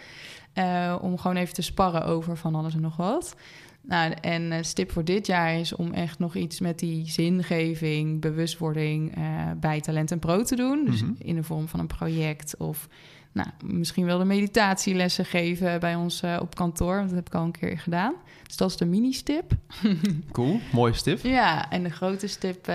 Om 1.01 1.17
gewoon 1.17 1.37
even 1.37 1.53
te 1.53 1.61
sparren 1.61 2.05
over 2.05 2.37
van 2.37 2.55
alles 2.55 2.73
en 2.73 2.81
nog 2.81 2.95
wat. 2.97 3.35
Nou, 3.81 4.13
en 4.21 4.51
eh, 4.51 4.63
stip 4.63 4.91
voor 4.91 5.03
dit 5.05 5.27
jaar 5.27 5.53
is 5.59 5.75
om 5.75 5.93
echt 5.93 6.19
nog 6.19 6.35
iets 6.35 6.59
met 6.59 6.79
die 6.79 7.09
zingeving, 7.09 8.21
bewustwording 8.21 9.15
eh, 9.15 9.23
bij 9.59 9.81
Talent 9.81 10.11
en 10.11 10.19
Pro 10.19 10.43
te 10.43 10.55
doen. 10.55 10.85
Dus 10.85 11.01
Mhm. 11.03 11.11
in 11.17 11.35
de 11.35 11.43
vorm 11.43 11.67
van 11.67 11.79
een 11.79 11.87
project 11.87 12.57
of 12.57 12.87
nou, 13.31 13.47
misschien 13.65 14.05
wel 14.05 14.17
de 14.17 14.25
meditatielessen 14.25 15.25
geven 15.25 15.79
bij 15.79 15.95
ons 15.95 16.21
eh, 16.21 16.37
op 16.41 16.55
kantoor. 16.55 16.95
Want 16.95 17.07
dat 17.07 17.15
heb 17.17 17.27
ik 17.27 17.35
al 17.35 17.43
een 17.43 17.51
keer 17.51 17.79
gedaan. 17.79 18.13
Dus 18.47 18.57
dat 18.57 18.69
is 18.69 18.77
de 18.77 18.85
mini-stip. 18.85 19.51
Cool. 20.31 20.59
Mooie 20.71 20.93
stip. 20.93 21.19
Ja, 21.23 21.69
en 21.71 21.83
de 21.83 21.89
grote 21.89 22.27
stip, 22.27 22.71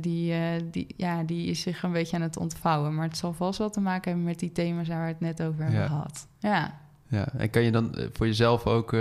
die, 0.00 0.34
die, 0.70 0.86
ja, 0.96 1.22
die 1.22 1.46
is 1.46 1.60
zich 1.60 1.82
een 1.82 1.92
beetje 1.92 2.16
aan 2.16 2.22
het 2.22 2.36
ontvouwen. 2.36 2.94
Maar 2.94 3.06
het 3.06 3.16
zal 3.16 3.32
vast 3.32 3.58
wel 3.58 3.70
te 3.70 3.80
maken 3.80 4.10
hebben 4.10 4.28
met 4.28 4.38
die 4.38 4.52
thema's 4.52 4.88
waar 4.88 5.02
we 5.02 5.08
het 5.08 5.20
net 5.20 5.42
over 5.42 5.62
hebben 5.62 5.80
Ja. 5.80 5.86
gehad. 5.86 6.26
Ja, 6.38 6.78
Ja, 7.10 7.28
en 7.32 7.50
kan 7.50 7.62
je 7.62 7.70
dan 7.70 7.94
eh, 7.94 8.06
voor 8.12 8.26
jezelf 8.26 8.66
ook, 8.66 8.92
uh, 8.92 9.00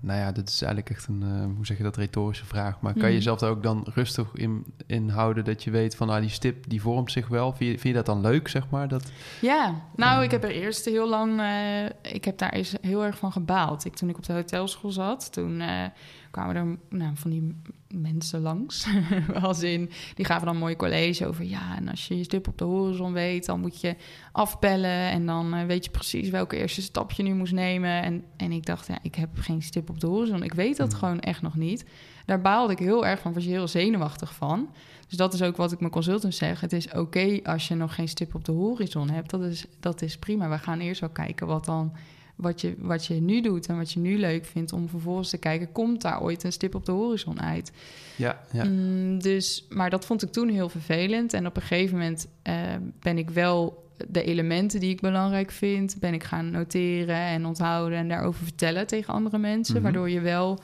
nou 0.00 0.18
ja, 0.18 0.32
dit 0.32 0.48
is 0.48 0.62
eigenlijk 0.62 0.96
echt 0.96 1.06
een, 1.06 1.22
uh, 1.24 1.54
hoe 1.56 1.66
zeg 1.66 1.76
je 1.76 1.82
dat, 1.82 1.96
retorische 1.96 2.44
vraag. 2.46 2.80
Maar 2.80 2.92
kan 2.92 3.00
je 3.02 3.06
Mhm. 3.08 3.16
jezelf 3.16 3.38
daar 3.38 3.50
ook 3.50 3.62
dan 3.62 3.86
rustig 3.94 4.34
in, 4.34 4.64
in 4.86 5.08
houden 5.08 5.44
dat 5.44 5.62
je 5.64 5.70
weet 5.70 5.96
van, 5.96 6.10
ah, 6.10 6.20
die 6.20 6.28
stip 6.30 6.68
die 6.68 6.80
vormt 6.82 7.12
zich 7.12 7.28
wel. 7.28 7.52
Vind 7.52 7.58
je, 7.70 7.78
vind 7.78 7.82
je 7.82 7.92
dat 7.92 8.06
dan 8.06 8.20
leuk, 8.20 8.48
zeg 8.48 8.68
maar? 8.70 8.88
Dat, 8.88 9.12
Ja, 9.40 9.74
nou, 9.96 10.22
ik 10.24 10.30
heb 10.30 10.44
er 10.44 10.50
eerst 10.50 10.84
heel 10.84 11.08
lang... 11.08 11.40
eh, 11.40 12.12
ik 12.14 12.24
heb 12.24 12.38
daar 12.38 12.52
eens 12.52 12.74
heel 12.80 13.04
erg 13.04 13.18
van 13.18 13.32
gebaald. 13.32 13.84
Ik, 13.84 13.94
toen 13.96 14.08
ik 14.08 14.16
op 14.16 14.26
de 14.26 14.32
hotelschool 14.32 14.90
zat, 14.92 15.32
toen 15.32 15.60
eh, 15.60 15.84
kwamen 16.30 16.56
er 16.56 16.76
nou, 16.98 17.12
van 17.16 17.30
die 17.30 17.56
mensen 17.94 18.40
langs. 18.40 18.86
Als 19.42 19.62
in, 19.62 19.90
die 20.14 20.24
gaven 20.24 20.44
dan 20.44 20.54
een 20.54 20.60
mooi 20.60 20.76
college 20.76 21.26
over... 21.26 21.44
ja, 21.44 21.76
en 21.76 21.88
als 21.88 22.08
je 22.08 22.16
je 22.16 22.24
stip 22.24 22.48
op 22.48 22.58
de 22.58 22.64
horizon 22.64 23.12
weet... 23.12 23.46
dan 23.46 23.60
moet 23.60 23.80
je 23.80 23.96
afbellen 24.32 25.10
en 25.10 25.26
dan 25.26 25.54
eh, 25.54 25.64
weet 25.64 25.84
je 25.84 25.90
precies... 25.90 26.30
welke 26.30 26.56
eerste 26.56 26.82
stap 26.82 27.12
je 27.12 27.22
nu 27.22 27.34
moest 27.34 27.52
nemen. 27.52 28.02
En, 28.02 28.24
en 28.36 28.52
ik 28.52 28.66
dacht, 28.66 28.86
ja, 28.86 28.98
ik 29.02 29.14
heb 29.14 29.28
geen 29.34 29.62
stip 29.62 29.90
op 29.90 30.00
de 30.00 30.06
horizon. 30.06 30.42
Ik 30.42 30.54
weet 30.54 30.76
dat 30.76 30.90
Hmm. 30.90 30.98
gewoon 30.98 31.20
echt 31.20 31.42
nog 31.42 31.56
niet. 31.56 31.84
Daar 32.26 32.40
baalde 32.40 32.72
ik 32.72 32.78
heel 32.78 33.06
erg 33.06 33.20
van, 33.20 33.32
was 33.32 33.44
je 33.44 33.50
heel 33.50 33.68
zenuwachtig 33.68 34.34
van... 34.34 34.68
Dus 35.10 35.18
dat 35.18 35.34
is 35.34 35.42
ook 35.42 35.56
wat 35.56 35.72
ik 35.72 35.80
mijn 35.80 35.92
consultant 35.92 36.34
zeg. 36.34 36.60
Het 36.60 36.72
is 36.72 36.92
oké 36.92 37.40
als 37.42 37.68
je 37.68 37.74
nog 37.74 37.94
geen 37.94 38.08
stip 38.08 38.34
op 38.34 38.44
de 38.44 38.52
horizon 38.52 39.10
hebt. 39.10 39.30
Dat 39.30 39.42
is, 39.42 39.64
dat 39.80 40.02
is 40.02 40.18
prima. 40.18 40.48
We 40.48 40.58
gaan 40.58 40.80
eerst 40.80 41.00
wel 41.00 41.10
kijken 41.10 41.46
wat, 41.46 41.64
dan, 41.64 41.92
wat, 42.40 42.60
je, 42.60 42.74
wat 42.78 43.06
je 43.06 43.14
nu 43.14 43.40
doet 43.40 43.66
en 43.66 43.76
wat 43.76 43.92
je 43.92 44.00
nu 44.00 44.18
leuk 44.18 44.44
vindt. 44.44 44.72
Om 44.72 44.88
vervolgens 44.88 45.30
te 45.30 45.38
kijken, 45.38 45.72
komt 45.72 46.02
daar 46.02 46.22
ooit 46.22 46.44
een 46.44 46.52
stip 46.52 46.74
op 46.74 46.84
de 46.86 46.92
horizon 46.92 47.40
uit? 47.40 47.72
ja, 48.16 48.40
ja. 48.52 48.64
Mm, 48.64 49.22
dus, 49.22 49.66
maar 49.68 49.90
dat 49.90 50.04
vond 50.06 50.22
ik 50.22 50.32
toen 50.32 50.48
heel 50.48 50.68
vervelend. 50.68 51.32
En 51.32 51.46
op 51.46 51.56
een 51.56 51.62
gegeven 51.62 51.98
moment 51.98 52.26
eh, 52.42 52.54
ben 53.00 53.18
ik 53.18 53.30
wel 53.30 53.88
de 54.08 54.22
elementen 54.22 54.80
die 54.80 54.90
ik 54.90 55.00
belangrijk 55.00 55.50
vind... 55.50 55.96
ben 56.00 56.14
ik 56.14 56.24
gaan 56.24 56.50
noteren 56.50 57.16
en 57.16 57.46
onthouden 57.46 57.98
en 57.98 58.08
daarover 58.08 58.42
vertellen 58.44 58.86
tegen 58.86 59.14
andere 59.14 59.38
mensen. 59.38 59.74
Mhm. 59.74 59.82
Waardoor 59.82 60.10
je 60.10 60.20
wel 60.20 60.58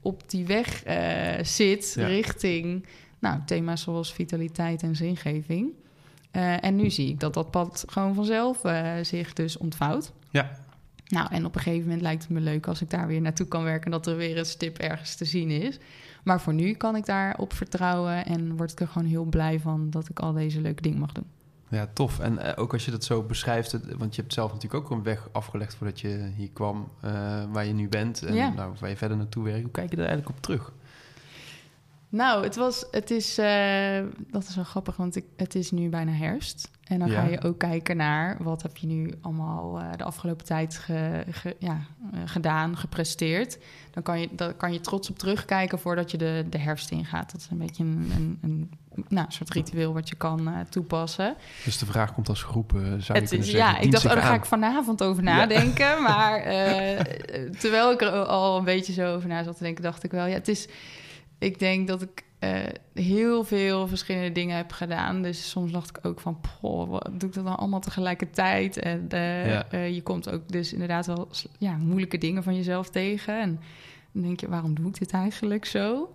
op 0.00 0.30
die 0.30 0.46
weg 0.46 0.84
eh, 0.84 1.44
zit 1.44 1.92
Ja. 1.96 2.06
richting 2.06 2.86
nou, 3.18 3.40
thema's 3.46 3.82
zoals 3.82 4.12
vitaliteit 4.12 4.82
en 4.82 4.96
zingeving. 4.96 5.70
Eh, 6.30 6.64
en 6.64 6.76
nu 6.76 6.90
zie 6.90 7.08
ik 7.08 7.20
dat 7.20 7.34
dat 7.34 7.50
pad 7.50 7.84
gewoon 7.88 8.14
vanzelf 8.14 8.60
zich 9.02 9.32
dus 9.32 9.56
ontvouwt. 9.56 10.12
Ja. 10.30 10.50
Nou, 11.08 11.28
en 11.30 11.44
op 11.44 11.54
een 11.54 11.60
gegeven 11.60 11.84
moment 11.84 12.02
lijkt 12.02 12.22
het 12.22 12.30
me 12.30 12.40
leuk 12.40 12.66
als 12.66 12.82
ik 12.82 12.90
daar 12.90 13.06
weer 13.06 13.20
naartoe 13.20 13.46
kan 13.46 13.64
werken... 13.64 13.90
dat 13.90 14.06
er 14.06 14.16
weer 14.16 14.38
een 14.38 14.44
stip 14.44 14.78
ergens 14.78 15.14
te 15.14 15.24
zien 15.24 15.50
is. 15.50 15.78
Maar 16.24 16.40
voor 16.40 16.54
nu 16.54 16.72
kan 16.72 16.96
ik 16.96 17.06
daarop 17.06 17.52
vertrouwen 17.52 18.26
en 18.26 18.56
word 18.56 18.72
ik 18.72 18.80
er 18.80 18.88
gewoon 18.88 19.08
heel 19.08 19.24
blij 19.24 19.60
van... 19.60 19.90
dat 19.90 20.08
ik 20.08 20.20
al 20.20 20.32
deze 20.32 20.60
leuke 20.60 20.82
dingen 20.82 20.98
mag 20.98 21.12
doen. 21.12 21.26
Ja, 21.68 21.88
tof. 21.92 22.18
En 22.18 22.38
eh, 22.38 22.62
ook 22.62 22.72
als 22.72 22.84
je 22.84 22.90
dat 22.90 23.04
zo 23.04 23.22
beschrijft, 23.22 23.96
want 23.96 24.14
je 24.14 24.20
hebt 24.20 24.32
zelf 24.32 24.52
natuurlijk 24.52 24.84
ook 24.84 24.90
een 24.90 25.02
weg 25.02 25.28
afgelegd 25.32 25.74
voordat 25.74 26.00
je 26.00 26.30
hier 26.36 26.50
kwam, 26.52 26.88
eh, 27.00 27.10
waar 27.52 27.66
je 27.66 27.72
nu 27.72 27.88
bent 27.88 28.22
en 28.22 28.34
Ja. 28.34 28.48
nou, 28.48 28.74
waar 28.80 28.90
je 28.90 28.96
verder 28.96 29.16
naartoe 29.16 29.44
werkt. 29.44 29.62
Hoe 29.62 29.70
kijk 29.70 29.90
je 29.90 29.96
daar 29.96 30.06
eigenlijk 30.06 30.36
op 30.36 30.42
terug? 30.42 30.72
Nou, 32.10 32.44
het, 32.44 32.56
was, 32.56 32.84
het 32.90 33.10
is, 33.10 33.38
eh, 33.38 34.00
dat 34.30 34.48
is 34.48 34.54
wel 34.54 34.64
grappig, 34.64 34.96
want 34.96 35.16
ik, 35.16 35.24
het 35.36 35.54
is 35.54 35.70
nu 35.70 35.88
bijna 35.88 36.12
herfst. 36.12 36.70
En 36.84 36.98
dan 36.98 37.10
Ja. 37.10 37.20
ga 37.22 37.28
je 37.28 37.42
ook 37.42 37.58
kijken 37.58 37.96
naar 37.96 38.36
wat 38.42 38.62
heb 38.62 38.76
je 38.76 38.86
nu 38.86 39.12
allemaal 39.20 39.78
eh, 39.78 39.86
de 39.96 40.04
afgelopen 40.04 40.46
tijd 40.46 40.78
ge- 40.78 41.24
ge- 41.30 41.56
ja, 41.58 41.78
eh, 42.12 42.18
gedaan, 42.24 42.76
gepresteerd. 42.76 43.58
Dan 43.90 44.02
kan, 44.02 44.20
je, 44.20 44.28
dan 44.32 44.56
kan 44.56 44.72
je 44.72 44.80
trots 44.80 45.10
op 45.10 45.18
terugkijken 45.18 45.78
voordat 45.78 46.10
je 46.10 46.16
de, 46.18 46.46
de 46.50 46.58
herfst 46.58 46.90
ingaat. 46.90 47.32
Dat 47.32 47.40
is 47.40 47.48
een 47.50 47.58
beetje 47.58 47.84
een, 47.84 48.10
een, 48.16 48.38
een 48.42 48.70
nou, 49.08 49.26
een 49.26 49.32
soort 49.32 49.50
ritueel 49.52 49.92
wat 49.92 50.08
je 50.08 50.14
kan 50.14 50.50
toepassen. 50.68 51.34
Dus 51.64 51.78
de 51.78 51.86
vraag 51.86 52.14
komt 52.14 52.28
als 52.28 52.42
groep, 52.42 52.70
zou 52.98 53.18
Het 53.18 53.28
zeggen. 53.28 53.56
ja, 53.56 53.78
ik 53.78 53.92
dacht, 53.92 54.04
oh, 54.04 54.12
daar 54.12 54.22
ga 54.22 54.34
ik 54.34 54.44
vanavond 54.44 55.02
over 55.02 55.22
nadenken. 55.22 56.02
Maar 56.08 56.42
terwijl 57.58 57.92
ik 57.92 58.00
er 58.00 58.10
al 58.24 58.58
een 58.58 58.64
beetje 58.64 58.92
zo 58.92 59.14
over 59.14 59.28
na 59.28 59.42
zat 59.42 59.56
te 59.56 59.62
denken, 59.62 59.82
dacht 59.82 60.04
ik 60.04 60.10
wel, 60.10 60.26
ja, 60.26 60.34
het 60.34 60.48
is. 60.48 60.68
Ik 61.38 61.58
denk 61.58 61.88
dat 61.88 62.02
ik 62.02 62.24
eh, 62.38 62.60
heel 62.94 63.44
veel 63.44 63.88
verschillende 63.88 64.32
dingen 64.32 64.56
heb 64.56 64.72
gedaan. 64.72 65.22
Dus 65.22 65.50
soms 65.50 65.72
dacht 65.72 65.88
ik 65.96 66.04
ook 66.06 66.20
van, 66.20 66.40
poh, 66.60 66.88
wat 66.90 67.10
doe 67.12 67.28
ik 67.28 67.34
dat 67.34 67.44
dan 67.44 67.56
allemaal 67.58 67.80
tegelijkertijd? 67.80 68.76
En 68.78 69.06
eh, 69.08 69.46
Ja. 69.46 69.66
eh, 69.70 69.94
je 69.94 70.02
komt 70.02 70.30
ook 70.30 70.48
dus 70.48 70.72
inderdaad 70.72 71.06
wel 71.06 71.28
ja, 71.58 71.76
moeilijke 71.76 72.18
dingen 72.18 72.42
van 72.42 72.56
jezelf 72.56 72.90
tegen. 72.90 73.40
En 73.40 73.60
dan 74.12 74.22
denk 74.22 74.40
je, 74.40 74.48
waarom 74.48 74.74
doe 74.74 74.88
ik 74.88 74.98
dit 74.98 75.10
eigenlijk 75.10 75.64
zo? 75.64 76.12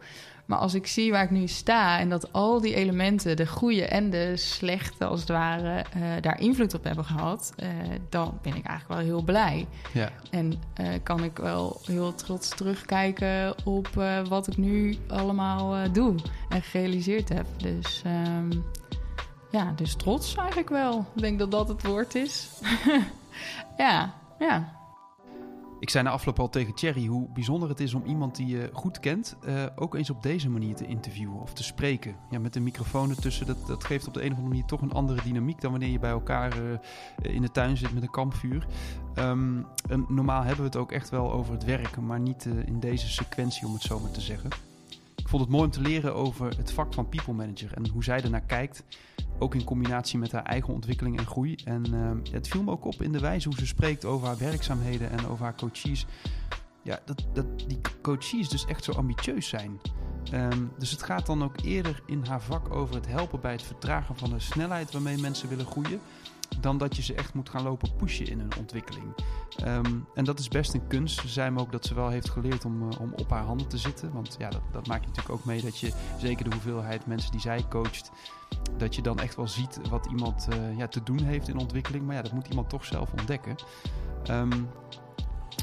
Maar 0.53 0.61
als 0.61 0.73
ik 0.73 0.87
zie 0.87 1.11
waar 1.11 1.23
ik 1.23 1.29
nu 1.29 1.47
sta 1.47 1.99
en 1.99 2.09
dat 2.09 2.33
al 2.33 2.61
die 2.61 2.75
elementen, 2.75 3.35
de 3.35 3.47
goede 3.47 3.85
en 3.85 4.09
de 4.09 4.37
slechte 4.37 5.05
als 5.05 5.19
het 5.19 5.29
ware, 5.29 5.77
eh, 5.93 6.01
daar 6.21 6.39
invloed 6.39 6.73
op 6.73 6.83
hebben 6.83 7.05
gehad, 7.05 7.53
eh, 7.55 7.69
dan 8.09 8.39
ben 8.41 8.55
ik 8.55 8.65
eigenlijk 8.65 8.99
wel 8.99 9.09
heel 9.09 9.23
blij. 9.23 9.67
Ja, 9.93 10.11
En 10.29 10.53
eh, 10.73 10.87
kan 11.03 11.23
ik 11.23 11.37
wel 11.37 11.81
heel 11.85 12.15
trots 12.15 12.49
terugkijken 12.49 13.55
op 13.65 13.87
wat 14.29 14.47
ik 14.47 14.57
nu 14.57 14.97
allemaal 15.07 15.91
doe 15.91 16.15
en 16.49 16.61
gerealiseerd 16.61 17.29
heb. 17.29 17.45
Dus 17.57 18.01
ehm, 18.05 18.51
ja, 19.51 19.73
dus 19.75 19.95
trots 19.95 20.35
eigenlijk 20.35 20.69
wel. 20.69 21.05
Ik 21.15 21.21
denk 21.21 21.39
dat 21.39 21.51
dat 21.51 21.67
het 21.67 21.83
woord 21.83 22.15
is. 22.15 22.49
ja, 23.77 24.13
ja. 24.39 24.81
Ik 25.83 25.89
zei 25.89 26.03
na 26.03 26.09
afloop 26.09 26.39
al 26.39 26.49
tegen 26.49 26.73
Thierry 26.73 27.05
hoe 27.05 27.29
bijzonder 27.33 27.69
het 27.69 27.79
is 27.79 27.93
om 27.93 28.03
iemand 28.05 28.35
die 28.35 28.47
je 28.47 28.69
goed 28.73 28.99
kent 28.99 29.35
eh, 29.45 29.65
ook 29.75 29.95
eens 29.95 30.09
op 30.09 30.23
deze 30.23 30.49
manier 30.49 30.75
te 30.75 30.85
interviewen 30.85 31.41
of 31.41 31.53
te 31.53 31.63
spreken. 31.63 32.15
Ja, 32.29 32.39
met 32.39 32.55
een 32.55 32.63
microfoon 32.63 33.09
ertussen, 33.09 33.45
dat, 33.45 33.67
dat 33.67 33.83
geeft 33.83 34.07
op 34.07 34.13
de 34.13 34.19
een 34.19 34.31
of 34.31 34.37
andere 34.37 34.49
manier 34.49 34.65
toch 34.65 34.81
een 34.81 34.91
andere 34.91 35.21
dynamiek 35.23 35.61
dan 35.61 35.71
wanneer 35.71 35.89
je 35.89 35.99
bij 35.99 36.09
elkaar 36.09 36.51
eh, 36.51 37.35
in 37.35 37.41
de 37.41 37.51
tuin 37.51 37.77
zit 37.77 37.93
met 37.93 38.03
een 38.03 38.09
kampvuur. 38.09 38.67
Ehm, 39.13 39.61
normaal 40.07 40.41
hebben 40.41 40.59
we 40.59 40.65
het 40.65 40.75
ook 40.75 40.91
echt 40.91 41.09
wel 41.09 41.31
over 41.31 41.53
het 41.53 41.63
werken, 41.63 42.05
maar 42.05 42.19
niet 42.19 42.45
eh, 42.45 42.67
in 42.67 42.79
deze 42.79 43.09
sequentie 43.09 43.67
om 43.67 43.73
het 43.73 43.81
zo 43.81 43.99
maar 43.99 44.11
te 44.11 44.21
zeggen. 44.21 44.49
Ik 45.15 45.27
vond 45.27 45.41
het 45.41 45.51
mooi 45.51 45.63
om 45.63 45.71
te 45.71 45.81
leren 45.81 46.15
over 46.15 46.57
het 46.57 46.71
vak 46.71 46.93
van 46.93 47.09
people 47.09 47.33
manager 47.33 47.73
en 47.73 47.89
hoe 47.89 48.03
zij 48.03 48.21
ernaar 48.21 48.45
kijkt. 48.45 48.83
Ook 49.39 49.55
in 49.55 49.63
combinatie 49.63 50.19
met 50.19 50.31
haar 50.31 50.43
eigen 50.43 50.73
ontwikkeling 50.73 51.17
en 51.17 51.25
groei. 51.25 51.55
En 51.65 51.85
ehm, 51.93 52.17
het 52.31 52.47
viel 52.47 52.63
me 52.63 52.71
ook 52.71 52.85
op 52.85 53.01
in 53.01 53.11
de 53.11 53.19
wijze 53.19 53.47
hoe 53.47 53.57
ze 53.57 53.65
spreekt 53.65 54.05
over 54.05 54.27
haar 54.27 54.37
werkzaamheden 54.37 55.09
en 55.09 55.27
over 55.27 55.43
haar 55.43 55.55
coaches. 55.55 56.05
Ja, 56.83 56.99
dat, 57.05 57.25
dat 57.33 57.45
die 57.67 57.81
coaches 58.01 58.49
dus 58.49 58.65
echt 58.65 58.83
zo 58.83 58.91
ambitieus 58.91 59.47
zijn. 59.47 59.79
Ehm, 60.31 60.65
dus 60.77 60.91
het 60.91 61.03
gaat 61.03 61.25
dan 61.25 61.43
ook 61.43 61.61
eerder 61.61 62.01
in 62.05 62.25
haar 62.25 62.41
vak 62.41 62.73
over 62.73 62.95
het 62.95 63.07
helpen 63.07 63.41
bij 63.41 63.51
het 63.51 63.63
vertragen 63.63 64.17
van 64.17 64.29
de 64.29 64.39
snelheid 64.39 64.91
waarmee 64.91 65.17
mensen 65.17 65.49
willen 65.49 65.65
groeien. 65.65 65.99
Dan 66.59 66.77
dat 66.77 66.95
je 66.95 67.01
ze 67.01 67.13
echt 67.13 67.33
moet 67.33 67.49
gaan 67.49 67.63
lopen 67.63 67.95
pushen 67.95 68.27
in 68.27 68.39
hun 68.39 68.57
ontwikkeling. 68.57 69.15
Ehm, 69.55 69.99
en 70.13 70.23
dat 70.23 70.39
is 70.39 70.47
best 70.47 70.73
een 70.73 70.87
kunst. 70.87 71.19
Ze 71.19 71.27
zei 71.27 71.49
me 71.49 71.59
ook 71.59 71.71
dat 71.71 71.85
ze 71.85 71.93
wel 71.93 72.09
heeft 72.09 72.29
geleerd 72.29 72.65
om, 72.65 72.91
eh, 72.91 72.99
om 72.99 73.13
op 73.15 73.29
haar 73.29 73.43
handen 73.43 73.67
te 73.67 73.77
zitten. 73.77 74.11
Want 74.11 74.35
ja, 74.39 74.49
dat, 74.49 74.61
dat 74.71 74.87
maakt 74.87 75.05
natuurlijk 75.05 75.35
ook 75.35 75.45
mee 75.45 75.61
dat 75.61 75.79
je 75.79 75.93
zeker 76.19 76.43
de 76.43 76.55
hoeveelheid 76.55 77.05
mensen 77.05 77.31
die 77.31 77.41
zij 77.41 77.65
coacht, 77.69 78.11
dat 78.77 78.95
je 78.95 79.01
dan 79.01 79.19
echt 79.19 79.35
wel 79.35 79.47
ziet 79.47 79.79
wat 79.89 80.05
iemand 80.05 80.47
eh, 80.49 80.77
ja, 80.77 80.87
te 80.87 81.03
doen 81.03 81.23
heeft 81.23 81.47
in 81.47 81.57
ontwikkeling. 81.57 82.05
Maar 82.05 82.15
ja, 82.15 82.21
dat 82.21 82.31
moet 82.31 82.47
iemand 82.47 82.69
toch 82.69 82.85
zelf 82.85 83.11
ontdekken. 83.11 83.55
Ehm, 84.23 84.63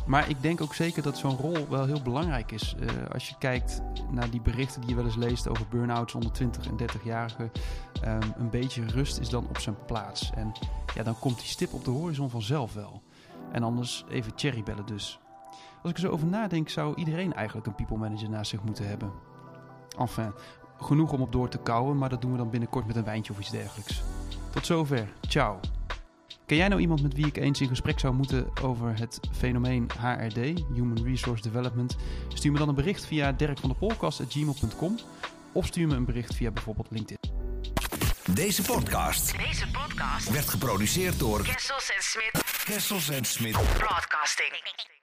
maar 0.06 0.28
ik 0.28 0.42
denk 0.42 0.60
ook 0.60 0.74
zeker 0.74 1.02
dat 1.02 1.18
zo'n 1.18 1.36
rol 1.36 1.68
wel 1.68 1.86
heel 1.86 2.02
belangrijk 2.02 2.52
is. 2.52 2.74
Eh, 2.80 2.88
als 3.12 3.28
je 3.28 3.34
kijkt 3.38 3.82
naar 4.10 4.30
die 4.30 4.40
berichten 4.40 4.80
die 4.80 4.90
je 4.90 4.96
wel 4.96 5.04
eens 5.04 5.16
leest 5.16 5.48
over 5.48 5.66
burn-outs 5.70 6.14
onder 6.14 6.32
20 6.32 6.66
en 6.66 6.76
30-jarigen. 6.76 7.50
ehm, 8.02 8.28
een 8.36 8.50
beetje 8.50 8.86
rust 8.86 9.18
is 9.18 9.28
dan 9.28 9.48
op 9.48 9.58
zijn 9.58 9.76
plaats. 9.86 10.30
En 10.34 10.52
ja, 10.94 11.02
dan 11.02 11.18
komt 11.18 11.38
die 11.38 11.48
stip 11.48 11.72
op 11.72 11.84
de 11.84 11.90
horizon 11.90 12.30
vanzelf 12.30 12.74
wel. 12.74 13.02
En 13.52 13.62
anders 13.62 14.04
even 14.08 14.32
Cherry 14.36 14.62
bellen 14.62 14.86
dus. 14.86 15.20
Als 15.82 15.90
ik 15.90 15.96
er 15.96 16.02
zo 16.02 16.10
over 16.10 16.26
nadenk, 16.26 16.68
zou 16.68 16.94
iedereen 16.94 17.34
eigenlijk 17.34 17.66
een 17.66 17.74
people 17.74 17.96
manager 17.96 18.30
naast 18.30 18.50
zich 18.50 18.62
moeten 18.62 18.88
hebben. 18.88 19.12
Enfin, 19.98 20.32
genoeg 20.78 21.12
om 21.12 21.20
op 21.20 21.32
door 21.32 21.48
te 21.48 21.58
kouwen, 21.58 21.98
maar 21.98 22.08
dat 22.08 22.20
doen 22.20 22.32
we 22.32 22.36
dan 22.36 22.50
binnenkort 22.50 22.86
met 22.86 22.96
een 22.96 23.04
wijntje 23.04 23.32
of 23.32 23.38
iets 23.38 23.50
dergelijks. 23.50 24.02
Tot 24.50 24.66
zover. 24.66 25.08
Ciao. 25.20 25.58
Ken 26.50 26.58
jij 26.58 26.68
nou 26.68 26.80
iemand 26.80 27.02
met 27.02 27.14
wie 27.14 27.26
ik 27.26 27.36
eens 27.36 27.60
in 27.60 27.68
gesprek 27.68 27.98
zou 27.98 28.14
moeten 28.14 28.50
over 28.62 28.98
het 28.98 29.20
fenomeen 29.32 29.90
HRD, 29.98 30.36
Human 30.74 31.04
Resource 31.04 31.42
Development? 31.42 31.96
Stuur 32.34 32.52
me 32.52 32.58
dan 32.58 32.68
een 32.68 32.74
bericht 32.74 33.06
via 33.06 33.32
dirkvandepolkast.gmail.com 33.32 34.98
of 35.52 35.66
stuur 35.66 35.86
me 35.86 35.94
een 35.94 36.04
bericht 36.04 36.34
via 36.34 36.50
bijvoorbeeld 36.50 36.90
LinkedIn. 36.90 37.30
Deze 38.30 38.62
podcast 38.62 39.38
Deze 39.38 39.66
podcast 39.70 40.30
werd 40.30 40.48
geproduceerd 40.48 41.18
door 41.18 41.42
Kessels 41.42 41.90
en 41.96 42.02
Smit 42.02 42.62
Kessels 42.64 43.08
en 43.08 43.24
Smit. 43.24 43.52
Broadcasting. 43.52 44.99